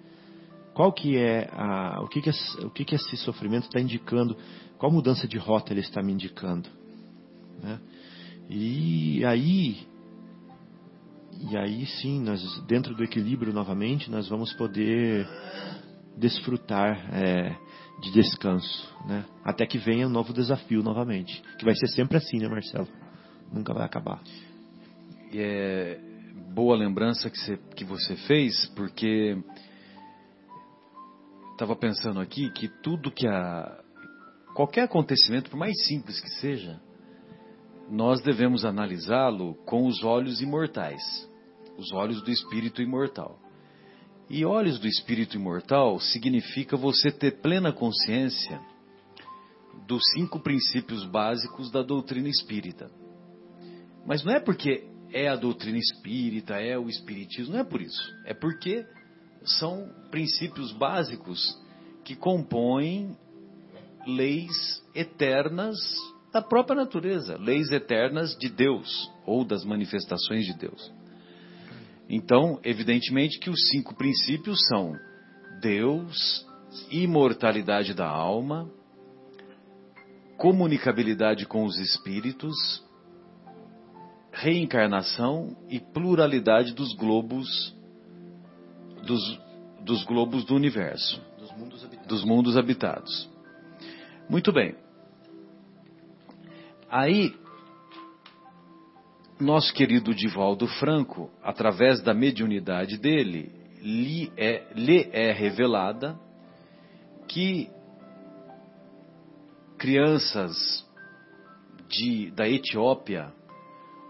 Qual 0.73 0.93
que 0.93 1.17
é 1.17 1.49
a, 1.51 2.01
o 2.01 2.07
que 2.07 2.21
que, 2.21 2.29
o 2.63 2.69
que 2.69 2.85
que 2.85 2.95
esse 2.95 3.17
sofrimento 3.17 3.65
está 3.65 3.81
indicando? 3.81 4.37
Qual 4.77 4.91
mudança 4.91 5.27
de 5.27 5.37
rota 5.37 5.73
ele 5.73 5.81
está 5.81 6.01
me 6.01 6.13
indicando? 6.13 6.69
Né? 7.61 7.79
E 8.49 9.23
aí 9.25 9.87
e 11.41 11.57
aí 11.57 11.85
sim, 11.85 12.19
nós, 12.21 12.41
dentro 12.67 12.93
do 12.93 13.03
equilíbrio 13.03 13.53
novamente, 13.53 14.11
nós 14.11 14.27
vamos 14.27 14.51
poder 14.53 15.25
desfrutar 16.17 17.15
é, 17.15 17.55
de 18.01 18.11
descanso, 18.11 18.93
né? 19.07 19.23
Até 19.43 19.65
que 19.65 19.77
venha 19.77 20.05
um 20.05 20.09
novo 20.09 20.33
desafio 20.33 20.83
novamente, 20.83 21.41
que 21.57 21.63
vai 21.63 21.73
ser 21.75 21.87
sempre 21.87 22.17
assim, 22.17 22.39
né, 22.39 22.49
Marcelo? 22.49 22.87
Nunca 23.53 23.73
vai 23.73 23.85
acabar. 23.85 24.21
É 25.33 25.97
boa 26.53 26.75
lembrança 26.75 27.29
que 27.29 27.37
você, 27.37 27.57
que 27.73 27.85
você 27.85 28.15
fez, 28.27 28.65
porque 28.75 29.37
estava 31.53 31.73
pensando 31.75 32.19
aqui 32.19 32.51
que 32.51 32.67
tudo 32.67 33.11
que 33.11 33.27
a 33.27 33.81
qualquer 34.53 34.83
acontecimento, 34.83 35.49
por 35.49 35.57
mais 35.57 35.85
simples 35.87 36.19
que 36.19 36.29
seja, 36.31 36.81
nós 37.89 38.21
devemos 38.21 38.63
analisá-lo 38.65 39.55
com 39.65 39.87
os 39.87 40.03
olhos 40.03 40.41
imortais 40.41 41.29
os 41.79 41.93
olhos 41.93 42.21
do 42.21 42.29
espírito 42.29 42.81
imortal. 42.81 43.39
E 44.29 44.45
olhos 44.45 44.77
do 44.79 44.87
espírito 44.87 45.37
imortal 45.37 45.99
significa 45.99 46.77
você 46.77 47.11
ter 47.11 47.41
plena 47.41 47.71
consciência 47.71 48.61
dos 49.87 50.03
cinco 50.13 50.39
princípios 50.39 51.05
básicos 51.05 51.71
da 51.71 51.81
doutrina 51.81 52.27
espírita. 52.27 52.91
Mas 54.05 54.23
não 54.23 54.33
é 54.33 54.39
porque 54.39 54.87
é 55.11 55.27
a 55.27 55.35
doutrina 55.35 55.77
espírita, 55.77 56.55
é 56.55 56.77
o 56.77 56.89
espiritismo, 56.89 57.53
não 57.53 57.61
é 57.61 57.63
por 57.63 57.81
isso. 57.81 58.03
É 58.25 58.33
porque 58.33 58.85
são 59.43 59.89
princípios 60.11 60.71
básicos 60.73 61.57
que 62.03 62.15
compõem 62.15 63.17
leis 64.05 64.83
eternas 64.93 65.77
da 66.31 66.41
própria 66.41 66.75
natureza, 66.75 67.37
leis 67.37 67.71
eternas 67.71 68.35
de 68.37 68.49
Deus 68.49 69.11
ou 69.25 69.43
das 69.43 69.63
manifestações 69.63 70.45
de 70.45 70.53
Deus. 70.53 70.93
Então, 72.07 72.59
evidentemente 72.63 73.39
que 73.39 73.49
os 73.49 73.67
cinco 73.69 73.95
princípios 73.95 74.59
são 74.67 74.93
Deus, 75.61 76.45
imortalidade 76.91 77.93
da 77.93 78.07
alma, 78.07 78.69
comunicabilidade 80.37 81.45
com 81.45 81.65
os 81.65 81.77
espíritos, 81.77 82.55
reencarnação 84.31 85.55
e 85.69 85.79
pluralidade 85.79 86.73
dos 86.73 86.93
globos 86.95 87.75
dos, 89.05 89.39
dos 89.81 90.03
globos 90.03 90.45
do 90.45 90.55
universo, 90.55 91.21
dos 91.37 91.51
mundos 91.57 91.83
habitados. 91.83 92.07
Dos 92.07 92.23
mundos 92.23 92.57
habitados. 92.57 93.29
Muito 94.29 94.51
bem. 94.51 94.75
Aí 96.89 97.35
nosso 99.39 99.73
querido 99.73 100.13
Divaldo 100.13 100.67
Franco, 100.67 101.29
através 101.41 102.01
da 102.01 102.13
mediunidade 102.13 102.97
dele, 102.97 103.51
lhe 103.81 104.31
é, 104.35 104.67
lhe 104.75 105.09
é 105.13 105.31
revelada 105.31 106.19
que 107.27 107.69
crianças 109.77 110.85
de, 111.87 112.31
da 112.31 112.47
Etiópia 112.47 113.31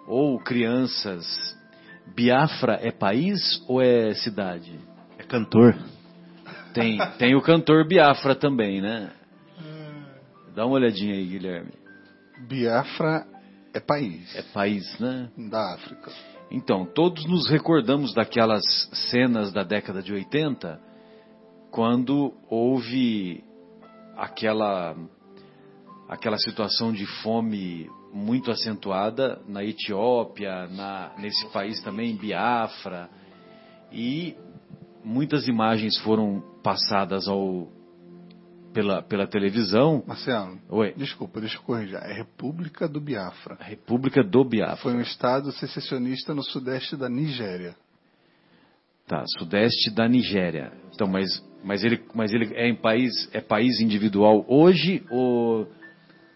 ou 0.08 0.40
crianças. 0.40 1.58
Biafra 2.16 2.80
é 2.82 2.92
país 2.92 3.64
ou 3.68 3.80
é 3.80 4.16
cidade? 4.16 4.80
É 5.20 5.24
cantor. 5.24 5.78
Tem, 6.74 6.98
tem 7.20 7.36
o 7.36 7.42
cantor 7.42 7.88
Biafra 7.88 8.34
também, 8.34 8.82
né? 8.82 9.12
Dá 10.56 10.66
uma 10.66 10.76
olhadinha 10.76 11.14
aí, 11.14 11.26
Guilherme. 11.26 11.72
Biafra 12.48 13.26
é 13.74 13.80
país. 13.80 14.36
É 14.36 14.42
país, 14.42 15.00
né? 15.00 15.30
Da 15.50 15.74
África. 15.74 16.12
Então, 16.52 16.86
todos 16.86 17.26
nos 17.26 17.48
recordamos 17.48 18.14
daquelas 18.14 18.64
cenas 19.12 19.52
da 19.52 19.64
década 19.64 20.02
de 20.02 20.12
80, 20.12 20.80
quando 21.70 22.34
houve 22.50 23.44
aquela 24.18 24.96
aquela 26.08 26.38
situação 26.38 26.92
de 26.92 27.06
fome 27.22 27.88
muito 28.12 28.50
acentuada 28.50 29.40
na 29.48 29.64
Etiópia, 29.64 30.68
na, 30.68 31.14
nesse 31.20 31.48
país 31.52 31.80
também, 31.84 32.16
Biafra, 32.16 33.08
e 33.92 34.36
muitas 35.04 35.48
imagens 35.48 35.98
foram 36.00 36.44
passadas 36.64 37.28
ao, 37.28 37.68
pela, 38.74 39.02
pela 39.02 39.28
televisão. 39.28 40.04
Marcelo, 40.08 40.60
Oi. 40.70 40.94
desculpa, 40.96 41.40
deixa 41.40 41.58
eu 41.58 41.62
corrigir. 41.62 41.96
É 41.96 42.14
República 42.14 42.88
do 42.88 43.00
Biafra. 43.02 43.58
República 43.60 44.24
do 44.24 44.44
Biafra. 44.44 44.78
Foi 44.78 44.94
um 44.94 45.02
estado 45.02 45.52
secessionista 45.54 46.34
no 46.34 46.44
sudeste 46.44 46.96
da 46.96 47.10
Nigéria. 47.10 47.76
Tá, 49.08 49.24
sudeste 49.40 49.90
da 49.90 50.08
Nigéria. 50.08 50.72
Então, 50.94 51.08
mas, 51.08 51.28
mas 51.64 51.84
ele, 51.84 52.04
mas 52.14 52.32
ele 52.32 52.54
é 52.54 52.68
em 52.70 52.76
país, 52.76 53.12
é 53.34 53.42
país 53.42 53.80
individual 53.82 54.46
hoje 54.48 55.04
ou 55.10 55.68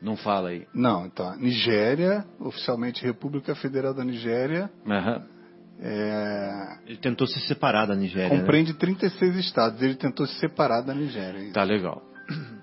não 0.02 0.18
fala 0.18 0.50
aí? 0.50 0.66
Não, 0.74 1.06
então, 1.06 1.36
Nigéria, 1.38 2.26
oficialmente 2.40 3.04
República 3.06 3.54
Federal 3.56 3.94
da 3.94 4.04
Nigéria, 4.04 4.72
Aham. 4.88 5.24
é, 5.80 6.78
Ele 6.88 6.98
tentou 6.98 7.28
se 7.28 7.40
separar 7.42 7.86
da 7.86 7.96
Nigéria. 7.96 8.30
né? 8.30 8.40
compreende 8.40 8.74
36 8.74 9.36
estados. 9.38 9.80
Ele 9.82 9.96
tentou 9.96 10.26
se 10.26 10.40
separar 10.40 10.82
da 10.82 10.96
Nigéria. 10.96 11.40
isso. 11.44 11.54
Tá 11.54 11.64
legal. 11.64 12.02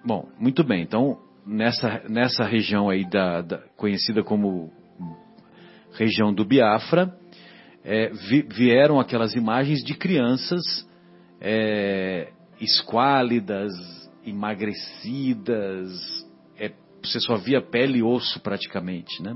Bom, 0.04 0.28
muito 0.38 0.64
bem. 0.64 0.82
Então, 0.82 1.18
nessa, 1.46 2.02
nessa 2.08 2.44
região 2.44 2.88
aí 2.88 3.08
da, 3.08 3.42
da- 3.42 3.58
conhecida 3.76 4.22
como 4.22 4.72
região 5.92 6.32
do 6.32 6.44
Biafra, 6.44 7.14
é, 7.84 8.08
vi- 8.08 8.46
vieram 8.48 8.98
aquelas 9.00 9.34
imagens 9.34 9.80
de 9.84 9.94
crianças 9.94 10.62
é, 11.40 12.32
esquálidas, 12.60 13.72
emagrecidas, 14.24 15.90
é, 16.58 16.72
você 17.02 17.18
só 17.20 17.36
via 17.36 17.60
pele 17.62 17.98
e 17.98 18.02
osso 18.02 18.40
praticamente, 18.40 19.22
né? 19.22 19.34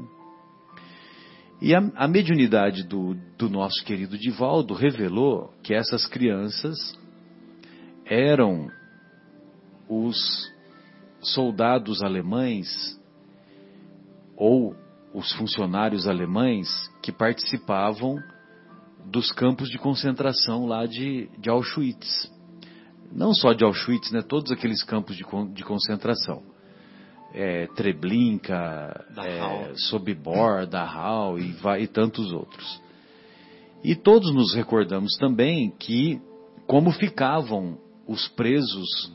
E 1.62 1.74
a, 1.74 1.78
a 1.96 2.06
mediunidade 2.08 2.86
do, 2.86 3.14
do 3.38 3.48
nosso 3.48 3.82
querido 3.84 4.18
Divaldo 4.18 4.74
revelou 4.74 5.52
que 5.62 5.72
essas 5.74 6.06
crianças 6.06 6.76
eram 8.04 8.70
os 9.88 10.52
soldados 11.24 12.02
alemães 12.02 12.68
ou 14.36 14.74
os 15.12 15.32
funcionários 15.32 16.08
alemães 16.08 16.68
que 17.02 17.12
participavam 17.12 18.16
dos 19.06 19.30
campos 19.30 19.68
de 19.68 19.78
concentração 19.78 20.66
lá 20.66 20.86
de, 20.86 21.28
de 21.38 21.48
Auschwitz. 21.48 22.32
Não 23.12 23.32
só 23.32 23.52
de 23.52 23.64
Auschwitz, 23.64 24.10
né? 24.10 24.22
Todos 24.22 24.50
aqueles 24.50 24.82
campos 24.82 25.16
de, 25.16 25.24
de 25.52 25.62
concentração. 25.62 26.42
É, 27.32 27.66
Treblinka, 27.74 29.04
é, 29.18 29.72
Sobibor, 29.76 30.66
Dachau 30.66 31.38
e, 31.38 31.54
e 31.80 31.86
tantos 31.86 32.32
outros. 32.32 32.82
E 33.82 33.94
todos 33.94 34.32
nos 34.34 34.54
recordamos 34.54 35.12
também 35.18 35.70
que 35.70 36.20
como 36.66 36.90
ficavam 36.90 37.78
os 38.06 38.28
presos, 38.28 39.12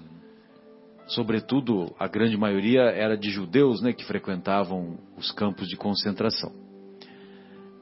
sobretudo 1.09 1.93
a 1.99 2.07
grande 2.07 2.37
maioria 2.37 2.81
era 2.81 3.17
de 3.17 3.29
judeus, 3.29 3.81
né, 3.81 3.93
que 3.93 4.05
frequentavam 4.05 4.97
os 5.17 5.31
campos 5.31 5.67
de 5.67 5.75
concentração. 5.75 6.51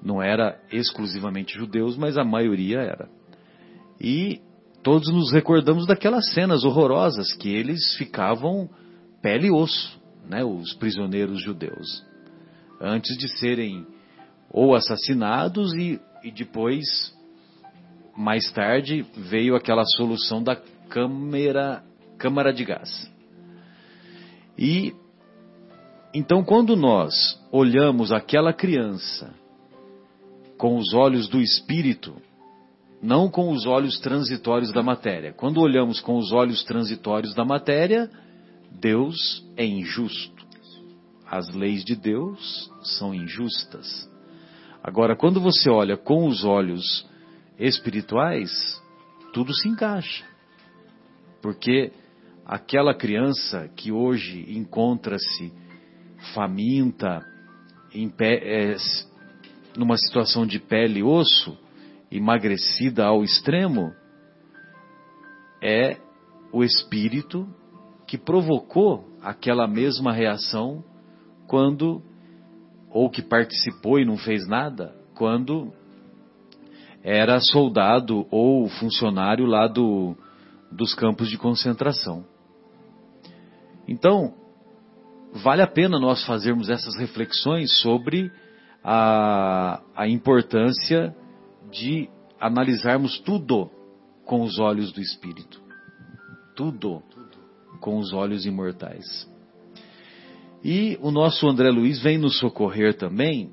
Não 0.01 0.21
era 0.21 0.59
exclusivamente 0.71 1.53
judeus, 1.57 1.97
mas 1.97 2.17
a 2.17 2.23
maioria 2.23 2.79
era. 2.79 3.09
E 3.99 4.41
todos 4.83 5.11
nos 5.11 5.31
recordamos 5.31 5.85
daquelas 5.85 6.33
cenas 6.33 6.63
horrorosas 6.63 7.33
que 7.33 7.49
eles 7.49 7.95
ficavam 7.97 8.69
pele 9.21 9.47
e 9.47 9.51
osso, 9.51 9.99
né, 10.25 10.43
os 10.43 10.73
prisioneiros 10.75 11.41
judeus, 11.41 12.05
antes 12.79 13.17
de 13.17 13.27
serem 13.39 13.85
ou 14.49 14.75
assassinados 14.75 15.73
e, 15.73 15.99
e 16.23 16.31
depois, 16.31 17.13
mais 18.15 18.49
tarde, 18.51 19.05
veio 19.17 19.55
aquela 19.55 19.83
solução 19.97 20.41
da 20.41 20.55
câmara, 20.89 21.83
câmara 22.17 22.53
de 22.53 22.63
gás. 22.63 23.16
E 24.57 24.93
então, 26.13 26.43
quando 26.43 26.75
nós 26.75 27.13
olhamos 27.51 28.11
aquela 28.11 28.51
criança 28.51 29.33
com 30.57 30.77
os 30.77 30.93
olhos 30.93 31.27
do 31.27 31.39
espírito, 31.39 32.15
não 33.01 33.29
com 33.29 33.51
os 33.51 33.67
olhos 33.67 33.99
transitórios 33.99 34.71
da 34.71 34.81
matéria. 34.81 35.31
Quando 35.33 35.61
olhamos 35.61 35.99
com 35.99 36.17
os 36.17 36.31
olhos 36.31 36.63
transitórios 36.63 37.35
da 37.35 37.45
matéria, 37.45 38.09
Deus 38.71 39.45
é 39.55 39.65
injusto. 39.65 40.45
As 41.29 41.53
leis 41.53 41.83
de 41.83 41.95
Deus 41.95 42.71
são 42.81 43.13
injustas. 43.13 44.09
Agora, 44.83 45.15
quando 45.15 45.39
você 45.41 45.69
olha 45.69 45.97
com 45.97 46.27
os 46.27 46.43
olhos 46.43 47.05
espirituais, 47.59 48.49
tudo 49.33 49.53
se 49.53 49.67
encaixa. 49.67 50.25
Porque 51.41 51.91
aquela 52.47 52.95
criança 52.95 53.69
que 53.75 53.91
hoje 53.91 54.45
encontra-se 54.57 55.51
faminta, 56.33 57.21
em 57.93 58.07
pé, 58.07 58.71
é, 58.71 58.75
numa 59.75 59.97
situação 59.97 60.47
de 60.47 60.57
pele 60.57 60.99
e 60.99 61.03
osso, 61.03 61.57
emagrecida 62.09 63.05
ao 63.05 63.21
extremo, 63.21 63.93
é 65.61 65.97
o 66.53 66.63
espírito 66.63 67.45
que 68.07 68.17
provocou 68.17 69.05
aquela 69.21 69.67
mesma 69.67 70.13
reação 70.13 70.85
quando, 71.47 72.01
ou 72.89 73.09
que 73.09 73.21
participou 73.21 73.99
e 73.99 74.05
não 74.05 74.17
fez 74.17 74.47
nada, 74.47 74.95
quando 75.15 75.73
era 77.03 77.41
soldado 77.41 78.25
ou 78.31 78.69
funcionário 78.69 79.45
lá 79.45 79.67
do, 79.67 80.15
dos 80.71 80.93
campos 80.93 81.29
de 81.29 81.37
concentração. 81.37 82.25
Então, 83.87 84.33
vale 85.33 85.61
a 85.61 85.67
pena 85.67 85.99
nós 85.99 86.25
fazermos 86.25 86.69
essas 86.69 86.97
reflexões 86.97 87.79
sobre 87.81 88.31
a, 88.83 89.81
a 89.95 90.07
importância 90.07 91.15
de 91.71 92.09
analisarmos 92.39 93.19
tudo 93.19 93.69
com 94.25 94.41
os 94.41 94.59
olhos 94.59 94.91
do 94.91 95.01
Espírito. 95.01 95.61
Tudo 96.55 97.01
com 97.79 97.97
os 97.97 98.13
olhos 98.13 98.45
imortais. 98.45 99.05
E 100.63 100.97
o 101.01 101.11
nosso 101.11 101.47
André 101.47 101.69
Luiz 101.69 102.01
vem 102.01 102.17
nos 102.17 102.39
socorrer 102.39 102.95
também 102.97 103.51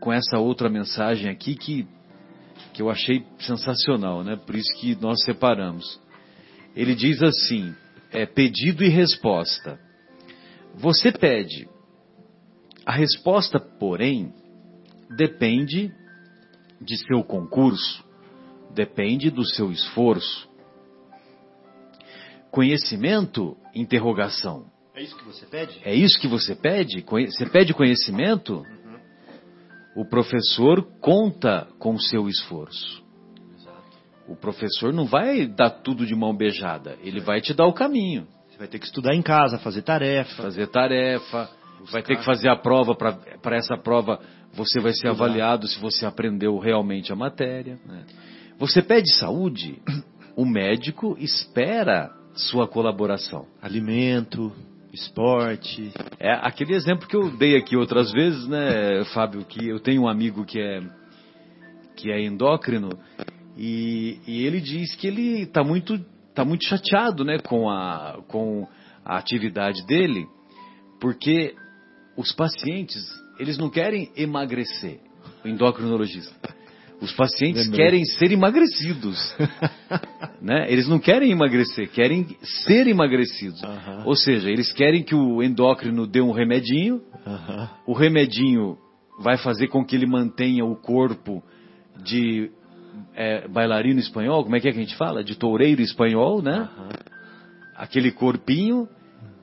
com 0.00 0.12
essa 0.12 0.38
outra 0.38 0.68
mensagem 0.68 1.30
aqui 1.30 1.54
que, 1.54 1.86
que 2.72 2.82
eu 2.82 2.90
achei 2.90 3.24
sensacional, 3.38 4.24
né? 4.24 4.36
Por 4.36 4.56
isso 4.56 4.72
que 4.80 4.96
nós 4.96 5.22
separamos. 5.24 6.00
Ele 6.74 6.94
diz 6.94 7.22
assim: 7.22 7.74
é 8.12 8.26
pedido 8.26 8.84
e 8.84 8.88
resposta. 8.88 9.78
Você 10.74 11.12
pede. 11.12 11.68
A 12.84 12.92
resposta, 12.92 13.58
porém, 13.58 14.32
depende 15.16 15.92
de 16.80 16.96
seu 17.06 17.22
concurso, 17.22 18.04
depende 18.74 19.30
do 19.30 19.44
seu 19.44 19.70
esforço. 19.70 20.48
Conhecimento? 22.50 23.56
Interrogação. 23.74 24.70
É 24.94 25.02
isso 25.02 25.16
que 25.16 25.24
você 25.24 25.46
pede? 25.46 25.80
É 25.84 25.94
isso 25.94 26.20
que 26.20 26.26
você 26.26 26.54
pede? 26.54 27.02
Você 27.02 27.46
pede 27.46 27.74
conhecimento? 27.74 28.64
O 29.94 30.04
professor 30.04 30.82
conta 31.00 31.68
com 31.78 31.94
o 31.94 32.00
seu 32.00 32.28
esforço. 32.28 33.04
O 34.28 34.36
professor 34.36 34.92
não 34.92 35.06
vai 35.06 35.46
dar 35.46 35.70
tudo 35.70 36.04
de 36.04 36.14
mão 36.14 36.36
beijada, 36.36 36.96
ele 37.02 37.20
vai 37.20 37.40
te 37.40 37.54
dar 37.54 37.66
o 37.66 37.72
caminho. 37.72 38.26
Você 38.48 38.58
vai 38.58 38.68
ter 38.68 38.78
que 38.78 38.86
estudar 38.86 39.14
em 39.14 39.22
casa, 39.22 39.58
fazer 39.58 39.82
tarefa. 39.82 40.42
fazer 40.42 40.66
tarefa, 40.66 41.48
vai 41.90 42.02
ter 42.02 42.16
que 42.16 42.24
fazer 42.24 42.48
a 42.48 42.56
prova, 42.56 42.94
para 42.94 43.56
essa 43.56 43.76
prova 43.76 44.20
você 44.52 44.80
vai 44.80 44.92
ser 44.92 45.08
avaliado 45.08 45.66
se 45.66 45.78
você 45.78 46.06
aprendeu 46.06 46.58
realmente 46.58 47.12
a 47.12 47.16
matéria. 47.16 47.78
né? 47.86 48.04
Você 48.58 48.82
pede 48.82 49.10
saúde, 49.14 49.80
o 50.36 50.44
médico 50.44 51.16
espera 51.18 52.10
sua 52.34 52.66
colaboração. 52.66 53.46
Alimento, 53.62 54.52
esporte. 54.92 55.92
É 56.18 56.32
aquele 56.32 56.74
exemplo 56.74 57.06
que 57.08 57.16
eu 57.16 57.30
dei 57.36 57.56
aqui 57.56 57.76
outras 57.76 58.10
vezes, 58.12 58.46
né, 58.48 59.04
Fábio, 59.12 59.44
que 59.44 59.68
eu 59.68 59.80
tenho 59.80 60.02
um 60.02 60.08
amigo 60.08 60.44
que 60.44 60.60
é 60.60 60.82
que 61.96 62.12
é 62.12 62.20
endócrino 62.22 62.90
e, 63.58 64.18
e 64.26 64.46
ele 64.46 64.60
diz 64.60 64.94
que 64.94 65.08
ele 65.08 65.42
está 65.42 65.64
muito 65.64 65.98
tá 66.32 66.44
muito 66.44 66.64
chateado, 66.64 67.24
né, 67.24 67.38
com 67.40 67.68
a 67.68 68.22
com 68.28 68.68
a 69.04 69.18
atividade 69.18 69.84
dele, 69.84 70.26
porque 71.00 71.54
os 72.16 72.32
pacientes 72.32 73.02
eles 73.40 73.58
não 73.58 73.68
querem 73.68 74.10
emagrecer, 74.16 75.00
o 75.44 75.48
endocrinologista. 75.48 76.56
Os 77.00 77.12
pacientes 77.12 77.64
Lembrei. 77.66 77.84
querem 77.84 78.04
ser 78.04 78.32
emagrecidos. 78.32 79.36
né? 80.42 80.66
Eles 80.68 80.88
não 80.88 80.98
querem 80.98 81.30
emagrecer, 81.30 81.88
querem 81.90 82.36
ser 82.42 82.88
emagrecidos. 82.88 83.62
Aham. 83.62 84.02
Ou 84.04 84.16
seja, 84.16 84.50
eles 84.50 84.72
querem 84.72 85.04
que 85.04 85.14
o 85.14 85.40
endócrino 85.40 86.08
dê 86.08 86.20
um 86.20 86.32
remedinho, 86.32 87.00
Aham. 87.24 87.70
o 87.86 87.92
remedinho 87.92 88.76
vai 89.20 89.36
fazer 89.36 89.68
com 89.68 89.84
que 89.84 89.94
ele 89.94 90.06
mantenha 90.06 90.64
o 90.64 90.74
corpo 90.74 91.42
de 92.02 92.50
é, 93.14 93.46
bailarino 93.48 94.00
espanhol, 94.00 94.42
como 94.44 94.56
é 94.56 94.60
que 94.60 94.68
é 94.68 94.72
que 94.72 94.78
a 94.78 94.82
gente 94.82 94.96
fala? 94.96 95.24
De 95.24 95.36
toureiro 95.36 95.82
espanhol, 95.82 96.42
né? 96.42 96.68
Aham. 96.78 96.88
Aquele 97.76 98.10
corpinho 98.10 98.88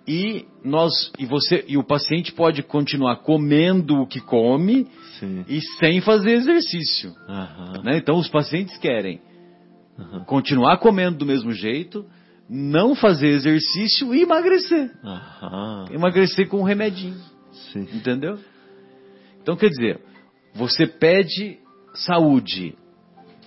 e 0.07 0.45
nós 0.63 1.11
e 1.17 1.25
você 1.25 1.63
e 1.67 1.77
o 1.77 1.83
paciente 1.83 2.31
pode 2.33 2.61
continuar 2.63 3.17
comendo 3.17 4.01
o 4.01 4.07
que 4.07 4.19
come 4.19 4.87
Sim. 5.19 5.45
e 5.47 5.61
sem 5.79 6.01
fazer 6.01 6.31
exercício, 6.33 7.13
Aham. 7.27 7.81
né? 7.83 7.97
Então 7.97 8.17
os 8.17 8.27
pacientes 8.27 8.77
querem 8.77 9.21
Aham. 9.97 10.25
continuar 10.25 10.77
comendo 10.77 11.17
do 11.17 11.25
mesmo 11.25 11.51
jeito, 11.51 12.05
não 12.49 12.93
fazer 12.93 13.29
exercício 13.29 14.13
e 14.13 14.21
emagrecer, 14.21 14.91
Aham. 15.03 15.85
emagrecer 15.91 16.47
com 16.47 16.59
um 16.59 16.63
remedinho. 16.63 17.17
Sim. 17.71 17.87
Entendeu? 17.93 18.37
Então, 19.41 19.55
quer 19.55 19.69
dizer, 19.69 19.99
você 20.53 20.87
pede 20.87 21.59
saúde, 21.93 22.75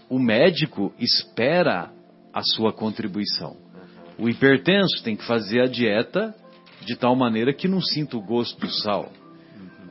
o 0.09 0.19
médico 0.19 0.93
espera 0.99 1.91
a 2.33 2.43
sua 2.43 2.73
contribuição. 2.73 3.57
O 4.19 4.29
hipertenso 4.29 5.03
tem 5.03 5.17
que 5.17 5.27
fazer 5.27 5.61
a 5.61 5.67
dieta 5.67 6.35
de 6.85 6.97
tal 6.97 7.15
maneira 7.15 7.53
que 7.53 7.69
não 7.69 7.81
sinta 7.81 8.17
o 8.17 8.23
gosto 8.23 8.59
do 8.61 8.71
sal. 8.71 9.13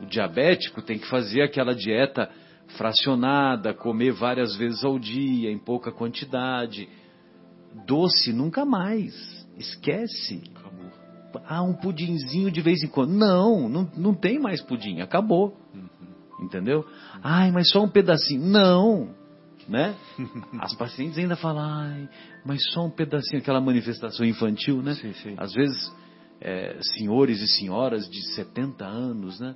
O 0.02 0.06
diabético 0.06 0.82
tem 0.82 0.98
que 0.98 1.08
fazer 1.08 1.42
aquela 1.42 1.74
dieta 1.74 2.30
fracionada, 2.76 3.74
comer 3.74 4.12
várias 4.12 4.56
vezes 4.56 4.84
ao 4.84 5.00
dia, 5.00 5.52
em 5.52 5.58
pouca 5.58 5.92
quantidade. 5.92 6.90
Doce 7.86 8.34
nunca 8.34 8.66
mais. 8.66 9.14
Esquece. 9.58 10.44
Ah, 11.46 11.62
um 11.62 11.74
pudinzinho 11.74 12.52
de 12.52 12.62
vez 12.62 12.84
em 12.84 12.88
quando. 12.88 13.12
Não, 13.12 13.70
não, 13.70 13.90
não 13.96 14.14
tem 14.14 14.40
mais 14.40 14.62
pudim, 14.62 15.02
acabou. 15.02 15.56
Entendeu? 16.40 16.86
Ai, 17.24 17.52
mas 17.52 17.70
só 17.70 17.84
um 17.84 17.90
pedacinho. 17.90 18.42
Não, 18.42 19.16
né? 19.68 19.96
As 20.60 20.74
pacientes 20.76 21.18
ainda 21.18 21.36
falam, 21.36 22.08
mas 22.46 22.64
só 22.72 22.86
um 22.86 22.90
pedacinho, 22.90 23.42
aquela 23.42 23.62
manifestação 23.62 24.26
infantil, 24.26 24.82
né? 24.82 24.94
Sim, 24.96 25.14
sim. 25.14 25.36
Às 25.38 25.54
vezes, 25.54 25.94
é, 26.40 26.78
senhores 26.82 27.42
e 27.42 27.48
senhoras 27.48 28.10
de 28.10 28.22
70 28.34 28.86
anos, 28.86 29.40
né? 29.40 29.56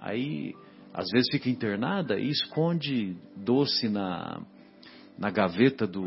Aí, 0.00 0.54
às 0.92 1.10
vezes 1.10 1.28
fica 1.30 1.48
internada 1.48 2.18
e 2.18 2.28
esconde 2.28 3.16
doce 3.36 3.88
na, 3.88 4.40
na 5.18 5.30
gaveta 5.30 5.86
do 5.86 6.04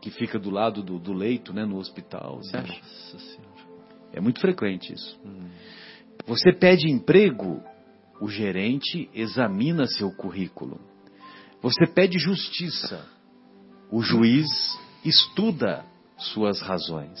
que 0.00 0.10
fica 0.10 0.38
do 0.38 0.50
lado 0.50 0.82
do, 0.82 0.98
do 0.98 1.12
leito, 1.12 1.52
né? 1.52 1.64
No 1.64 1.76
hospital, 1.76 2.38
você 2.38 2.56
acha? 2.56 2.72
Nossa 2.72 3.18
Senhora. 3.18 3.48
É 4.12 4.20
muito 4.20 4.40
frequente 4.40 4.92
isso. 4.92 5.20
Hum. 5.24 5.48
Você 6.26 6.52
pede 6.52 6.90
emprego, 6.90 7.62
o 8.20 8.28
gerente 8.28 9.08
examina 9.14 9.86
seu 9.86 10.10
currículo. 10.12 10.80
Você 11.62 11.86
pede 11.86 12.18
justiça, 12.18 13.04
o 13.90 14.00
juiz 14.02 14.46
estuda 15.04 15.84
suas 16.16 16.60
razões. 16.60 17.18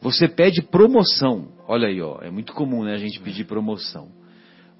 Você 0.00 0.28
pede 0.28 0.62
promoção, 0.62 1.48
olha 1.66 1.88
aí, 1.88 2.00
ó, 2.00 2.18
é 2.20 2.30
muito 2.30 2.52
comum 2.52 2.84
né, 2.84 2.94
a 2.94 2.98
gente 2.98 3.18
pedir 3.20 3.44
promoção. 3.44 4.08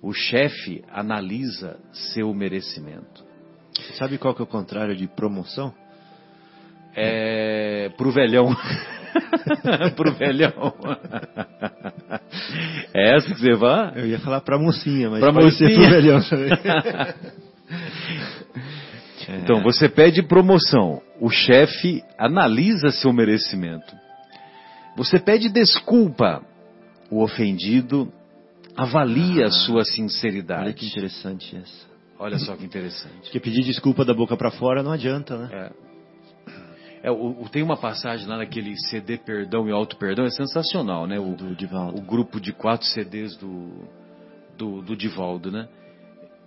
O 0.00 0.12
chefe 0.12 0.84
analisa 0.92 1.78
seu 2.12 2.32
merecimento. 2.32 3.24
Sabe 3.94 4.16
qual 4.18 4.34
que 4.34 4.40
é 4.40 4.44
o 4.44 4.46
contrário 4.46 4.94
de 4.96 5.06
promoção? 5.08 5.74
É 6.94 7.90
pro 7.96 8.10
velhão. 8.12 8.54
pro 9.96 10.12
velhão. 10.14 10.74
É 12.94 13.16
essa 13.16 13.34
que 13.34 13.40
você 13.40 13.54
vai? 13.54 13.92
Eu 13.96 14.06
ia 14.06 14.18
falar 14.20 14.40
pra 14.40 14.58
mocinha, 14.58 15.10
mas 15.10 15.20
Pra 15.20 15.32
pode 15.32 15.52
ser 15.56 15.64
mocinha. 15.68 15.80
pro 15.80 15.90
velhão 15.90 16.20
também. 16.28 16.50
Então, 19.28 19.62
você 19.62 19.88
pede 19.88 20.22
promoção. 20.22 21.02
O 21.20 21.28
chefe 21.30 22.02
analisa 22.18 22.90
seu 22.90 23.12
merecimento. 23.12 23.94
Você 24.96 25.18
pede 25.18 25.48
desculpa. 25.48 26.42
O 27.10 27.22
ofendido 27.22 28.12
avalia 28.76 29.46
Ah. 29.46 29.50
sua 29.50 29.76
Olha 29.76 29.84
sinceridade. 29.84 30.72
que 30.74 30.86
interessante 30.86 31.56
essa. 31.56 31.86
Olha 32.18 32.38
só 32.38 32.56
que 32.56 32.64
interessante. 32.64 33.20
Porque 33.22 33.38
pedir 33.40 33.62
desculpa 33.62 34.04
da 34.04 34.12
boca 34.12 34.36
pra 34.36 34.50
fora 34.50 34.82
não 34.82 34.92
adianta, 34.92 35.36
né? 35.36 35.48
É. 35.52 35.88
É, 37.04 37.10
o- 37.12 37.42
o- 37.42 37.48
tem 37.48 37.62
uma 37.62 37.76
passagem 37.76 38.26
lá 38.26 38.36
naquele 38.38 38.76
CD 38.88 39.16
Perdão 39.18 39.68
e 39.68 39.72
Auto 39.72 39.96
Perdão, 39.96 40.24
é 40.24 40.30
sensacional, 40.30 41.06
né? 41.06 41.18
O, 41.18 41.36
Do 41.36 41.54
Divaldo. 41.54 41.96
o 41.96 42.02
grupo 42.02 42.40
de 42.40 42.52
quatro 42.52 42.86
CDs 42.88 43.36
do, 43.36 43.84
do, 44.56 44.82
do 44.82 44.96
Divaldo, 44.96 45.50
né? 45.52 45.68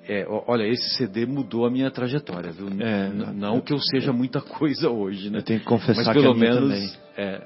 É, 0.07 0.25
olha, 0.47 0.63
esse 0.67 0.97
CD 0.97 1.25
mudou 1.25 1.65
a 1.65 1.69
minha 1.69 1.89
trajetória, 1.91 2.51
viu? 2.51 2.67
É, 2.79 3.07
n- 3.09 3.23
eu- 3.23 3.33
não 3.33 3.61
que 3.61 3.71
eu 3.71 3.79
seja 3.79 4.11
muita 4.11 4.41
coisa 4.41 4.89
hoje, 4.89 5.29
né? 5.29 5.39
Eu 5.39 5.43
tenho 5.43 5.59
que 5.59 5.65
confessar 5.65 6.03
mas 6.05 6.07
que 6.07 6.13
pelo 6.21 6.33
minha 6.35 6.53
menos, 6.53 6.69
também. 6.73 6.91
é, 7.17 7.41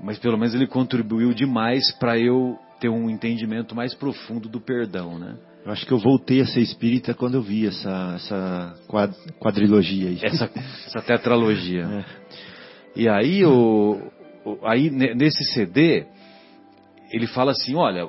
mas 0.00 0.18
pelo 0.18 0.36
menos 0.36 0.54
ele 0.54 0.66
contribuiu 0.66 1.32
demais 1.32 1.92
para 1.98 2.18
eu 2.18 2.58
ter 2.80 2.88
um 2.88 3.08
entendimento 3.08 3.74
mais 3.74 3.94
profundo 3.94 4.48
do 4.48 4.60
perdão, 4.60 5.18
né? 5.18 5.36
Eu 5.64 5.72
acho 5.72 5.84
que 5.86 5.92
eu 5.92 5.98
voltei 5.98 6.40
a 6.40 6.46
ser 6.46 6.60
espírita 6.60 7.14
quando 7.14 7.34
eu 7.34 7.42
vi 7.42 7.66
essa, 7.66 8.12
essa 8.16 8.74
quad- 8.86 9.14
quadrilogia 9.40 10.10
aí. 10.10 10.18
Essa, 10.22 10.50
essa 10.86 11.00
tetralogia. 11.02 11.86
É. 12.96 13.00
E 13.00 13.08
aí, 13.10 13.44
o, 13.44 14.00
aí 14.62 14.90
ne- 14.90 15.14
nesse 15.14 15.44
CD, 15.52 16.06
ele 17.12 17.26
fala 17.26 17.50
assim: 17.50 17.74
olha, 17.74 18.08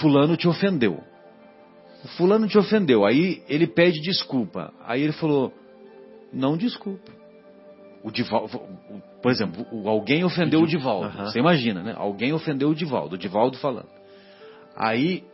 Fulano 0.00 0.36
te 0.38 0.48
ofendeu. 0.48 1.02
O 2.06 2.08
Fulano 2.16 2.46
te 2.46 2.56
ofendeu. 2.56 3.04
Aí 3.04 3.42
ele 3.48 3.66
pede 3.66 4.00
desculpa. 4.00 4.72
Aí 4.84 5.02
ele 5.02 5.12
falou: 5.12 5.52
não 6.32 6.56
desculpa. 6.56 7.10
O 8.04 8.12
Divaldo, 8.12 8.60
por 9.20 9.32
exemplo, 9.32 9.66
o- 9.72 9.88
alguém 9.88 10.22
ofendeu 10.22 10.60
o 10.60 10.66
Divaldo. 10.68 11.06
Aham. 11.08 11.24
Você 11.26 11.40
imagina, 11.40 11.82
né? 11.82 11.94
Alguém 11.96 12.32
ofendeu 12.32 12.68
o 12.68 12.74
Divaldo, 12.76 13.16
o 13.16 13.18
Divaldo 13.18 13.58
falando. 13.58 13.88
Aí 14.76 15.24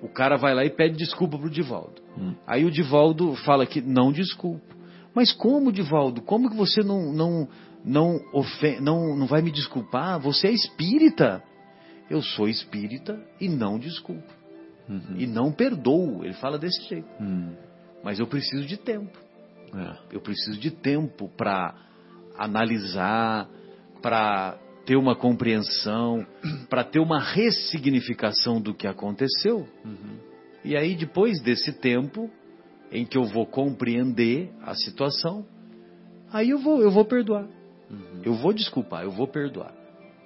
o 0.00 0.08
cara 0.08 0.36
vai 0.36 0.54
lá 0.54 0.64
e 0.64 0.70
pede 0.70 0.96
desculpa 0.96 1.36
pro 1.36 1.50
Divaldo. 1.50 2.00
Hum. 2.16 2.34
Aí 2.46 2.64
o 2.64 2.70
Divaldo 2.70 3.34
fala 3.44 3.66
que 3.66 3.80
não 3.80 4.12
desculpa. 4.12 4.72
Mas 5.12 5.32
como, 5.32 5.72
Divaldo? 5.72 6.22
Como 6.22 6.48
que 6.48 6.56
você 6.56 6.82
não 6.84 7.12
não 7.12 7.48
não, 7.84 8.20
ofen 8.32 8.80
não 8.80 9.16
não 9.16 9.26
vai 9.26 9.42
me 9.42 9.50
desculpar? 9.50 10.20
Você 10.20 10.46
é 10.46 10.52
espírita. 10.52 11.42
Eu 12.08 12.22
sou 12.22 12.48
espírita 12.48 13.18
e 13.40 13.48
não 13.48 13.78
desculpo. 13.80 14.32
Uhum. 14.88 15.16
E 15.16 15.26
não 15.26 15.52
perdoo. 15.52 16.24
Ele 16.24 16.34
fala 16.34 16.58
desse 16.58 16.82
jeito. 16.88 17.08
Hum. 17.20 17.54
Mas 18.02 18.18
eu 18.18 18.26
preciso 18.26 18.66
de 18.66 18.76
tempo. 18.76 19.18
É. 19.74 20.14
Eu 20.14 20.20
preciso 20.20 20.58
de 20.58 20.70
tempo 20.70 21.28
para 21.36 21.74
analisar, 22.36 23.48
para 24.02 24.58
ter 24.84 24.96
uma 24.96 25.16
compreensão, 25.16 26.26
para 26.68 26.84
ter 26.84 27.00
uma 27.00 27.20
ressignificação 27.20 28.60
do 28.60 28.74
que 28.74 28.86
aconteceu. 28.86 29.66
Uhum. 29.84 30.18
E 30.64 30.76
aí, 30.76 30.94
depois 30.94 31.40
desse 31.42 31.72
tempo 31.72 32.30
em 32.90 33.04
que 33.04 33.18
eu 33.18 33.24
vou 33.24 33.46
compreender 33.46 34.50
a 34.62 34.74
situação, 34.74 35.44
aí 36.32 36.50
eu 36.50 36.58
vou, 36.58 36.80
eu 36.80 36.90
vou 36.90 37.04
perdoar. 37.04 37.46
Eu 38.22 38.34
vou 38.34 38.52
desculpar, 38.52 39.04
eu 39.04 39.10
vou 39.10 39.28
perdoar. 39.28 39.72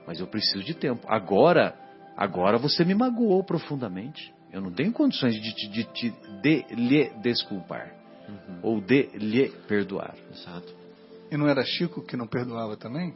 Mas 0.07 0.21
eu 0.21 0.27
preciso 0.27 0.65
de 0.65 0.75
tempo. 0.75 1.07
Agora, 1.09 1.75
agora 2.17 2.57
você 2.57 2.85
me 2.85 2.95
magoou 2.95 3.43
profundamente. 3.45 4.33
Eu 4.53 4.61
não 4.61 4.71
tenho 4.73 4.93
condições 4.93 5.35
de, 5.35 5.55
te- 5.55 5.69
de, 5.69 5.85
te- 5.85 6.15
de 6.43 6.65
lhe 6.75 7.11
desculpar 7.23 7.93
ou 8.63 8.81
de 8.81 9.03
lhe 9.15 9.49
perdoar. 9.69 10.15
Exato. 10.33 10.75
E 11.31 11.37
não 11.37 11.47
era 11.49 11.63
Chico 11.65 12.03
que 12.03 12.17
não 12.17 12.27
perdoava 12.27 12.77
também? 12.77 13.13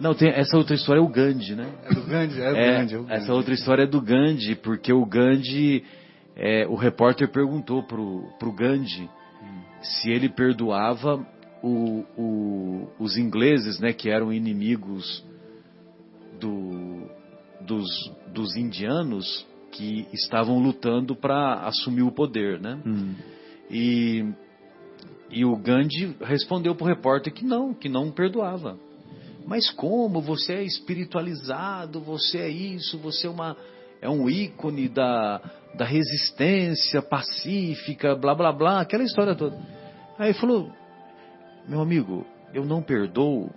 Não, 0.00 0.14
tem 0.14 0.30
essa 0.30 0.56
outra 0.56 0.74
história 0.74 0.98
é 1.00 1.02
o 1.02 1.08
Gandhi, 1.08 1.54
né? 1.54 1.70
É 1.84 1.94
do 1.94 2.02
Gandhi? 2.06 2.40
É, 2.40 2.52
o 2.52 2.56
É, 2.56 2.76
Gandhi. 2.78 2.94
é 2.94 2.98
o 2.98 3.02
Gandhi. 3.02 3.12
essa 3.22 3.34
outra 3.34 3.52
história 3.52 3.82
é 3.82 3.86
do 3.86 4.00
Gandhi, 4.00 4.54
porque 4.56 4.90
o 4.94 5.04
Gandhi, 5.04 5.84
é, 6.34 6.66
o 6.66 6.74
repórter 6.74 7.30
perguntou 7.30 7.82
pro, 7.82 8.24
pro 8.38 8.50
Gandhi 8.52 9.08
se 9.82 10.10
ele 10.10 10.30
perdoava 10.30 11.16
o- 11.62 12.04
o- 12.16 12.88
os 12.98 13.18
ingleses, 13.18 13.78
né, 13.78 13.92
que 13.92 14.08
eram 14.08 14.32
inimigos 14.32 15.22
do- 16.40 17.06
dos, 17.60 17.86
dos 18.32 18.56
indianos 18.56 19.46
que 19.70 20.06
estavam 20.12 20.58
lutando 20.58 21.14
para 21.14 21.66
assumir 21.66 22.02
o 22.02 22.12
poder, 22.12 22.60
né? 22.60 22.80
Hum. 22.84 23.14
E, 23.70 24.24
e 25.30 25.44
o 25.44 25.56
Gandhi 25.56 26.16
respondeu 26.20 26.74
para 26.74 26.84
o 26.84 26.88
repórter 26.88 27.32
que 27.32 27.44
não, 27.44 27.72
que 27.72 27.88
não 27.88 28.10
perdoava. 28.10 28.78
Mas 29.46 29.70
como? 29.70 30.20
Você 30.20 30.54
é 30.54 30.62
espiritualizado, 30.62 32.00
você 32.00 32.38
é 32.38 32.48
isso, 32.48 32.98
você 32.98 33.26
é, 33.26 33.30
uma, 33.30 33.56
é 34.00 34.08
um 34.08 34.28
ícone 34.28 34.88
da, 34.88 35.40
da 35.74 35.84
resistência 35.84 37.00
pacífica, 37.00 38.14
blá 38.14 38.34
blá 38.34 38.52
blá, 38.52 38.80
aquela 38.80 39.04
história 39.04 39.34
toda. 39.34 39.58
Aí 40.18 40.32
falou: 40.34 40.70
Meu 41.66 41.80
amigo, 41.80 42.26
eu 42.52 42.64
não 42.64 42.82
perdoo 42.82 43.50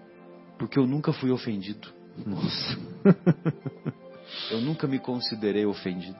porque 0.57 0.79
eu 0.79 0.87
nunca 0.87 1.11
fui 1.11 1.31
ofendido. 1.31 1.89
Nossa. 2.25 2.77
Eu 4.51 4.61
nunca 4.61 4.87
me 4.87 4.99
considerei 4.99 5.65
ofendido. 5.65 6.17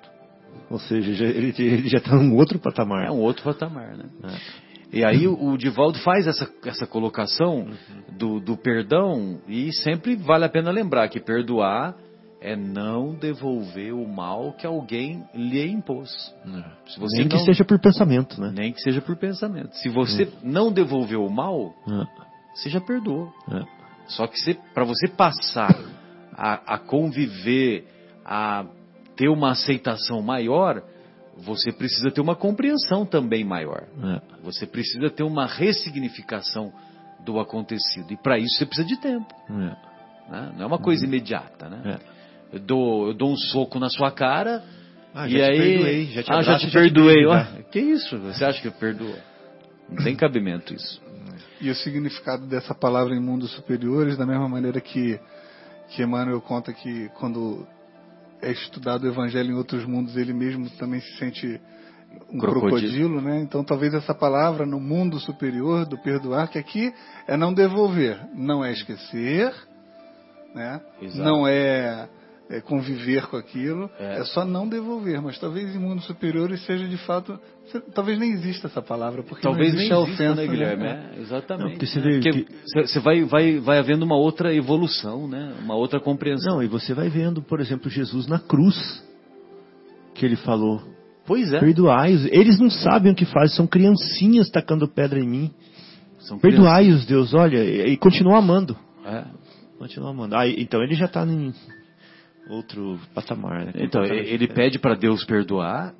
Ou 0.69 0.79
seja, 0.79 1.13
já- 1.13 1.25
ele, 1.25 1.53
ele 1.57 1.87
já 1.89 1.97
está 1.97 2.15
num 2.15 2.35
outro 2.35 2.59
patamar. 2.59 3.05
É 3.07 3.11
um 3.11 3.19
outro 3.19 3.43
patamar, 3.43 3.95
né? 3.97 4.05
É. 4.23 4.63
E 4.99 5.03
aí 5.03 5.27
o, 5.27 5.33
o 5.51 5.57
Divaldo 5.57 5.97
faz 5.99 6.27
essa, 6.27 6.47
essa 6.65 6.85
colocação 6.85 7.61
Uhum. 7.65 8.17
do, 8.17 8.39
do 8.39 8.55
perdão 8.57 9.41
e 9.47 9.73
sempre 9.73 10.15
vale 10.15 10.45
a 10.45 10.49
pena 10.49 10.69
lembrar 10.69 11.09
que 11.09 11.19
perdoar 11.19 11.95
é 12.39 12.55
não 12.55 13.15
devolver 13.15 13.93
o 13.93 14.07
mal 14.07 14.51
que 14.53 14.67
alguém 14.67 15.23
lhe 15.33 15.65
impôs. 15.65 16.11
Você 16.97 17.17
Nem 17.17 17.27
que 17.27 17.35
não- 17.37 17.43
seja 17.45 17.63
por 17.65 17.79
pensamento, 17.79 18.39
né? 18.39 18.51
Nem 18.55 18.71
que 18.73 18.81
seja 18.81 19.01
por 19.01 19.15
pensamento. 19.15 19.73
Se 19.77 19.89
você 19.89 20.29
não 20.43 20.71
devolveu 20.71 21.25
o 21.25 21.31
mal, 21.31 21.73
É, 21.89 22.05
você 22.53 22.69
já 22.69 22.79
perdoou. 22.81 23.33
é. 23.51 23.63
Só 24.07 24.27
que 24.27 24.37
para 24.73 24.83
você 24.83 25.07
passar 25.07 25.73
a, 26.33 26.75
a 26.75 26.77
conviver, 26.77 27.87
a 28.25 28.65
ter 29.15 29.29
uma 29.29 29.51
aceitação 29.51 30.21
maior, 30.21 30.83
você 31.37 31.71
precisa 31.71 32.11
ter 32.11 32.21
uma 32.21 32.35
compreensão 32.35 33.05
também 33.05 33.43
maior. 33.43 33.83
É. 34.03 34.21
Você 34.43 34.65
precisa 34.65 35.09
ter 35.09 35.23
uma 35.23 35.45
ressignificação 35.45 36.71
do 37.25 37.39
acontecido. 37.39 38.11
E 38.11 38.17
para 38.17 38.37
isso 38.37 38.57
você 38.57 38.65
precisa 38.65 38.87
de 38.87 38.97
tempo. 38.99 39.33
É. 39.49 40.31
né? 40.31 40.53
Não 40.55 40.63
é 40.63 40.65
uma 40.65 40.79
coisa 40.79 41.05
imediata. 41.05 41.69
Né? 41.69 41.97
É. 41.99 42.55
Eu, 42.55 42.59
dou, 42.59 43.07
eu 43.07 43.13
dou 43.13 43.31
um 43.31 43.37
soco 43.37 43.79
na 43.79 43.89
sua 43.89 44.11
cara. 44.11 44.63
Ah, 45.13 45.27
e 45.27 45.31
já 45.31 45.37
te 45.37 45.43
aí, 45.43 45.57
perdoei, 45.57 46.05
já 46.05 46.23
te 46.23 46.31
ah, 46.31 46.33
já 46.33 46.39
abraço, 46.41 46.65
te 46.65 46.71
já 46.71 46.79
te 46.79 46.83
perdoei. 46.83 47.15
beijo, 47.15 47.29
Ué, 47.29 47.43
já. 47.43 47.63
que 47.63 47.79
isso? 47.79 48.19
Você 48.19 48.45
acha 48.45 48.61
que 48.61 48.67
eu 48.67 48.71
perdoo? 48.71 49.15
Não 49.89 50.03
tem 50.03 50.15
cabimento 50.15 50.73
isso. 50.73 51.01
E 51.61 51.69
o 51.69 51.75
significado 51.75 52.45
dessa 52.47 52.73
palavra 52.73 53.15
em 53.15 53.21
mundos 53.21 53.51
superiores, 53.51 54.17
da 54.17 54.25
mesma 54.25 54.49
maneira 54.49 54.81
que, 54.81 55.19
que 55.89 56.03
Emmanuel 56.03 56.41
conta 56.41 56.73
que 56.73 57.09
quando 57.19 57.65
é 58.43 58.51
estudado 58.51 59.03
o 59.03 59.07
evangelho 59.07 59.51
em 59.51 59.55
outros 59.55 59.85
mundos, 59.85 60.15
ele 60.17 60.33
mesmo 60.33 60.69
também 60.71 60.99
se 60.99 61.17
sente 61.17 61.59
um 62.31 62.37
Crocodilo. 62.37 62.79
crocodilo, 62.79 63.21
né? 63.21 63.41
Então 63.41 63.63
talvez 63.63 63.93
essa 63.93 64.13
palavra 64.13 64.65
no 64.65 64.79
mundo 64.79 65.19
superior 65.19 65.85
do 65.85 65.97
perdoar, 65.97 66.49
que 66.49 66.59
aqui 66.59 66.93
é 67.27 67.35
não 67.35 67.53
devolver, 67.53 68.19
não 68.35 68.63
é 68.63 68.71
esquecer, 68.71 69.53
né? 70.53 70.81
Exato. 71.01 71.23
Não 71.23 71.47
é, 71.47 72.07
é 72.49 72.59
conviver 72.61 73.25
com 73.27 73.37
aquilo, 73.37 73.89
É. 73.99 74.19
é. 74.19 74.23
só 74.25 74.43
não 74.45 74.67
devolver. 74.67 75.21
Mas 75.21 75.39
talvez 75.39 75.75
em 75.75 75.79
mundos 75.79 76.05
superiores 76.05 76.63
seja 76.65 76.87
de 76.87 76.97
fato, 76.97 77.39
talvez 77.95 78.19
nem 78.19 78.31
exista 78.31 78.67
essa 78.67 78.81
palavra, 78.81 79.23
porque 79.23 79.41
Talvez 79.41 79.69
não 79.73 79.79
nem 79.79 79.85
existe 79.87 79.93
a 79.93 80.03
exista, 80.03 80.23
ofensa, 80.23 80.41
né, 80.41 80.47
Guilherme? 80.47 80.85
É, 80.85 80.93
Não, 81.15 81.21
exatamente. 81.23 81.71
porque 81.71 81.85
você 81.85 81.99
né? 81.99 82.05
vê 82.05 82.13
Porque 82.19 82.43
que- 82.43 82.85
você- 82.87 82.99
vai, 82.99 83.23
vai, 83.23 83.59
vai 83.59 83.79
havendo 83.79 84.03
uma 84.05 84.17
outra 84.17 84.53
evolução, 84.53 85.27
né? 85.27 85.53
Uma 85.63 85.75
outra 85.75 85.99
compreensão. 85.99 86.55
Não, 86.55 86.63
e 86.63 86.67
você 86.67 86.93
vai 86.93 87.09
vendo, 87.09 87.41
por 87.41 87.59
exemplo, 87.59 87.89
Jesus 87.89 88.27
na 88.27 88.39
cruz, 88.39 89.03
que 90.13 90.25
ele 90.25 90.35
falou, 90.35 90.81
Pois 91.25 91.51
é. 91.53 91.59
perdoai-os. 91.59 92.25
Eles 92.25 92.59
não 92.59 92.69
sabem 92.69 93.13
o 93.13 93.15
que 93.15 93.25
fazem, 93.25 93.55
são 93.55 93.65
criancinhas 93.65 94.49
tacando 94.49 94.87
pedra 94.87 95.19
em 95.19 95.27
mim. 95.27 95.51
São 96.19 96.37
Perdoai-os, 96.37 97.05
Deus, 97.05 97.33
olha, 97.33 97.63
e, 97.63 97.93
e 97.93 97.97
continua 97.97 98.37
amando. 98.37 98.77
É. 99.05 99.25
Continua 99.79 100.11
amando. 100.11 100.35
Ah, 100.35 100.47
então 100.47 100.81
ele 100.83 100.93
já 100.95 101.05
está 101.05 101.25
em 101.25 101.53
outro 102.49 102.99
patamar, 103.13 103.65
né? 103.65 103.71
Então, 103.75 104.03
ele 104.03 104.47
pede 104.47 104.79
para 104.79 104.95
Deus 104.95 105.23
perdoar 105.25 105.93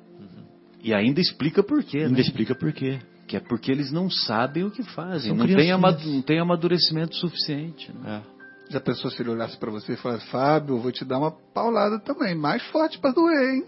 e 0.82 0.92
ainda 0.92 1.20
explica 1.20 1.62
por 1.62 1.82
quê, 1.82 1.98
Ainda 1.98 2.10
né? 2.14 2.20
explica 2.20 2.54
por 2.54 2.72
quê. 2.72 2.98
Que 3.26 3.36
é 3.38 3.40
porque 3.40 3.72
eles 3.72 3.90
não 3.90 4.10
sabem 4.10 4.64
o 4.64 4.70
que 4.70 4.82
fazem, 4.82 5.30
São 5.30 5.36
não 5.36 5.46
tem, 5.46 5.70
não 5.70 6.22
tem 6.22 6.38
amadurecimento 6.38 7.16
suficiente. 7.16 7.90
né? 7.92 8.22
É. 8.30 8.34
Já 8.72 8.80
pensou 8.80 9.10
se 9.10 9.20
ele 9.22 9.30
olhasse 9.30 9.56
pra 9.58 9.70
você 9.70 9.92
e 9.92 9.96
falasse, 9.96 10.26
Fábio, 10.26 10.76
eu 10.76 10.80
vou 10.80 10.92
te 10.92 11.04
dar 11.04 11.18
uma 11.18 11.30
paulada 11.30 11.98
também, 12.00 12.34
mais 12.34 12.62
forte 12.66 12.98
pra 12.98 13.12
doer, 13.12 13.54
hein? 13.54 13.64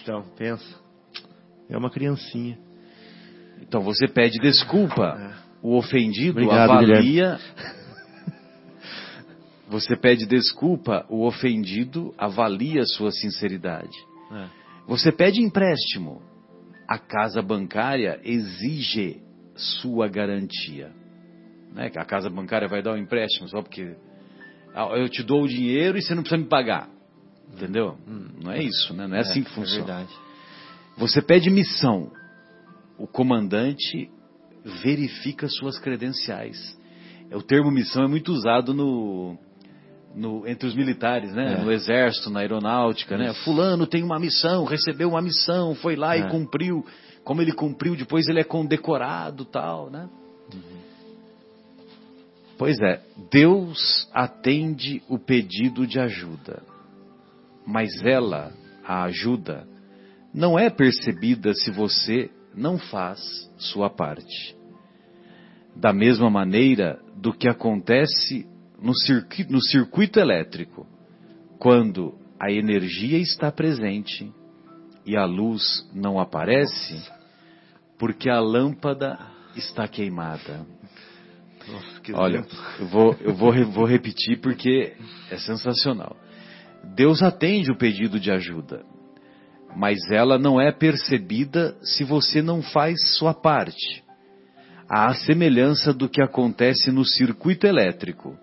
Então, 0.00 0.24
pensa. 0.36 0.64
É 1.68 1.76
uma 1.76 1.90
criancinha. 1.90 2.58
Então 3.62 3.80
você 3.82 4.06
pede 4.08 4.38
desculpa, 4.38 5.34
o 5.62 5.76
ofendido 5.76 6.40
Obrigado, 6.40 6.70
avalia. 6.70 7.38
Você 9.68 9.96
pede 9.96 10.26
desculpa, 10.26 11.04
o 11.08 11.26
ofendido 11.26 12.14
avalia 12.16 12.84
sua 12.84 13.10
sinceridade. 13.10 13.96
É. 14.32 14.48
Você 14.86 15.12
pede 15.12 15.42
empréstimo, 15.42 16.22
a 16.88 16.98
casa 16.98 17.42
bancária 17.42 18.18
exige 18.24 19.20
sua 19.54 20.08
garantia. 20.08 20.90
Né? 21.74 21.90
A 21.96 22.04
casa 22.04 22.30
bancária 22.30 22.66
vai 22.66 22.82
dar 22.82 22.94
um 22.94 22.96
empréstimo 22.96 23.46
só 23.48 23.60
porque 23.60 23.94
ah, 24.74 24.88
eu 24.96 25.08
te 25.08 25.22
dou 25.22 25.42
o 25.42 25.48
dinheiro 25.48 25.98
e 25.98 26.02
você 26.02 26.14
não 26.14 26.22
precisa 26.22 26.40
me 26.42 26.48
pagar. 26.48 26.88
Entendeu? 27.52 27.96
Não 28.42 28.52
é 28.52 28.62
isso, 28.62 28.94
né? 28.94 29.06
Não 29.06 29.16
é 29.16 29.20
assim 29.20 29.42
que 29.42 29.50
É 29.50 29.54
funciona. 29.54 29.84
verdade. 29.84 30.12
Você 30.96 31.20
pede 31.22 31.50
missão. 31.50 32.10
O 32.98 33.06
comandante 33.06 34.10
verifica 34.82 35.46
suas 35.48 35.78
credenciais. 35.78 36.78
É, 37.30 37.36
O 37.36 37.42
termo 37.42 37.70
missão 37.70 38.04
é 38.04 38.08
muito 38.08 38.32
usado 38.32 38.74
no, 38.74 39.38
no- 40.18 40.46
entre 40.46 40.66
os 40.66 40.74
militares, 40.74 41.32
né? 41.32 41.54
É. 41.54 41.62
No 41.62 41.70
exército, 41.70 42.28
na 42.30 42.40
aeronáutica, 42.40 43.16
né? 43.16 43.32
Fulano 43.44 43.86
tem 43.86 44.02
uma 44.02 44.18
missão, 44.18 44.64
recebeu 44.64 45.08
uma 45.10 45.22
missão, 45.22 45.74
foi 45.76 45.96
lá 45.96 46.16
É. 46.16 46.20
e 46.20 46.28
cumpriu. 46.28 46.84
Como 47.24 47.40
ele 47.42 47.52
cumpriu, 47.52 47.94
depois 47.94 48.26
ele 48.28 48.40
é 48.40 48.44
condecorado, 48.44 49.44
tal, 49.44 49.90
né? 49.90 50.08
Pois 52.56 52.76
é, 52.80 53.00
Deus 53.30 54.08
atende 54.12 55.00
o 55.08 55.18
pedido 55.18 55.86
de 55.86 56.00
ajuda, 56.00 56.62
mas 57.64 57.88
ela, 58.04 58.52
a 58.84 59.04
ajuda, 59.04 59.64
não 60.34 60.58
é 60.58 60.68
percebida 60.68 61.54
se 61.54 61.70
você 61.70 62.30
não 62.54 62.76
faz 62.76 63.20
sua 63.58 63.88
parte. 63.88 64.56
Da 65.76 65.92
mesma 65.92 66.28
maneira 66.28 66.98
do 67.16 67.32
que 67.32 67.48
acontece 67.48 68.44
no 68.80 68.94
circuito, 68.94 69.52
no 69.52 69.62
circuito 69.62 70.20
elétrico, 70.20 70.86
quando 71.58 72.14
a 72.40 72.52
energia 72.52 73.18
está 73.18 73.50
presente 73.50 74.32
e 75.04 75.16
a 75.16 75.24
luz 75.24 75.88
não 75.92 76.20
aparece, 76.20 77.02
porque 77.98 78.30
a 78.30 78.40
lâmpada 78.40 79.18
está 79.56 79.88
queimada. 79.88 80.64
Nossa, 81.66 82.00
que 82.00 82.12
Olha, 82.12 82.46
eu 82.78 82.86
vou, 82.86 83.16
eu 83.20 83.34
vou, 83.34 83.52
vou 83.66 83.84
repetir 83.84 84.40
porque 84.40 84.94
é 85.30 85.36
sensacional. 85.36 86.16
Deus 86.94 87.22
atende 87.22 87.70
o 87.70 87.76
pedido 87.76 88.20
de 88.20 88.30
ajuda, 88.30 88.84
mas 89.76 89.98
ela 90.10 90.38
não 90.38 90.60
é 90.60 90.70
percebida 90.70 91.76
se 91.82 92.04
você 92.04 92.40
não 92.40 92.62
faz 92.62 93.16
sua 93.16 93.34
parte. 93.34 94.04
À 94.88 95.12
semelhança 95.12 95.92
do 95.92 96.08
que 96.08 96.22
acontece 96.22 96.90
no 96.90 97.04
circuito 97.04 97.66
elétrico, 97.66 98.38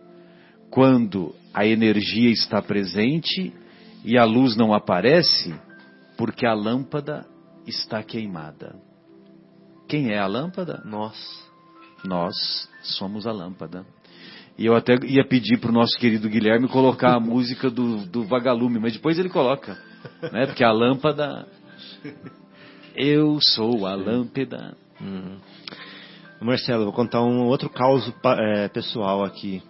quando 0.75 1.33
a 1.53 1.65
energia 1.65 2.29
está 2.29 2.61
presente 2.61 3.53
e 4.03 4.17
a 4.17 4.25
luz 4.25 4.57
não 4.57 4.73
aparece, 4.73 5.55
porque 6.17 6.45
a 6.45 6.53
lâmpada 6.53 7.25
está 7.65 8.03
queimada. 8.03 8.75
Quem 9.87 10.11
é 10.11 10.19
a 10.19 10.27
lâmpada? 10.27 10.81
Nossa. 10.83 11.45
Nós 12.03 12.35
somos 12.83 13.25
a 13.25 13.31
lâmpada. 13.31 13.85
E 14.57 14.65
eu 14.65 14.75
até 14.75 14.95
ia 15.05 15.25
pedir 15.25 15.61
para 15.61 15.69
o 15.69 15.73
nosso 15.73 15.97
querido 15.97 16.27
Guilherme 16.27 16.67
colocar 16.67 17.15
a 17.15 17.21
música 17.21 17.69
do, 17.69 18.05
do 18.05 18.25
Vagalume, 18.25 18.77
mas 18.77 18.91
depois 18.91 19.17
ele 19.17 19.29
coloca, 19.29 19.79
né? 20.29 20.45
Porque 20.45 20.63
a 20.63 20.73
lâmpada. 20.73 21.47
Eu 22.93 23.39
sou 23.39 23.87
a 23.87 23.95
lâmpada. 23.95 24.75
Uhum. 24.99 25.37
Marcelo, 26.41 26.83
vou 26.83 26.93
contar 26.93 27.21
um 27.23 27.45
outro 27.45 27.69
caso 27.69 28.13
é, 28.25 28.67
pessoal 28.67 29.23
aqui, 29.23 29.63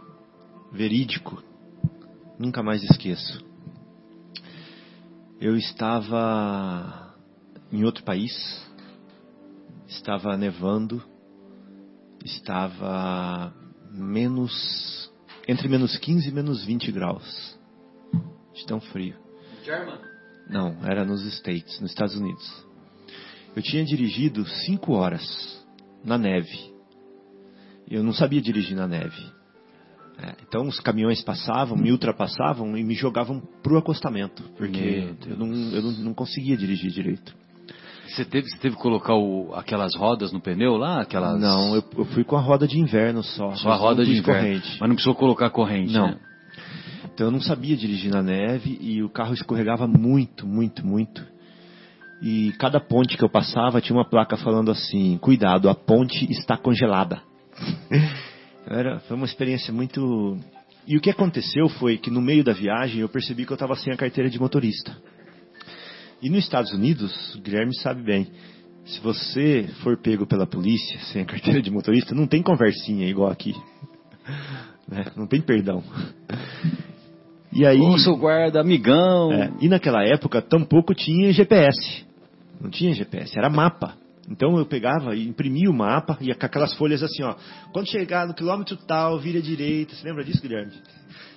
verídico. 0.76 1.41
Nunca 2.38 2.61
mais 2.61 2.84
esqueço. 2.84 3.43
Eu 5.39 5.56
estava 5.56 7.15
em 7.72 7.84
outro 7.84 8.03
país, 8.03 8.34
estava 9.88 10.38
nevando, 10.38 11.03
estava 12.23 13.53
menos 13.91 15.11
entre 15.47 15.68
menos 15.68 15.97
15 15.97 16.27
e 16.27 16.31
menos 16.31 16.65
20 16.65 16.91
graus, 16.91 17.60
de 18.53 18.65
tão 18.65 18.81
frio. 18.81 19.15
German. 19.64 19.99
Não, 20.49 20.77
era 20.84 21.06
nos 21.06 21.23
States, 21.26 21.80
nos 21.80 21.91
Estados 21.91 22.15
Unidos. 22.15 22.65
Eu 23.56 23.61
tinha 23.61 23.85
dirigido 23.85 24.45
cinco 24.65 24.93
horas 24.93 25.65
na 26.03 26.18
neve. 26.18 26.73
Eu 27.88 28.03
não 28.03 28.14
sabia 28.14 28.41
dirigir 28.41 28.76
na 28.76 28.88
neve. 28.88 29.35
É, 30.21 30.33
então 30.47 30.67
os 30.67 30.79
caminhões 30.79 31.21
passavam, 31.21 31.77
me 31.77 31.91
ultrapassavam 31.91 32.77
e 32.77 32.83
me 32.83 32.93
jogavam 32.93 33.41
pro 33.61 33.77
acostamento, 33.77 34.43
porque 34.57 35.09
eu, 35.27 35.37
não, 35.37 35.47
eu 35.47 35.81
não, 35.81 35.91
não 35.91 36.13
conseguia 36.13 36.55
dirigir 36.55 36.91
direito. 36.91 37.35
Você 38.07 38.23
teve, 38.23 38.47
você 38.47 38.57
teve 38.57 38.75
que 38.75 38.81
colocar 38.81 39.15
o, 39.15 39.53
aquelas 39.55 39.93
rodas 39.95 40.31
no 40.31 40.39
pneu 40.39 40.77
lá? 40.77 41.01
Aquelas... 41.01 41.39
Não, 41.39 41.75
eu, 41.75 41.83
eu 41.97 42.05
fui 42.05 42.23
com 42.23 42.37
a 42.37 42.39
roda 42.39 42.67
de 42.67 42.79
inverno 42.79 43.23
só. 43.23 43.51
Só 43.55 43.71
a 43.71 43.75
roda 43.75 44.05
de 44.05 44.17
inverno. 44.17 44.41
corrente. 44.41 44.77
Mas 44.79 44.89
não 44.89 44.95
precisou 44.95 45.15
colocar 45.15 45.49
corrente, 45.49 45.91
Não. 45.91 46.07
né? 46.07 46.19
Então 47.13 47.27
eu 47.27 47.31
não 47.31 47.41
sabia 47.41 47.75
dirigir 47.77 48.11
na 48.11 48.21
neve 48.21 48.77
e 48.81 49.01
o 49.01 49.09
carro 49.09 49.33
escorregava 49.33 49.87
muito, 49.87 50.45
muito, 50.45 50.85
muito. 50.85 51.25
E 52.21 52.51
cada 52.59 52.79
ponte 52.79 53.17
que 53.17 53.23
eu 53.23 53.29
passava 53.29 53.79
tinha 53.81 53.95
uma 53.97 54.07
placa 54.07 54.35
falando 54.35 54.69
assim: 54.69 55.17
cuidado, 55.19 55.69
a 55.69 55.75
ponte 55.75 56.29
está 56.29 56.57
congelada. 56.57 57.21
Era, 58.67 58.99
foi 59.01 59.15
uma 59.15 59.25
experiência 59.25 59.73
muito. 59.73 60.37
E 60.87 60.97
o 60.97 61.01
que 61.01 61.09
aconteceu 61.09 61.67
foi 61.69 61.97
que 61.97 62.09
no 62.09 62.21
meio 62.21 62.43
da 62.43 62.53
viagem 62.53 63.01
eu 63.01 63.09
percebi 63.09 63.45
que 63.45 63.51
eu 63.51 63.55
estava 63.55 63.75
sem 63.75 63.93
a 63.93 63.97
carteira 63.97 64.29
de 64.29 64.39
motorista. 64.39 64.95
E 66.21 66.29
nos 66.29 66.39
Estados 66.39 66.71
Unidos, 66.71 67.35
o 67.35 67.41
Guilherme 67.41 67.75
sabe 67.75 68.01
bem, 68.01 68.27
se 68.85 68.99
você 68.99 69.67
for 69.83 69.97
pego 69.97 70.25
pela 70.25 70.47
polícia 70.47 70.99
sem 71.11 71.21
a 71.21 71.25
carteira 71.25 71.61
de 71.61 71.71
motorista, 71.71 72.15
não 72.15 72.27
tem 72.27 72.41
conversinha 72.41 73.07
igual 73.07 73.29
aqui. 73.31 73.53
Né? 74.87 75.03
Não 75.15 75.25
tem 75.25 75.41
perdão. 75.41 75.83
E 77.51 77.65
aí. 77.65 77.81
Ô, 77.81 77.97
seu 77.97 78.15
guarda, 78.15 78.61
amigão. 78.61 79.31
É, 79.31 79.51
e 79.59 79.67
naquela 79.67 80.03
época 80.03 80.43
tampouco 80.43 80.93
tinha 80.93 81.33
GPS. 81.33 82.05
Não 82.61 82.69
tinha 82.69 82.93
GPS, 82.93 83.35
era 83.35 83.49
mapa. 83.49 83.97
Então 84.30 84.57
eu 84.57 84.65
pegava 84.65 85.15
e 85.15 85.27
imprimia 85.27 85.69
o 85.69 85.73
mapa, 85.73 86.18
ia 86.19 86.35
com 86.35 86.45
aquelas 86.45 86.73
folhas 86.76 87.03
assim, 87.03 87.23
ó. 87.23 87.35
Quando 87.72 87.89
chegar 87.89 88.27
no 88.27 88.34
quilômetro 88.34 88.76
tal, 88.76 89.19
vira 89.19 89.41
direita. 89.41 89.93
Você 89.95 90.07
lembra 90.07 90.23
disso, 90.23 90.41
Guilherme? 90.41 90.73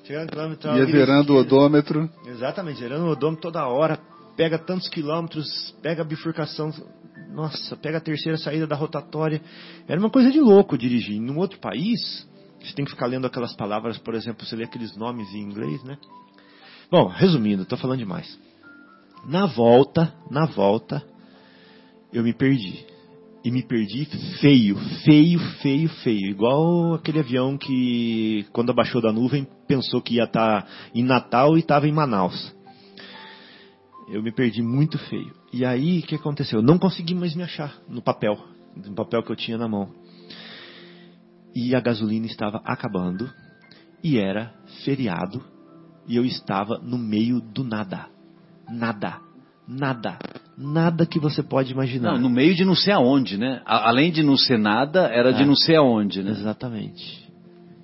Chegar 0.05 0.25
no 0.25 0.31
quilômetro 0.31 0.69
tal. 0.69 0.77
Ia 0.77 0.87
virando 0.87 1.35
o 1.35 1.37
odômetro. 1.37 2.09
Exatamente, 2.27 2.81
gerando 2.81 3.05
o 3.05 3.11
odômetro 3.11 3.43
toda 3.43 3.67
hora, 3.67 3.99
pega 4.37 4.59
tantos 4.59 4.89
quilômetros, 4.89 5.75
pega 5.83 6.03
a 6.03 6.05
bifurcação, 6.05 6.73
nossa, 7.31 7.77
pega 7.77 7.99
a 7.99 8.01
terceira 8.01 8.39
saída 8.39 8.67
da 8.67 8.75
rotatória. 8.75 9.43
Era 9.87 10.01
uma 10.01 10.11
coisa 10.11 10.31
de 10.31 10.41
louco 10.41 10.79
dirigir. 10.79 11.17
Em 11.17 11.31
um 11.31 11.39
outro 11.39 11.59
país, 11.59 12.27
você 12.61 12.75
tem 12.75 12.85
que 12.85 12.91
ficar 12.91 13.07
lendo 13.07 13.27
aquelas 13.27 13.55
palavras, 13.55 13.99
por 13.99 14.15
exemplo, 14.15 14.47
você 14.47 14.57
lê 14.57 14.65
aqueles 14.65 14.97
nomes 14.97 15.29
em 15.35 15.41
inglês, 15.41 15.83
né? 15.85 15.99
Bom, 16.91 17.07
resumindo, 17.07 17.65
estou 17.65 17.77
falando 17.77 17.99
demais. 17.99 18.39
Na 19.27 19.45
volta, 19.45 20.15
na 20.31 20.47
volta, 20.47 21.05
eu 22.13 22.23
me 22.23 22.33
perdi. 22.33 22.87
E 23.45 23.51
me 23.51 23.63
perdi 23.63 24.05
feio, 24.41 24.77
feio, 25.05 25.39
feio, 25.63 25.89
feio. 25.89 26.31
Igual 26.31 26.95
aquele 26.95 27.21
avião 27.21 27.57
que, 27.57 28.45
quando 28.53 28.71
abaixou 28.71 29.01
da 29.01 29.13
nuvem, 29.13 29.47
pensou 29.67 30.03
que 30.03 30.17
ia 30.17 30.25
estar 30.25 30.67
em 30.95 31.05
Natal 31.05 31.57
e 31.57 31.61
estava 31.61 31.87
em 31.87 31.93
Manaus. 31.93 32.55
Eu 34.11 34.23
me 34.23 34.33
perdi 34.33 34.61
muito 34.61 34.99
feio. 34.99 35.33
E 35.53 35.65
aí, 35.65 36.01
o 36.01 36.03
que 36.03 36.17
aconteceu? 36.17 36.59
Eu 36.59 36.65
não 36.65 36.79
consegui 36.79 37.15
mais 37.15 37.35
me 37.35 37.43
achar 37.43 37.79
no 37.89 38.03
papel, 38.03 38.37
no 38.75 38.95
papel 38.95 39.23
que 39.23 39.31
eu 39.31 39.37
tinha 39.37 39.57
na 39.57 39.69
mão. 39.69 39.95
E 41.55 41.75
a 41.75 41.81
gasolina 41.81 42.27
estava 42.27 42.61
acabando, 42.65 43.31
e 44.03 44.19
era 44.19 44.53
feriado, 44.85 45.43
e 46.07 46.17
eu 46.17 46.25
estava 46.25 46.79
no 46.79 46.99
meio 46.99 47.41
do 47.41 47.63
nada. 47.63 48.09
Nada. 48.69 49.21
Nada. 49.67 50.19
Nada 50.61 51.07
que 51.07 51.21
você 51.21 51.41
pode 51.43 51.71
imaginar. 51.73 52.15
Não, 52.15 52.23
no 52.23 52.29
meio 52.31 52.53
de 52.55 52.65
não 52.65 52.75
sei 52.75 52.93
aonde, 52.93 53.39
né? 53.39 53.63
A- 53.65 53.89
além 53.89 54.11
de 54.11 54.23
não 54.25 54.37
ser 54.37 54.59
nada, 54.59 55.07
era 55.07 55.33
de 55.33 55.43
É. 55.43 55.47
não 55.47 55.55
sei 55.55 55.77
aonde, 55.77 56.21
né? 56.23 56.33
Exatamente. 56.33 57.29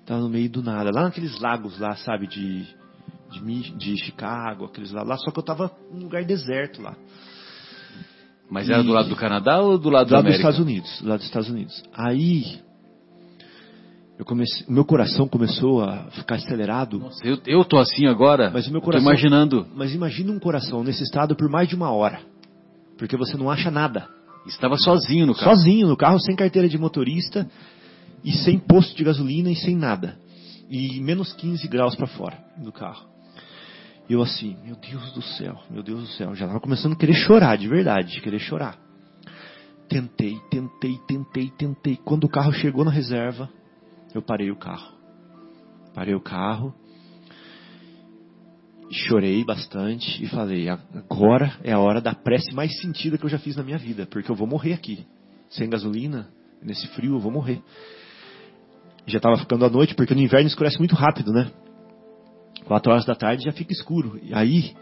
Estava 0.00 0.20
no 0.20 0.28
meio 0.28 0.50
do 0.50 0.60
nada. 0.62 0.90
Lá 0.92 1.04
naqueles 1.04 1.38
lagos 1.40 1.78
lá, 1.78 1.94
sabe, 1.94 2.26
de, 2.26 2.66
de, 3.30 3.70
de 3.76 3.96
Chicago, 3.96 4.64
aqueles 4.64 4.90
lá, 4.90 5.04
lá. 5.04 5.16
Só 5.16 5.30
que 5.30 5.38
eu 5.38 5.42
estava 5.42 5.70
num 5.92 6.00
lugar 6.02 6.24
deserto 6.24 6.82
lá. 6.82 6.96
Mas 8.50 8.68
era 8.68 8.82
do 8.82 8.92
lado 8.92 9.08
do 9.08 9.16
Canadá 9.16 9.60
ou 9.60 9.78
do 9.78 9.88
lado 9.88 10.10
da 10.10 10.16
lá 10.16 10.22
dos 10.22 10.30
América? 10.32 10.36
Estados 10.50 10.58
Unidos. 10.60 11.00
Lá 11.02 11.16
dos 11.16 11.24
Estados 11.26 11.48
Unidos. 11.48 11.82
Aí, 11.94 12.58
eu 14.18 14.24
comecei, 14.24 14.66
o 14.68 14.72
meu 14.72 14.84
coração 14.84 15.26
começou 15.26 15.82
a 15.82 16.10
ficar 16.10 16.34
acelerado. 16.36 16.98
Nossa, 16.98 17.26
eu, 17.26 17.38
eu 17.46 17.64
tô 17.64 17.78
assim 17.78 18.06
agora. 18.06 18.50
Mas 18.52 18.66
o 18.66 18.70
meu 18.72 18.80
Tô 18.80 18.86
coração- 18.86 19.08
imaginando. 19.08 19.66
Mas 19.74 19.94
imagina 19.94 20.30
um 20.32 20.38
coração 20.38 20.84
nesse 20.84 21.02
estado 21.04 21.34
por 21.34 21.48
mais 21.48 21.68
de 21.68 21.74
uma 21.74 21.90
hora. 21.92 22.20
Porque 22.98 23.16
você 23.16 23.36
não 23.36 23.50
acha 23.50 23.70
nada. 23.70 24.08
Estava 24.46 24.76
sozinho 24.76 25.26
no 25.26 25.34
carro. 25.34 25.56
Sozinho 25.56 25.88
no 25.88 25.96
carro, 25.96 26.20
sem 26.20 26.36
carteira 26.36 26.68
de 26.68 26.78
motorista 26.78 27.48
e 28.22 28.32
sem 28.32 28.58
posto 28.58 28.96
de 28.96 29.04
gasolina 29.04 29.50
e 29.50 29.56
sem 29.56 29.76
nada. 29.76 30.18
E 30.70 31.00
menos 31.00 31.32
15 31.34 31.66
graus 31.68 31.94
para 31.94 32.06
fora 32.06 32.38
do 32.58 32.72
carro. 32.72 33.06
E 34.08 34.12
eu 34.12 34.22
assim, 34.22 34.56
meu 34.62 34.76
Deus 34.76 35.12
do 35.12 35.22
céu, 35.22 35.58
meu 35.70 35.82
Deus 35.82 36.00
do 36.00 36.06
céu. 36.08 36.34
Já 36.34 36.44
estava 36.44 36.60
começando 36.60 36.92
a 36.92 36.96
querer 36.96 37.14
chorar, 37.14 37.56
de 37.56 37.68
verdade, 37.68 38.20
querer 38.20 38.38
chorar. 38.38 38.78
Tentei, 39.88 40.36
tentei, 40.50 40.98
tentei, 41.06 41.50
tentei. 41.50 41.96
Quando 41.96 42.24
o 42.24 42.28
carro 42.28 42.52
chegou 42.52 42.84
na 42.84 42.90
reserva, 42.90 43.48
eu 44.14 44.22
parei 44.22 44.50
o 44.50 44.56
carro. 44.56 44.92
Parei 45.94 46.14
o 46.14 46.20
carro, 46.20 46.74
chorei 48.90 49.44
bastante 49.44 50.22
e 50.22 50.26
falei: 50.28 50.68
agora 50.68 51.56
é 51.62 51.72
a 51.72 51.78
hora 51.78 52.00
da 52.00 52.14
prece 52.14 52.54
mais 52.54 52.78
sentida 52.80 53.18
que 53.18 53.24
eu 53.24 53.30
já 53.30 53.38
fiz 53.38 53.56
na 53.56 53.62
minha 53.62 53.78
vida, 53.78 54.06
porque 54.06 54.30
eu 54.30 54.36
vou 54.36 54.46
morrer 54.46 54.72
aqui. 54.72 55.06
Sem 55.48 55.68
gasolina, 55.68 56.28
nesse 56.62 56.86
frio, 56.88 57.14
eu 57.14 57.20
vou 57.20 57.30
morrer. 57.30 57.62
Já 59.06 59.18
estava 59.18 59.36
ficando 59.36 59.64
à 59.64 59.70
noite, 59.70 59.94
porque 59.94 60.14
no 60.14 60.20
inverno 60.20 60.46
escurece 60.46 60.78
muito 60.78 60.94
rápido, 60.94 61.32
né? 61.32 61.50
Quatro 62.64 62.90
horas 62.90 63.04
da 63.04 63.14
tarde 63.14 63.44
já 63.44 63.52
fica 63.52 63.72
escuro. 63.72 64.18
E 64.22 64.32
aí, 64.34 64.74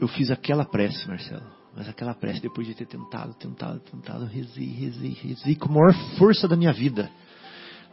eu 0.00 0.06
fiz 0.06 0.30
aquela 0.30 0.64
prece, 0.64 1.06
Marcelo. 1.08 1.60
Mas 1.74 1.88
aquela 1.88 2.14
prece, 2.14 2.40
depois 2.40 2.66
de 2.66 2.74
ter 2.74 2.86
tentado, 2.86 3.34
tentado, 3.34 3.80
tentado, 3.80 4.24
rezei, 4.24 4.66
rezei, 4.66 5.16
rezei 5.22 5.54
com 5.56 5.68
a 5.68 5.72
maior 5.72 5.94
força 6.18 6.48
da 6.48 6.56
minha 6.56 6.72
vida. 6.72 7.10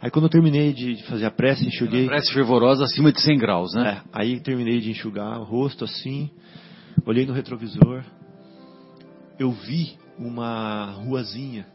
Aí 0.00 0.10
quando 0.10 0.26
eu 0.26 0.30
terminei 0.30 0.72
de 0.72 1.02
fazer 1.04 1.26
a 1.26 1.30
prece, 1.30 1.66
enxuguei. 1.66 2.06
Prece 2.06 2.32
fervorosa 2.32 2.84
acima 2.84 3.12
de 3.12 3.20
100 3.20 3.38
graus, 3.38 3.74
né? 3.74 4.00
É, 4.04 4.08
aí 4.12 4.40
terminei 4.40 4.80
de 4.80 4.90
enxugar 4.90 5.40
o 5.40 5.44
rosto 5.44 5.84
assim, 5.84 6.30
olhei 7.04 7.26
no 7.26 7.32
retrovisor, 7.32 8.04
eu 9.38 9.50
vi 9.50 9.98
uma 10.16 10.92
ruazinha. 10.92 11.66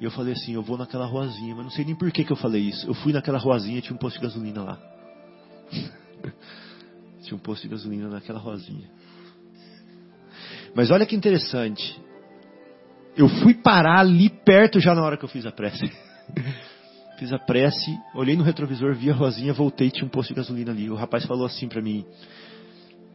E 0.00 0.04
eu 0.04 0.10
falei 0.10 0.32
assim, 0.32 0.54
eu 0.54 0.62
vou 0.62 0.78
naquela 0.78 1.06
ruazinha, 1.06 1.54
mas 1.54 1.64
não 1.64 1.70
sei 1.70 1.84
nem 1.84 1.94
por 1.94 2.10
que, 2.10 2.24
que 2.24 2.32
eu 2.32 2.36
falei 2.36 2.62
isso. 2.62 2.86
Eu 2.86 2.94
fui 2.94 3.12
naquela 3.12 3.38
ruazinha 3.38 3.78
e 3.78 3.82
tinha 3.82 3.94
um 3.94 3.98
posto 3.98 4.16
de 4.16 4.22
gasolina 4.22 4.62
lá. 4.62 4.78
tinha 7.22 7.36
um 7.36 7.38
posto 7.38 7.62
de 7.62 7.68
gasolina 7.68 8.08
naquela 8.08 8.38
ruazinha. 8.38 8.90
Mas 10.74 10.90
olha 10.90 11.06
que 11.06 11.14
interessante. 11.14 12.00
Eu 13.16 13.28
fui 13.28 13.54
parar 13.54 14.00
ali 14.00 14.28
perto 14.28 14.80
já 14.80 14.94
na 14.94 15.02
hora 15.02 15.16
que 15.16 15.24
eu 15.24 15.28
fiz 15.28 15.46
a 15.46 15.52
prece. 15.52 15.84
Fiz 17.24 17.32
a 17.32 17.38
prece, 17.38 17.98
olhei 18.14 18.36
no 18.36 18.44
retrovisor, 18.44 18.94
vi 18.94 19.10
a 19.10 19.14
rosinha, 19.14 19.54
voltei, 19.54 19.90
tinha 19.90 20.04
um 20.04 20.10
posto 20.10 20.28
de 20.28 20.34
gasolina 20.34 20.72
ali. 20.72 20.90
O 20.90 20.94
rapaz 20.94 21.24
falou 21.24 21.46
assim 21.46 21.66
pra 21.66 21.80
mim: 21.80 22.04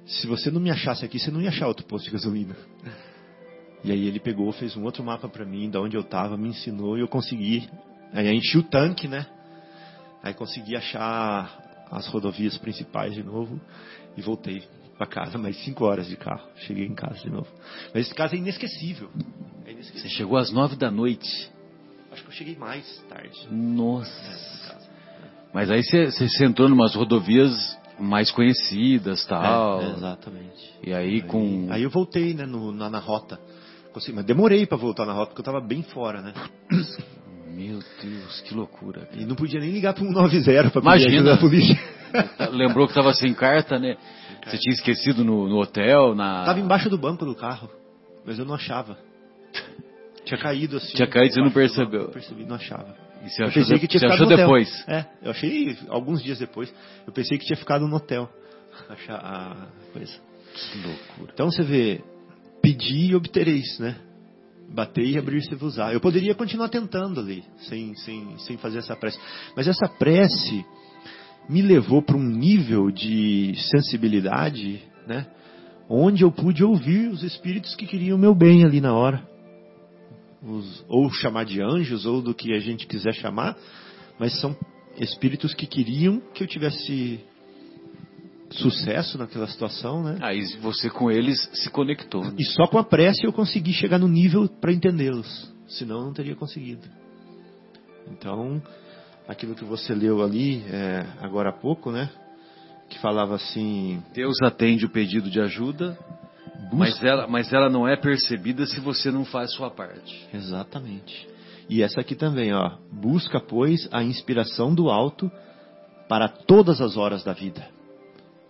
Se 0.04 0.26
você 0.26 0.50
não 0.50 0.60
me 0.60 0.72
achasse 0.72 1.06
aqui, 1.06 1.20
você 1.20 1.30
não 1.30 1.40
ia 1.40 1.50
achar 1.50 1.68
outro 1.68 1.86
posto 1.86 2.06
de 2.06 2.12
gasolina. 2.12 2.56
E 3.84 3.92
aí 3.92 4.08
ele 4.08 4.20
pegou, 4.20 4.52
fez 4.52 4.76
um 4.76 4.84
outro 4.84 5.04
mapa 5.04 5.30
pra 5.30 5.46
mim, 5.46 5.70
da 5.70 5.80
onde 5.80 5.96
eu 5.96 6.04
tava, 6.04 6.36
me 6.36 6.50
ensinou 6.50 6.98
e 6.98 7.02
eu 7.02 7.08
consegui. 7.08 7.70
Aí 8.12 8.28
enchi 8.36 8.58
o 8.58 8.64
tanque, 8.64 9.08
né? 9.08 9.28
Aí 10.24 10.34
consegui 10.34 10.76
achar 10.76 11.86
as 11.92 12.08
rodovias 12.08 12.58
principais 12.58 13.14
de 13.14 13.22
novo 13.22 13.62
e 14.18 14.24
voltei 14.24 14.64
pra 14.98 15.06
casa, 15.06 15.38
mais 15.38 15.56
cinco 15.64 15.86
horas 15.86 16.08
de 16.08 16.18
carro. 16.18 16.50
Cheguei 16.66 16.88
em 16.88 16.96
casa 16.96 17.20
de 17.20 17.30
novo. 17.30 17.48
Mas 17.94 18.08
esse 18.08 18.16
caso 18.16 18.34
é 18.34 18.40
inesquecível. 18.40 19.12
É 19.68 19.72
inesquecível. 19.72 20.10
Você 20.10 20.18
chegou 20.18 20.36
às 20.36 20.52
9 20.52 20.76
da 20.78 20.90
noite. 20.90 21.59
Acho 22.12 22.24
que 22.24 22.30
eu 22.30 22.34
cheguei 22.34 22.56
mais 22.56 22.86
tarde. 23.10 23.48
Nossa. 23.52 24.78
Mas 25.54 25.70
aí 25.70 25.84
você, 25.84 26.06
você 26.12 26.28
se 26.28 26.44
entrou 26.44 26.68
em 26.70 26.72
umas 26.72 26.96
rodovias 26.96 27.78
mais 28.00 28.32
conhecidas 28.32 29.26
tal. 29.26 29.82
É, 29.82 29.92
exatamente. 29.92 30.74
E 30.84 30.94
aí 30.94 31.22
com. 31.22 31.68
Aí 31.70 31.84
eu 31.84 31.90
voltei, 31.90 32.34
né, 32.34 32.46
no- 32.46 32.72
na, 32.72 32.90
na 32.90 33.00
rota. 33.00 33.40
Consegui- 33.94 34.16
mas 34.16 34.26
demorei 34.26 34.66
pra 34.66 34.78
voltar 34.78 35.06
na 35.06 35.14
rota, 35.14 35.28
porque 35.32 35.42
eu 35.42 35.46
tava 35.46 35.60
bem 35.60 35.82
fora, 35.84 36.22
né? 36.22 36.34
Meu 37.50 37.80
Deus, 38.02 38.42
que 38.42 38.54
loucura. 38.54 39.10
E 39.14 39.26
não 39.26 39.36
podia 39.36 39.60
nem 39.60 39.72
ligar 39.72 39.94
pro 39.94 40.06
190 40.06 40.70
pra 40.70 40.82
pedir 40.82 40.82
Imagina. 40.82 41.16
ajuda 41.16 41.32
da 41.36 41.38
polícia. 41.38 41.78
Lembrou 42.52 42.86
que 42.88 42.92
estava 42.92 43.14
sem 43.14 43.34
carta, 43.34 43.78
né? 43.78 43.98
Você 44.46 44.58
tinha 44.58 44.74
esquecido 44.74 45.24
no, 45.26 45.48
no 45.50 45.58
hotel, 45.60 46.16
na. 46.16 46.46
Tava 46.46 46.60
embaixo 46.60 46.90
do 46.90 46.98
banco 46.98 47.26
do 47.26 47.36
carro, 47.36 47.70
mas 48.26 48.40
eu 48.40 48.46
não 48.46 48.56
achava. 48.56 48.98
Tinha 50.30 50.40
caído 50.40 50.78
assim. 50.78 50.96
Tinha 50.96 51.08
caído, 51.08 51.34
você 51.34 51.42
não 51.42 51.52
percebeu. 51.52 52.02
Eu 52.04 52.10
percebi, 52.10 52.46
não 52.46 52.56
achava. 52.56 52.96
E 53.26 53.30
você 53.30 53.42
Eu 53.44 53.48
achou, 53.48 53.64
de- 53.64 53.80
que 53.80 53.88
tinha 53.88 54.00
você 54.00 54.06
ficado 54.08 54.14
achou 54.14 54.28
no 54.28 54.34
hotel. 54.34 54.46
depois. 54.48 54.84
É, 54.88 55.06
eu 55.24 55.32
achei 55.32 55.78
alguns 55.90 56.24
dias 56.24 56.40
depois. 56.40 56.74
Eu 57.06 57.12
pensei 57.14 57.38
que 57.38 57.46
tinha 57.46 57.58
ficado 57.58 57.88
no 57.88 57.96
hotel. 57.96 58.30
Achar 58.90 59.16
a 59.16 59.68
coisa. 59.92 60.14
Que 60.54 60.78
loucura. 60.88 61.32
Então 61.34 61.52
você 61.52 61.64
vê, 61.64 62.02
pedir 62.62 63.12
e 63.12 63.16
obtereis, 63.16 63.78
né? 63.80 63.96
Bater 64.72 65.04
e 65.04 65.18
abrir-se 65.18 65.54
vos 65.56 65.74
usar. 65.74 65.94
Eu 65.94 66.00
poderia 66.00 66.34
continuar 66.36 66.70
tentando 66.70 67.20
ali, 67.20 67.44
sem, 67.68 67.96
sem, 67.96 68.38
sem 68.38 68.58
fazer 68.58 68.80
essa 68.80 68.96
prece. 68.96 69.20
Mas 69.56 69.68
essa 69.68 69.88
prece 69.90 70.64
me 71.50 71.62
levou 71.64 72.02
para 72.04 72.16
um 72.16 72.24
nível 72.24 72.92
de 72.92 73.54
sensibilidade, 73.72 74.82
né? 75.08 75.26
onde 75.90 76.24
eu 76.24 76.32
pude 76.32 76.64
ouvir 76.64 77.08
os 77.10 77.24
espíritos 77.24 77.76
que 77.76 77.88
queriam 77.88 78.16
o 78.16 78.22
meu 78.22 78.36
bem 78.36 78.64
ali 78.64 78.80
na 78.80 78.94
hora. 78.94 79.28
Os, 80.42 80.86
ou 80.88 81.10
chamar 81.12 81.44
de 81.46 81.62
anjos, 81.62 82.06
ou 82.06 82.22
do 82.22 82.34
que 82.34 82.54
a 82.54 82.60
gente 82.60 82.88
quiser 82.88 83.14
chamar, 83.14 83.58
mas 84.18 84.40
são 84.40 84.56
espíritos 84.98 85.54
que 85.54 85.66
queriam 85.68 86.22
que 86.34 86.44
eu 86.44 86.48
tivesse 86.48 87.20
sucesso 88.52 89.18
naquela 89.18 89.48
situação, 89.48 90.04
né? 90.04 90.18
Aí 90.22 90.42
você 90.62 90.90
com 90.90 91.12
eles 91.12 91.38
se 91.54 91.70
conectou. 91.70 92.24
né? 92.24 92.34
E 92.38 92.44
só 92.46 92.68
com 92.68 92.78
a 92.78 92.84
prece 92.84 93.26
eu 93.26 93.34
consegui 93.34 93.74
chegar 93.74 94.00
no 94.00 94.08
nível 94.08 94.48
para 94.48 94.72
entendê-los, 94.74 95.54
senão 95.68 96.00
eu 96.00 96.06
não 96.06 96.14
teria 96.14 96.36
conseguido. 96.36 96.88
Então, 98.12 98.62
aquilo 99.28 99.54
que 99.54 99.64
você 99.64 99.94
leu 99.94 100.24
ali 100.24 100.64
é, 100.72 101.06
agora 101.22 101.50
há 101.50 101.54
pouco, 101.54 101.92
né? 101.92 102.10
Que 102.90 102.98
falava 103.00 103.36
assim, 103.36 104.02
Deus 104.14 104.42
atende 104.42 104.86
o 104.86 104.90
pedido 104.90 105.30
de 105.30 105.40
ajuda, 105.40 105.98
mas 106.74 107.02
ela, 107.04 107.28
mas 107.28 107.52
ela 107.54 107.70
não 107.70 107.88
é 107.88 107.96
percebida 107.96 108.66
se 108.66 108.80
você 108.80 109.12
não 109.12 109.24
faz 109.26 109.52
sua 109.54 109.70
parte. 109.72 110.28
Exatamente. 110.34 111.28
E 111.70 111.82
essa 111.84 112.02
aqui 112.02 112.16
também, 112.16 112.54
ó. 112.54 112.78
Busca, 112.92 113.40
pois, 113.40 113.88
a 113.92 114.04
inspiração 114.04 114.74
do 114.74 114.90
alto 114.90 115.32
para 116.08 116.28
todas 116.28 116.82
as 116.82 116.98
horas 116.98 117.24
da 117.24 117.34
vida. 117.34 117.68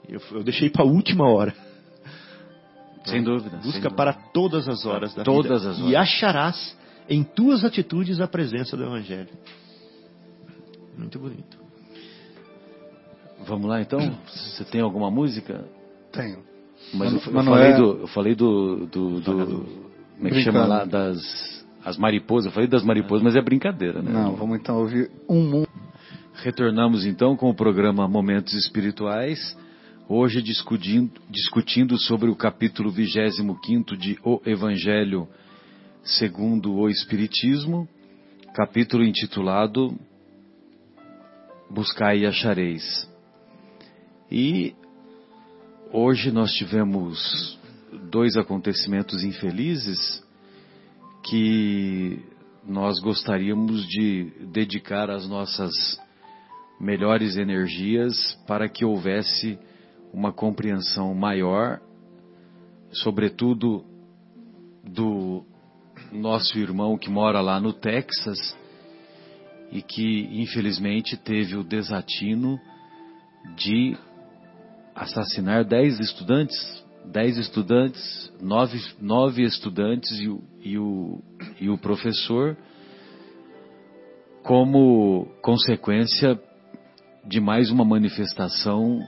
Eu, 0.08 0.22
eu 0.32 0.44
deixei 0.44 0.70
para 0.70 0.84
a 0.84 0.88
última 0.88 1.30
hora. 1.30 1.54
Sem 3.06 3.22
dúvida. 3.24 3.50
sem 3.52 3.60
Busca 3.60 3.72
dúvida. 3.82 3.96
para 3.96 4.14
todas 4.14 4.68
as 4.68 4.86
horas 4.86 5.14
da 5.14 5.24
Todas 5.24 5.62
vida. 5.62 5.72
as 5.72 5.80
E 5.80 5.84
horas. 5.84 5.96
acharás 5.96 6.78
em 7.10 7.24
tuas 7.24 7.64
atitudes 7.66 8.20
a 8.22 8.28
presença 8.28 8.76
do 8.78 8.84
Evangelho. 8.84 9.30
Muito 10.98 11.18
bonito. 11.20 11.58
Vamos 13.46 13.68
lá 13.70 13.82
então? 13.82 14.00
Você 14.28 14.64
tem 14.66 14.82
alguma 14.82 15.10
música? 15.10 15.66
Tenho. 16.12 16.44
Mas 16.94 17.14
eu, 17.14 17.34
eu 17.34 17.44
falei 17.44 17.72
é- 17.72 17.78
do. 17.78 17.92
Eu 18.02 18.08
falei 18.08 18.36
do. 18.36 18.88
do, 18.88 19.22
do 19.22 19.66
como 20.16 20.28
é 20.28 20.32
que 20.32 20.42
chama 20.42 20.66
lá? 20.66 20.86
Das. 20.86 21.20
As 21.84 21.98
mariposas. 21.98 22.48
Eu 22.48 22.52
falei 22.52 22.68
das 22.68 22.84
mariposas, 22.84 23.24
mas 23.24 23.36
é 23.36 23.42
brincadeira, 23.42 24.02
né? 24.02 24.12
Não, 24.12 24.36
vamos 24.36 24.60
então 24.60 24.78
ouvir 24.78 25.10
um 25.28 25.42
mundo. 25.42 25.68
Retornamos 26.34 27.06
então 27.06 27.36
com 27.36 27.50
o 27.50 27.54
programa 27.54 28.08
Momentos 28.08 28.54
Espirituais, 28.54 29.58
hoje 30.08 30.42
discutindo, 30.42 31.12
discutindo 31.30 31.98
sobre 31.98 32.30
o 32.30 32.36
capítulo 32.36 32.92
25 32.92 33.98
de 33.98 34.18
O 34.24 34.42
Evangelho 34.46 35.28
segundo 36.04 36.74
o 36.74 36.90
Espiritismo, 36.90 37.88
capítulo 38.54 39.04
intitulado 39.04 39.98
Buscai 41.70 42.20
e 42.20 42.26
achareis. 42.26 43.08
E 44.32 44.74
hoje 45.92 46.32
nós 46.32 46.52
tivemos 46.52 47.58
dois 48.12 48.38
acontecimentos 48.38 49.24
infelizes 49.24 50.24
que 51.24 52.24
nós 52.66 53.00
gostaríamos 53.00 53.88
de 53.88 54.32
dedicar 54.52 55.10
as 55.10 55.28
nossas 55.28 55.72
melhores 56.80 57.38
energias 57.38 58.16
para 58.48 58.70
que 58.70 58.86
houvesse 58.86 59.58
uma 60.14 60.32
compreensão 60.32 61.14
maior, 61.14 61.82
sobretudo 62.92 63.84
do 64.84 65.44
nosso 66.12 66.58
irmão 66.58 66.98
que 66.98 67.10
mora 67.10 67.42
lá 67.42 67.60
no 67.60 67.74
Texas 67.74 68.58
e 69.72 69.82
que 69.82 70.28
infelizmente 70.32 71.18
teve 71.18 71.56
o 71.56 71.64
desatino 71.64 72.60
de 73.56 73.98
assassinar 75.00 75.64
dez 75.64 75.98
estudantes, 75.98 76.86
dez 77.06 77.38
estudantes, 77.38 78.32
nove, 78.42 78.78
nove 79.00 79.44
estudantes 79.44 80.12
e 80.20 80.28
e 80.62 80.78
o, 80.78 81.24
e 81.60 81.70
o 81.70 81.78
professor, 81.78 82.58
como 84.44 85.26
consequência 85.42 86.38
de 87.26 87.40
mais 87.40 87.72
uma 87.72 87.86
manifestação 87.86 89.00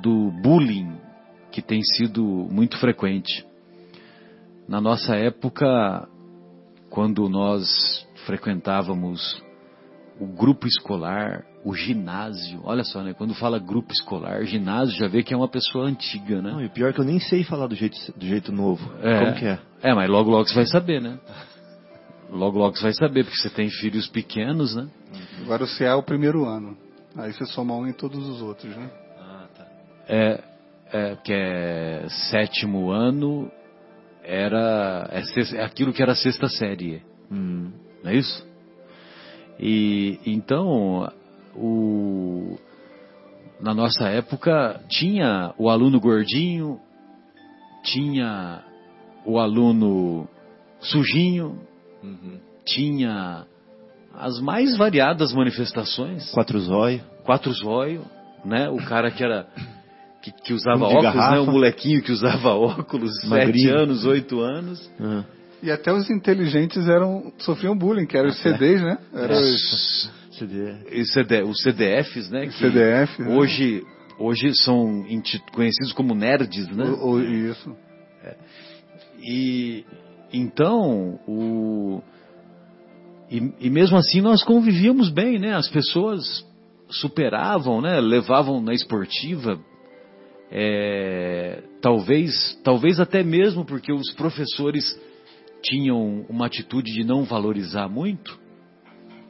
do 0.00 0.30
bullying 0.42 0.96
que 1.52 1.60
tem 1.60 1.82
sido 1.82 2.22
muito 2.24 2.78
frequente. 2.78 3.44
Na 4.66 4.80
nossa 4.80 5.16
época, 5.16 6.08
quando 6.88 7.28
nós 7.28 8.06
frequentávamos 8.24 9.44
o 10.18 10.26
grupo 10.26 10.66
escolar, 10.66 11.44
o 11.64 11.74
ginásio, 11.74 12.60
olha 12.64 12.84
só, 12.84 13.02
né? 13.02 13.12
Quando 13.12 13.34
fala 13.34 13.58
grupo 13.58 13.92
escolar, 13.92 14.44
ginásio, 14.44 14.96
já 14.98 15.08
vê 15.08 15.22
que 15.22 15.34
é 15.34 15.36
uma 15.36 15.48
pessoa 15.48 15.86
antiga, 15.86 16.40
né? 16.40 16.52
Não, 16.52 16.62
e 16.62 16.66
o 16.66 16.70
pior 16.70 16.90
é 16.90 16.92
que 16.92 17.00
eu 17.00 17.04
nem 17.04 17.20
sei 17.20 17.44
falar 17.44 17.66
do 17.66 17.74
jeito, 17.74 17.96
do 18.16 18.26
jeito 18.26 18.50
novo. 18.52 18.90
É. 19.02 19.18
Como 19.18 19.34
que 19.34 19.44
é? 19.46 19.58
É, 19.82 19.94
mas 19.94 20.08
logo 20.08 20.30
logo 20.30 20.48
você 20.48 20.54
vai 20.54 20.66
saber, 20.66 21.00
né? 21.02 21.18
Logo 22.30 22.58
logo 22.58 22.76
você 22.76 22.82
vai 22.84 22.92
saber, 22.92 23.24
porque 23.24 23.38
você 23.38 23.50
tem 23.50 23.68
filhos 23.70 24.08
pequenos, 24.08 24.74
né? 24.74 24.88
Agora 25.42 25.64
o 25.64 25.68
CA 25.78 25.84
é 25.84 25.94
o 25.94 26.02
primeiro 26.02 26.44
ano. 26.44 26.76
Aí 27.16 27.32
você 27.32 27.46
soma 27.46 27.74
um 27.74 27.86
em 27.86 27.92
todos 27.92 28.26
os 28.28 28.42
outros, 28.42 28.74
né? 28.76 28.90
Ah, 29.18 29.46
tá. 29.56 29.66
É, 30.08 30.44
é 30.92 31.16
que 31.16 31.32
é 31.32 32.06
sétimo 32.08 32.90
ano, 32.90 33.50
era 34.24 35.08
é, 35.12 35.56
é 35.56 35.64
aquilo 35.64 35.92
que 35.92 36.02
era 36.02 36.12
a 36.12 36.16
sexta 36.16 36.48
série, 36.48 37.02
Hum. 37.30 37.72
não 38.02 38.10
é 38.10 38.16
isso? 38.16 38.46
E 39.58 40.18
então 40.26 41.10
o 41.54 42.58
na 43.60 43.72
nossa 43.74 44.08
época 44.08 44.80
tinha 44.88 45.54
o 45.58 45.70
aluno 45.70 45.98
gordinho, 45.98 46.78
tinha 47.82 48.62
o 49.24 49.38
aluno 49.38 50.28
sujinho, 50.80 51.58
Uhum. 52.02 52.38
tinha 52.64 53.46
as 54.14 54.38
mais 54.40 54.76
variadas 54.76 55.32
manifestações. 55.32 56.30
Quatro 56.30 56.60
zóio. 56.60 57.00
quatro 57.24 57.52
zóio, 57.52 58.02
né? 58.44 58.68
O 58.68 58.76
cara 58.76 59.10
que 59.10 59.24
era 59.24 59.46
que, 60.22 60.30
que 60.32 60.52
usava 60.52 60.78
Um 60.84 60.88
óculos, 60.88 61.04
né? 61.04 61.12
garrafa. 61.12 61.40
O 61.42 61.46
molequinho 61.52 62.02
que 62.02 62.12
usava 62.12 62.54
óculos, 62.54 63.12
sete 63.20 63.28
Magrinho. 63.28 63.78
anos, 63.78 64.04
oito 64.04 64.40
anos. 64.40 64.90
Ah. 65.00 65.24
E 65.62 65.70
até 65.70 65.92
os 65.92 66.08
inteligentes 66.10 66.86
eram 66.88 67.32
sofriam 67.38 67.76
bullying, 67.76 68.06
que 68.06 68.16
eram 68.16 68.28
os 68.28 68.40
CDs, 68.40 68.82
né? 68.82 68.98
Era 69.14 69.34
É. 69.34 69.38
os 69.38 70.10
CD. 70.32 71.04
CD, 71.06 71.42
os 71.42 71.62
CDFs, 71.62 72.30
né? 72.30 72.46
que 72.46 72.52
CDF. 72.52 73.22
né? 73.22 73.34
Hoje, 73.34 73.82
hoje 74.18 74.54
são 74.54 75.04
conhecidos 75.52 75.92
como 75.92 76.14
nerds, 76.14 76.68
né? 76.68 76.84
O- 76.84 77.12
o- 77.12 77.22
isso. 77.22 77.74
E 79.22 79.84
então 80.32 81.18
o 81.26 82.02
e, 83.30 83.52
e 83.60 83.70
mesmo 83.70 83.96
assim 83.96 84.20
nós 84.20 84.44
convivíamos 84.44 85.08
bem, 85.10 85.38
né? 85.38 85.54
As 85.54 85.68
pessoas 85.68 86.44
superavam, 86.90 87.80
né? 87.80 87.98
Levavam 88.00 88.60
na 88.60 88.72
esportiva. 88.74 89.58
é, 90.48 91.60
talvez, 91.82 92.56
talvez 92.62 93.00
até 93.00 93.24
mesmo 93.24 93.64
porque 93.64 93.92
os 93.92 94.12
professores 94.14 94.84
tinham 95.68 96.24
uma 96.28 96.46
atitude 96.46 96.92
de 96.92 97.04
não 97.04 97.24
valorizar 97.24 97.88
muito 97.88 98.38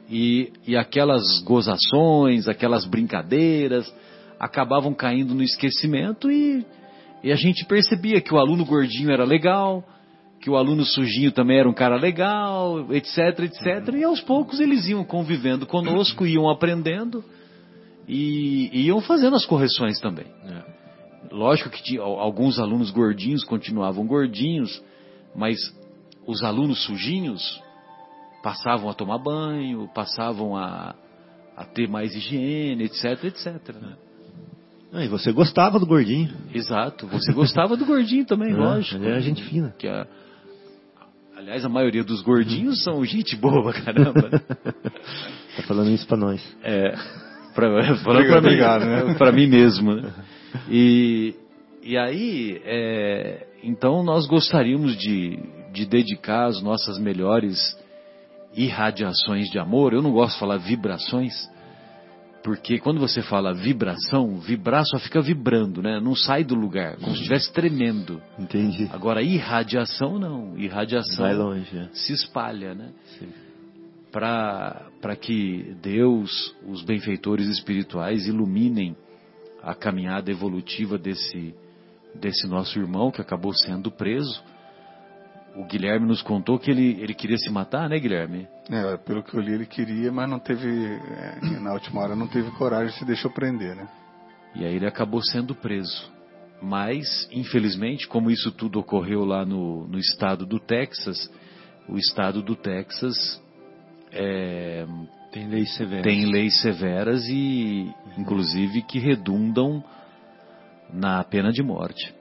e, 0.09 0.51
e 0.65 0.77
aquelas 0.77 1.41
gozações, 1.43 2.47
aquelas 2.47 2.85
brincadeiras 2.85 3.93
acabavam 4.39 4.93
caindo 4.93 5.33
no 5.33 5.43
esquecimento 5.43 6.31
e, 6.31 6.65
e 7.23 7.31
a 7.31 7.35
gente 7.35 7.65
percebia 7.65 8.21
que 8.21 8.33
o 8.33 8.37
aluno 8.37 8.63
gordinho 8.63 9.11
era 9.11 9.25
legal, 9.25 9.83
que 10.39 10.49
o 10.49 10.55
aluno 10.55 10.85
sujinho 10.85 11.31
também 11.31 11.57
era 11.59 11.67
um 11.67 11.73
cara 11.73 11.97
legal, 11.97 12.93
etc, 12.93 13.39
etc. 13.39 13.95
E 13.95 14.03
aos 14.03 14.21
poucos 14.21 14.59
eles 14.59 14.87
iam 14.87 15.03
convivendo 15.03 15.65
conosco, 15.65 16.25
iam 16.25 16.49
aprendendo 16.49 17.23
e, 18.07 18.69
e 18.71 18.85
iam 18.85 19.01
fazendo 19.01 19.35
as 19.35 19.45
correções 19.45 19.99
também. 19.99 20.27
Lógico 21.31 21.69
que 21.69 21.83
tinha, 21.83 22.01
alguns 22.01 22.59
alunos 22.59 22.91
gordinhos 22.91 23.43
continuavam 23.43 24.07
gordinhos, 24.07 24.81
mas 25.35 25.57
os 26.27 26.43
alunos 26.43 26.83
sujinhos 26.83 27.41
passavam 28.43 28.89
a 28.89 28.93
tomar 28.93 29.17
banho, 29.17 29.89
passavam 29.95 30.55
a, 30.55 30.93
a 31.55 31.65
ter 31.65 31.87
mais 31.87 32.13
higiene, 32.15 32.83
etc, 32.83 33.23
etc. 33.25 33.47
né? 33.81 33.93
Ah, 34.93 35.03
e 35.03 35.07
você 35.07 35.31
gostava 35.31 35.79
do 35.79 35.85
gordinho. 35.85 36.29
Exato. 36.53 37.07
Você 37.07 37.33
gostava 37.33 37.75
do 37.75 37.85
gordinho 37.85 38.25
também, 38.25 38.53
Ah, 38.53 38.57
lógico. 38.75 39.01
Ele 39.01 39.09
era 39.11 39.19
gente 39.21 39.43
fina. 39.43 39.73
Que 39.77 39.87
a- 39.87 40.07
aliás, 41.35 41.65
a 41.65 41.69
maioria 41.69 42.03
dos 42.03 42.21
gordinhos 42.21 42.83
são 42.83 43.03
gente 43.03 43.35
boa, 43.35 43.73
caramba. 43.83 44.29
né? 44.29 44.39
Tá 45.57 45.63
falando 45.67 45.89
isso 45.91 46.07
pra 46.07 46.17
nós. 46.17 46.41
É, 46.63 46.91
pra, 47.53 47.95
falando 47.97 48.27
pra 48.27 48.41
mim, 48.41 48.55
né? 48.57 49.13
pra 49.17 49.31
mim 49.31 49.47
mesmo. 49.47 49.95
né? 49.95 50.13
E, 50.69 51.35
e 51.83 51.97
aí, 51.97 52.61
é, 52.63 53.45
então 53.63 54.03
nós 54.03 54.25
gostaríamos 54.25 54.95
de, 54.97 55.37
de 55.77 55.85
dedicar 55.85 56.45
as 56.45 56.61
nossas 56.61 56.97
melhores 56.97 57.77
irradiações 58.55 59.49
de 59.49 59.59
amor. 59.59 59.93
Eu 59.93 60.01
não 60.01 60.11
gosto 60.11 60.33
de 60.33 60.39
falar 60.39 60.57
vibrações, 60.57 61.33
porque 62.43 62.79
quando 62.79 62.99
você 62.99 63.21
fala 63.21 63.53
vibração, 63.53 64.37
vibrar 64.39 64.83
só 64.85 64.97
fica 64.97 65.21
vibrando, 65.21 65.81
né? 65.81 65.99
Não 65.99 66.15
sai 66.15 66.43
do 66.43 66.55
lugar, 66.55 66.95
como 66.95 67.11
se 67.11 67.17
estivesse 67.17 67.53
tremendo. 67.53 68.21
Entendi. 68.39 68.89
Agora, 68.91 69.21
irradiação 69.21 70.17
não. 70.17 70.57
Irradiação 70.57 71.25
Vai 71.25 71.35
longe. 71.35 71.77
é. 71.77 71.89
se 71.93 72.13
espalha, 72.13 72.73
né? 72.73 72.91
Para 74.11 75.15
que 75.19 75.75
Deus, 75.81 76.55
os 76.67 76.81
benfeitores 76.83 77.47
espirituais, 77.47 78.25
iluminem 78.25 78.95
a 79.61 79.75
caminhada 79.75 80.31
evolutiva 80.31 80.97
desse, 80.97 81.53
desse 82.15 82.47
nosso 82.47 82.79
irmão 82.79 83.11
que 83.11 83.21
acabou 83.21 83.53
sendo 83.53 83.91
preso. 83.91 84.41
O 85.57 85.65
Guilherme 85.65 86.05
nos 86.05 86.21
contou 86.21 86.59
que 86.59 86.69
ele, 86.69 87.01
ele 87.01 87.15
queria 87.15 87.37
se 87.37 87.49
matar, 87.49 87.89
né, 87.89 87.97
Guilherme? 87.99 88.47
É, 88.69 88.95
pelo 88.97 89.23
que 89.23 89.33
eu 89.35 89.41
li, 89.41 89.53
ele 89.53 89.65
queria, 89.65 90.11
mas 90.11 90.29
não 90.29 90.39
teve. 90.39 90.67
é, 90.67 91.59
na 91.59 91.73
última 91.73 92.01
hora 92.01 92.15
não 92.15 92.27
teve 92.27 92.51
coragem 92.51 92.93
se 92.97 93.03
deixou 93.03 93.31
prender, 93.31 93.75
né? 93.75 93.87
E 94.55 94.63
aí 94.63 94.75
ele 94.75 94.85
acabou 94.87 95.21
sendo 95.21 95.55
preso. 95.55 96.11
Mas, 96.61 97.27
infelizmente, 97.31 98.07
como 98.07 98.31
isso 98.31 98.51
tudo 98.51 98.79
ocorreu 98.79 99.23
lá 99.25 99.45
no, 99.45 99.87
no 99.87 99.97
estado 99.97 100.45
do 100.45 100.59
Texas, 100.59 101.31
o 101.87 101.97
estado 101.97 102.41
do 102.41 102.55
Texas 102.55 103.41
é, 104.11 104.85
Tem 105.31 105.47
leis 105.47 105.75
severas. 105.75 106.03
tem 106.03 106.25
leis 106.25 106.61
severas 106.61 107.23
e, 107.27 107.91
inclusive, 108.17 108.81
que 108.83 108.99
redundam 108.99 109.83
na 110.91 111.23
pena 111.23 111.51
de 111.51 111.61
morte. 111.61 112.13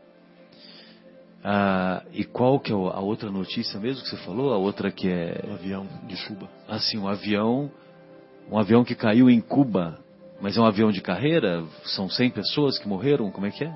Ah, 1.48 2.02
e 2.12 2.24
qual 2.24 2.58
que 2.58 2.72
é 2.72 2.74
a 2.74 2.98
outra 2.98 3.30
notícia 3.30 3.78
mesmo 3.78 4.02
que 4.02 4.08
você 4.10 4.16
falou? 4.16 4.52
A 4.52 4.56
outra 4.56 4.90
que 4.90 5.08
é 5.08 5.44
O 5.48 5.52
avião 5.52 5.86
de 6.08 6.16
Cuba. 6.26 6.48
assim 6.66 6.98
um 6.98 7.06
avião, 7.06 7.70
um 8.50 8.58
avião 8.58 8.82
que 8.82 8.96
caiu 8.96 9.30
em 9.30 9.40
Cuba, 9.40 9.96
mas 10.40 10.56
é 10.56 10.60
um 10.60 10.64
avião 10.66 10.90
de 10.90 11.00
carreira. 11.00 11.62
São 11.84 12.10
100 12.10 12.30
pessoas 12.30 12.78
que 12.80 12.88
morreram. 12.88 13.30
Como 13.30 13.46
é 13.46 13.52
que 13.52 13.62
é? 13.62 13.72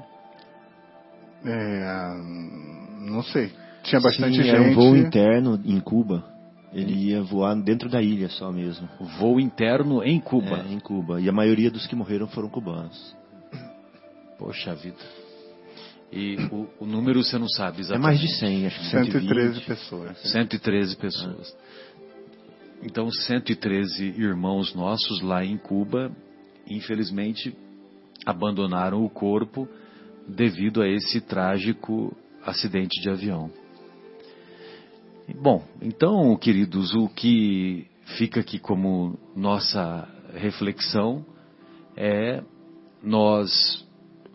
É, 1.44 2.14
não 3.08 3.22
sei. 3.22 3.52
Tinha 3.84 4.00
bastante 4.00 4.36
Sim, 4.36 4.42
gente. 4.42 4.50
era 4.50 4.62
um 4.62 4.74
voo 4.74 4.96
interno 4.96 5.60
em 5.64 5.78
Cuba. 5.78 6.24
Ele 6.72 6.92
ia 6.92 7.22
voar 7.22 7.54
dentro 7.54 7.88
da 7.88 8.02
ilha 8.02 8.28
só 8.30 8.50
mesmo. 8.50 8.88
Voo 9.20 9.38
interno 9.38 10.02
em 10.02 10.18
Cuba. 10.18 10.64
É, 10.68 10.72
em 10.72 10.80
Cuba. 10.80 11.20
E 11.20 11.28
a 11.28 11.32
maioria 11.32 11.70
dos 11.70 11.86
que 11.86 11.94
morreram 11.94 12.26
foram 12.26 12.48
cubanos. 12.48 13.16
Poxa 14.38 14.74
vida. 14.74 14.98
E 16.12 16.36
o, 16.50 16.68
o 16.80 16.86
número 16.86 17.22
você 17.22 17.38
não 17.38 17.48
sabe 17.48 17.78
É 17.78 17.80
exatamente. 17.80 18.02
mais 18.02 18.20
de 18.20 18.28
100, 18.36 18.66
acho 18.66 18.78
que 18.80 18.86
120. 18.86 19.12
113 19.12 19.60
pessoas. 19.60 20.18
113 20.30 20.96
pessoas. 20.96 21.56
Então, 22.82 23.10
113 23.10 24.06
irmãos 24.18 24.74
nossos 24.74 25.20
lá 25.20 25.44
em 25.44 25.56
Cuba, 25.56 26.10
infelizmente, 26.66 27.54
abandonaram 28.24 29.04
o 29.04 29.10
corpo 29.10 29.68
devido 30.26 30.82
a 30.82 30.88
esse 30.88 31.20
trágico 31.20 32.16
acidente 32.44 33.00
de 33.00 33.10
avião. 33.10 33.50
Bom, 35.40 35.62
então, 35.80 36.36
queridos, 36.36 36.94
o 36.94 37.08
que 37.08 37.86
fica 38.16 38.40
aqui 38.40 38.58
como 38.58 39.18
nossa 39.36 40.08
reflexão 40.34 41.24
é 41.96 42.42
nós 43.02 43.86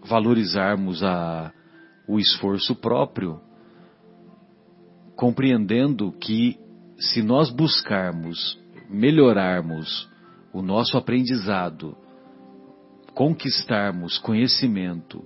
valorizarmos 0.04 1.04
a, 1.04 1.52
o 2.08 2.20
esforço 2.20 2.76
próprio 2.76 3.40
compreendendo 5.16 6.12
que 6.12 6.60
se 7.00 7.22
nós 7.22 7.50
buscarmos 7.50 8.60
melhorarmos 8.90 10.10
o 10.54 10.62
nosso 10.62 10.98
aprendizado, 10.98 11.98
conquistarmos 13.14 14.18
conhecimento 14.18 15.24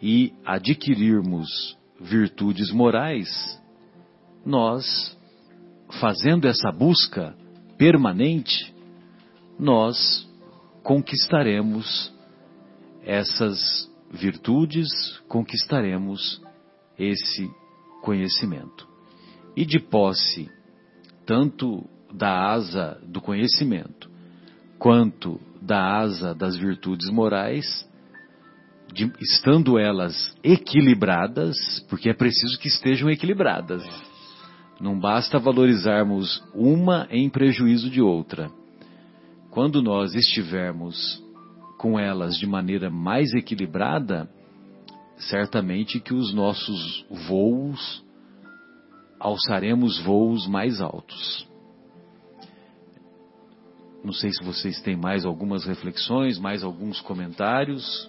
e 0.00 0.32
adquirirmos 0.44 1.76
virtudes 2.00 2.70
morais, 2.70 3.28
nós, 4.44 5.16
fazendo 6.00 6.46
essa 6.46 6.70
busca 6.70 7.34
permanente, 7.78 8.74
nós 9.58 10.28
conquistaremos 10.82 12.12
essas 13.04 13.90
virtudes, 14.12 14.88
conquistaremos 15.26 16.40
esse 16.98 17.50
conhecimento. 18.02 18.86
E 19.56 19.64
de 19.64 19.78
posse 19.80 20.50
tanto 21.24 21.88
da 22.12 22.50
asa 22.52 23.00
do 23.06 23.20
conhecimento 23.20 24.10
quanto 24.78 25.40
da 25.60 25.98
asa 25.98 26.34
das 26.34 26.56
virtudes 26.56 27.08
morais, 27.08 27.88
de- 28.92 29.12
estando 29.20 29.78
elas 29.78 30.36
equilibradas, 30.42 31.56
porque 31.88 32.10
é 32.10 32.14
preciso 32.14 32.58
que 32.58 32.68
estejam 32.68 33.08
equilibradas. 33.08 33.82
Não 34.80 34.98
basta 34.98 35.38
valorizarmos 35.38 36.42
uma 36.52 37.06
em 37.10 37.30
prejuízo 37.30 37.88
de 37.88 38.02
outra. 38.02 38.50
Quando 39.50 39.80
nós 39.80 40.14
estivermos 40.14 41.21
com 41.82 41.98
elas 41.98 42.36
de 42.36 42.46
maneira 42.46 42.88
mais 42.88 43.34
equilibrada, 43.34 44.30
certamente 45.16 45.98
que 45.98 46.14
os 46.14 46.32
nossos 46.32 47.04
voos 47.26 48.04
alçaremos 49.18 49.98
voos 49.98 50.46
mais 50.46 50.80
altos. 50.80 51.48
Não 54.04 54.12
sei 54.12 54.30
se 54.30 54.44
vocês 54.44 54.80
têm 54.80 54.96
mais 54.96 55.24
algumas 55.24 55.64
reflexões, 55.64 56.38
mais 56.38 56.62
alguns 56.62 57.00
comentários. 57.00 58.08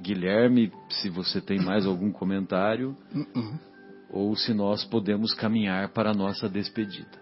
Guilherme, 0.00 0.72
se 0.88 1.08
você 1.08 1.40
tem 1.40 1.58
mais 1.58 1.86
algum 1.86 2.12
comentário, 2.12 2.96
Uh-uh. 3.12 3.58
ou 4.10 4.36
se 4.36 4.54
nós 4.54 4.84
podemos 4.84 5.34
caminhar 5.34 5.88
para 5.88 6.12
a 6.12 6.14
nossa 6.14 6.48
despedida. 6.48 7.18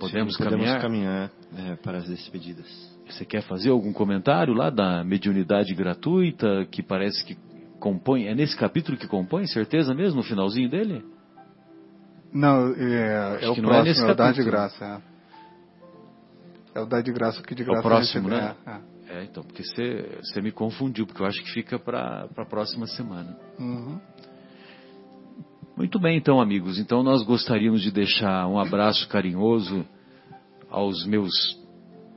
Podemos 0.00 0.36
Sim, 0.36 0.44
caminhar? 0.44 0.80
Podemos 0.80 0.82
caminhar 0.82 1.30
é, 1.54 1.76
para 1.76 1.98
as 1.98 2.08
despedidas. 2.08 2.91
Você 3.12 3.24
quer 3.24 3.42
fazer 3.42 3.70
algum 3.70 3.92
comentário 3.92 4.54
lá 4.54 4.70
da 4.70 5.04
mediunidade 5.04 5.74
gratuita 5.74 6.66
que 6.70 6.82
parece 6.82 7.24
que 7.24 7.36
compõe? 7.78 8.26
É 8.26 8.34
nesse 8.34 8.56
capítulo 8.56 8.96
que 8.96 9.06
compõe, 9.06 9.46
certeza 9.46 9.94
mesmo, 9.94 10.18
no 10.18 10.22
finalzinho 10.22 10.68
dele? 10.68 11.04
Não, 12.32 12.74
é, 12.74 13.38
é 13.42 13.50
o 13.50 13.56
não 13.56 13.70
é 13.70 13.82
próximo, 13.82 13.84
nesse 13.84 14.02
é, 14.02 14.10
o 14.10 14.14
dar 14.14 14.32
de 14.32 14.42
graça. 14.42 15.02
É. 16.74 16.78
É 16.78 16.80
o 16.80 16.86
dar 16.86 17.02
de 17.02 17.12
graça 17.12 17.42
que 17.42 17.54
de 17.54 17.62
É 17.62 17.64
o 17.64 17.68
graça 17.68 17.82
próximo, 17.82 18.28
né? 18.28 18.54
é, 18.66 18.70
é. 18.70 18.92
É, 19.12 19.24
então, 19.24 19.42
porque 19.42 19.62
você, 19.62 20.20
você 20.22 20.40
me 20.40 20.50
confundiu, 20.50 21.06
porque 21.06 21.20
eu 21.20 21.26
acho 21.26 21.42
que 21.42 21.50
fica 21.52 21.78
para 21.78 22.26
a 22.34 22.46
próxima 22.46 22.86
semana. 22.86 23.36
Uhum. 23.58 24.00
Muito 25.76 25.98
bem, 25.98 26.16
então, 26.16 26.40
amigos. 26.40 26.78
Então, 26.78 27.02
nós 27.02 27.22
gostaríamos 27.22 27.82
de 27.82 27.90
deixar 27.90 28.46
um 28.46 28.58
abraço 28.58 29.06
carinhoso 29.08 29.84
aos 30.70 31.04
meus, 31.04 31.30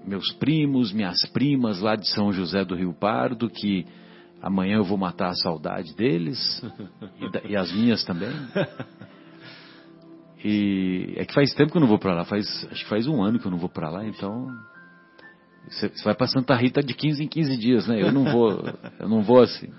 meus 0.08 0.32
primos, 0.34 0.92
minhas 0.94 1.18
primas 1.32 1.80
lá 1.80 1.96
de 1.96 2.08
São 2.10 2.32
José 2.32 2.64
do 2.64 2.76
Rio 2.76 2.94
Pardo, 2.94 3.50
que 3.50 3.86
amanhã 4.42 4.78
eu 4.78 4.84
vou 4.84 4.98
matar 4.98 5.30
a 5.30 5.36
saudade 5.36 5.96
deles, 5.96 6.38
e, 7.20 7.30
da- 7.32 7.42
e 7.44 7.56
as 7.56 7.72
minhas 7.74 8.04
também. 8.04 8.30
E 10.44 11.14
é 11.18 11.26
que 11.26 11.34
faz 11.34 11.54
tempo 11.54 11.72
que 11.72 11.78
eu 11.78 11.82
não 11.82 11.88
vou 11.88 11.98
para 11.98 12.14
lá, 12.14 12.26
faz, 12.26 12.46
acho 12.72 12.84
que 12.84 12.90
faz 12.90 13.08
um 13.08 13.24
ano 13.24 13.40
que 13.40 13.46
eu 13.48 13.52
não 13.52 13.58
vou 13.58 13.70
para 13.70 13.90
lá, 13.90 14.06
então 14.06 14.48
você 15.68 15.90
você 15.90 16.04
vai 16.04 16.14
para 16.14 16.28
Santa 16.28 16.54
Rita 16.56 16.84
de 16.84 16.94
15 16.94 17.24
em 17.24 17.28
15 17.28 17.58
dias, 17.58 17.88
né? 17.88 18.00
Eu 18.00 18.12
não 18.12 18.24
vou, 18.26 18.52
eu 19.00 19.10
não 19.10 19.22
vou 19.24 19.42
assim. 19.42 19.70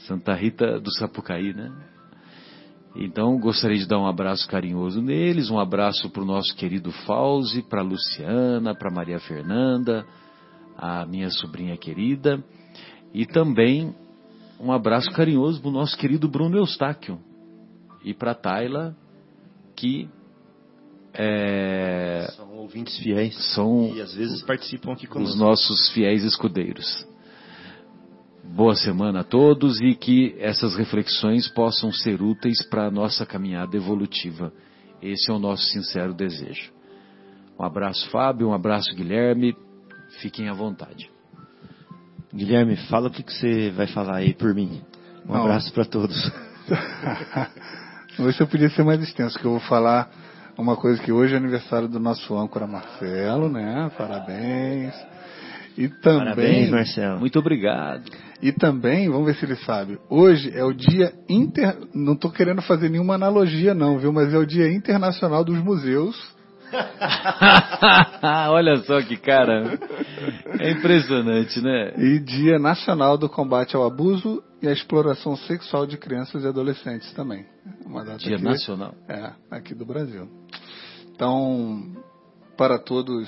Santa 0.00 0.34
Rita 0.34 0.78
do 0.78 0.92
Sapucaí, 0.92 1.54
né? 1.54 1.72
Então 2.94 3.38
gostaria 3.38 3.76
de 3.78 3.86
dar 3.86 3.98
um 3.98 4.06
abraço 4.06 4.48
carinhoso 4.48 5.02
neles, 5.02 5.50
um 5.50 5.58
abraço 5.58 6.08
para 6.10 6.22
o 6.22 6.26
nosso 6.26 6.54
querido 6.54 6.92
Fauzi, 6.92 7.62
para 7.62 7.80
a 7.80 7.84
Luciana, 7.84 8.74
para 8.74 8.90
Maria 8.90 9.18
Fernanda, 9.18 10.06
a 10.76 11.04
minha 11.04 11.28
sobrinha 11.30 11.76
querida, 11.76 12.42
e 13.12 13.26
também 13.26 13.92
um 14.60 14.70
abraço 14.70 15.10
carinhoso 15.10 15.60
para 15.60 15.70
o 15.70 15.72
nosso 15.72 15.96
querido 15.98 16.28
Bruno 16.28 16.56
Eustáquio 16.56 17.18
e 18.04 18.14
para 18.14 18.30
a 18.30 18.34
Tayla, 18.34 18.96
que 19.74 20.08
é, 21.12 22.28
São 22.36 22.56
ouvintes 22.56 22.96
fiéis. 22.98 23.34
são 23.54 23.92
E 23.94 24.00
às 24.00 24.14
vezes 24.14 24.42
participam 24.42 24.92
aqui 24.92 25.06
os 25.06 25.12
conosco. 25.12 25.38
nossos 25.38 25.88
fiéis 25.92 26.24
escudeiros. 26.24 27.06
Boa 28.54 28.76
semana 28.76 29.22
a 29.22 29.24
todos 29.24 29.80
e 29.80 29.96
que 29.96 30.36
essas 30.38 30.76
reflexões 30.76 31.48
possam 31.48 31.90
ser 31.90 32.22
úteis 32.22 32.64
para 32.68 32.86
a 32.86 32.90
nossa 32.90 33.26
caminhada 33.26 33.76
evolutiva. 33.76 34.52
Esse 35.02 35.28
é 35.28 35.34
o 35.34 35.40
nosso 35.40 35.64
sincero 35.64 36.14
desejo. 36.14 36.72
Um 37.58 37.64
abraço, 37.64 38.08
Fábio, 38.10 38.46
um 38.48 38.54
abraço, 38.54 38.94
Guilherme. 38.94 39.56
Fiquem 40.20 40.48
à 40.48 40.52
vontade. 40.52 41.10
Guilherme, 42.32 42.76
fala 42.88 43.08
o 43.08 43.10
que, 43.10 43.24
que 43.24 43.32
você 43.32 43.72
vai 43.72 43.88
falar 43.88 44.18
aí 44.18 44.32
por 44.32 44.54
mim. 44.54 44.82
Um 45.28 45.32
Não. 45.32 45.42
abraço 45.42 45.72
para 45.72 45.84
todos. 45.84 46.16
Hoje 48.20 48.40
eu 48.40 48.46
podia 48.46 48.70
ser 48.70 48.84
mais 48.84 49.02
extenso, 49.02 49.36
que 49.36 49.44
eu 49.44 49.50
vou 49.50 49.60
falar 49.60 50.08
uma 50.56 50.76
coisa 50.76 51.02
que 51.02 51.10
hoje 51.10 51.34
é 51.34 51.36
aniversário 51.36 51.88
do 51.88 51.98
nosso 51.98 52.38
âncora 52.38 52.68
Marcelo, 52.68 53.48
né? 53.48 53.90
Parabéns. 53.98 54.94
E 55.76 55.88
também, 55.88 56.18
Parabéns, 56.20 56.70
Marcelo. 56.70 57.18
Muito 57.18 57.36
obrigado. 57.36 58.04
E 58.44 58.52
também, 58.52 59.08
vamos 59.08 59.24
ver 59.24 59.34
se 59.36 59.46
ele 59.46 59.56
sabe. 59.56 59.98
Hoje 60.10 60.52
é 60.54 60.62
o 60.62 60.74
dia 60.74 61.14
inter, 61.30 61.78
não 61.94 62.12
estou 62.12 62.30
querendo 62.30 62.60
fazer 62.60 62.90
nenhuma 62.90 63.14
analogia 63.14 63.72
não, 63.72 63.98
viu? 63.98 64.12
Mas 64.12 64.34
é 64.34 64.36
o 64.36 64.44
dia 64.44 64.70
internacional 64.70 65.42
dos 65.42 65.56
museus. 65.64 66.14
Olha 68.50 68.76
só 68.84 69.00
que 69.00 69.16
cara. 69.16 69.78
É 70.60 70.72
impressionante, 70.72 71.58
né? 71.62 71.94
E 71.96 72.18
Dia 72.18 72.58
Nacional 72.58 73.16
do 73.16 73.30
Combate 73.30 73.76
ao 73.76 73.86
Abuso 73.86 74.42
e 74.60 74.68
à 74.68 74.72
Exploração 74.72 75.36
Sexual 75.36 75.86
de 75.86 75.96
Crianças 75.96 76.44
e 76.44 76.46
Adolescentes 76.46 77.10
também. 77.14 77.46
Uma 77.86 78.04
data 78.04 78.18
Dia 78.18 78.34
aqui- 78.36 78.44
nacional. 78.44 78.94
É, 79.08 79.32
aqui 79.50 79.74
do 79.74 79.86
Brasil. 79.86 80.28
Então, 81.14 81.82
para 82.58 82.78
todos, 82.78 83.26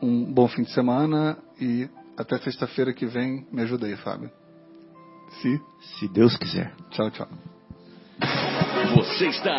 um 0.00 0.32
bom 0.32 0.46
fim 0.46 0.62
de 0.62 0.70
semana 0.70 1.36
e 1.60 1.88
até 2.16 2.38
sexta-feira 2.38 2.92
que 2.92 3.06
vem. 3.06 3.46
Me 3.52 3.62
ajuda 3.62 3.86
aí, 3.86 3.96
Fábio. 3.96 4.30
Se. 5.40 5.60
Se 5.98 6.08
Deus 6.08 6.36
quiser. 6.36 6.74
Tchau, 6.90 7.10
tchau. 7.10 7.28
Você 8.94 9.26
está 9.26 9.54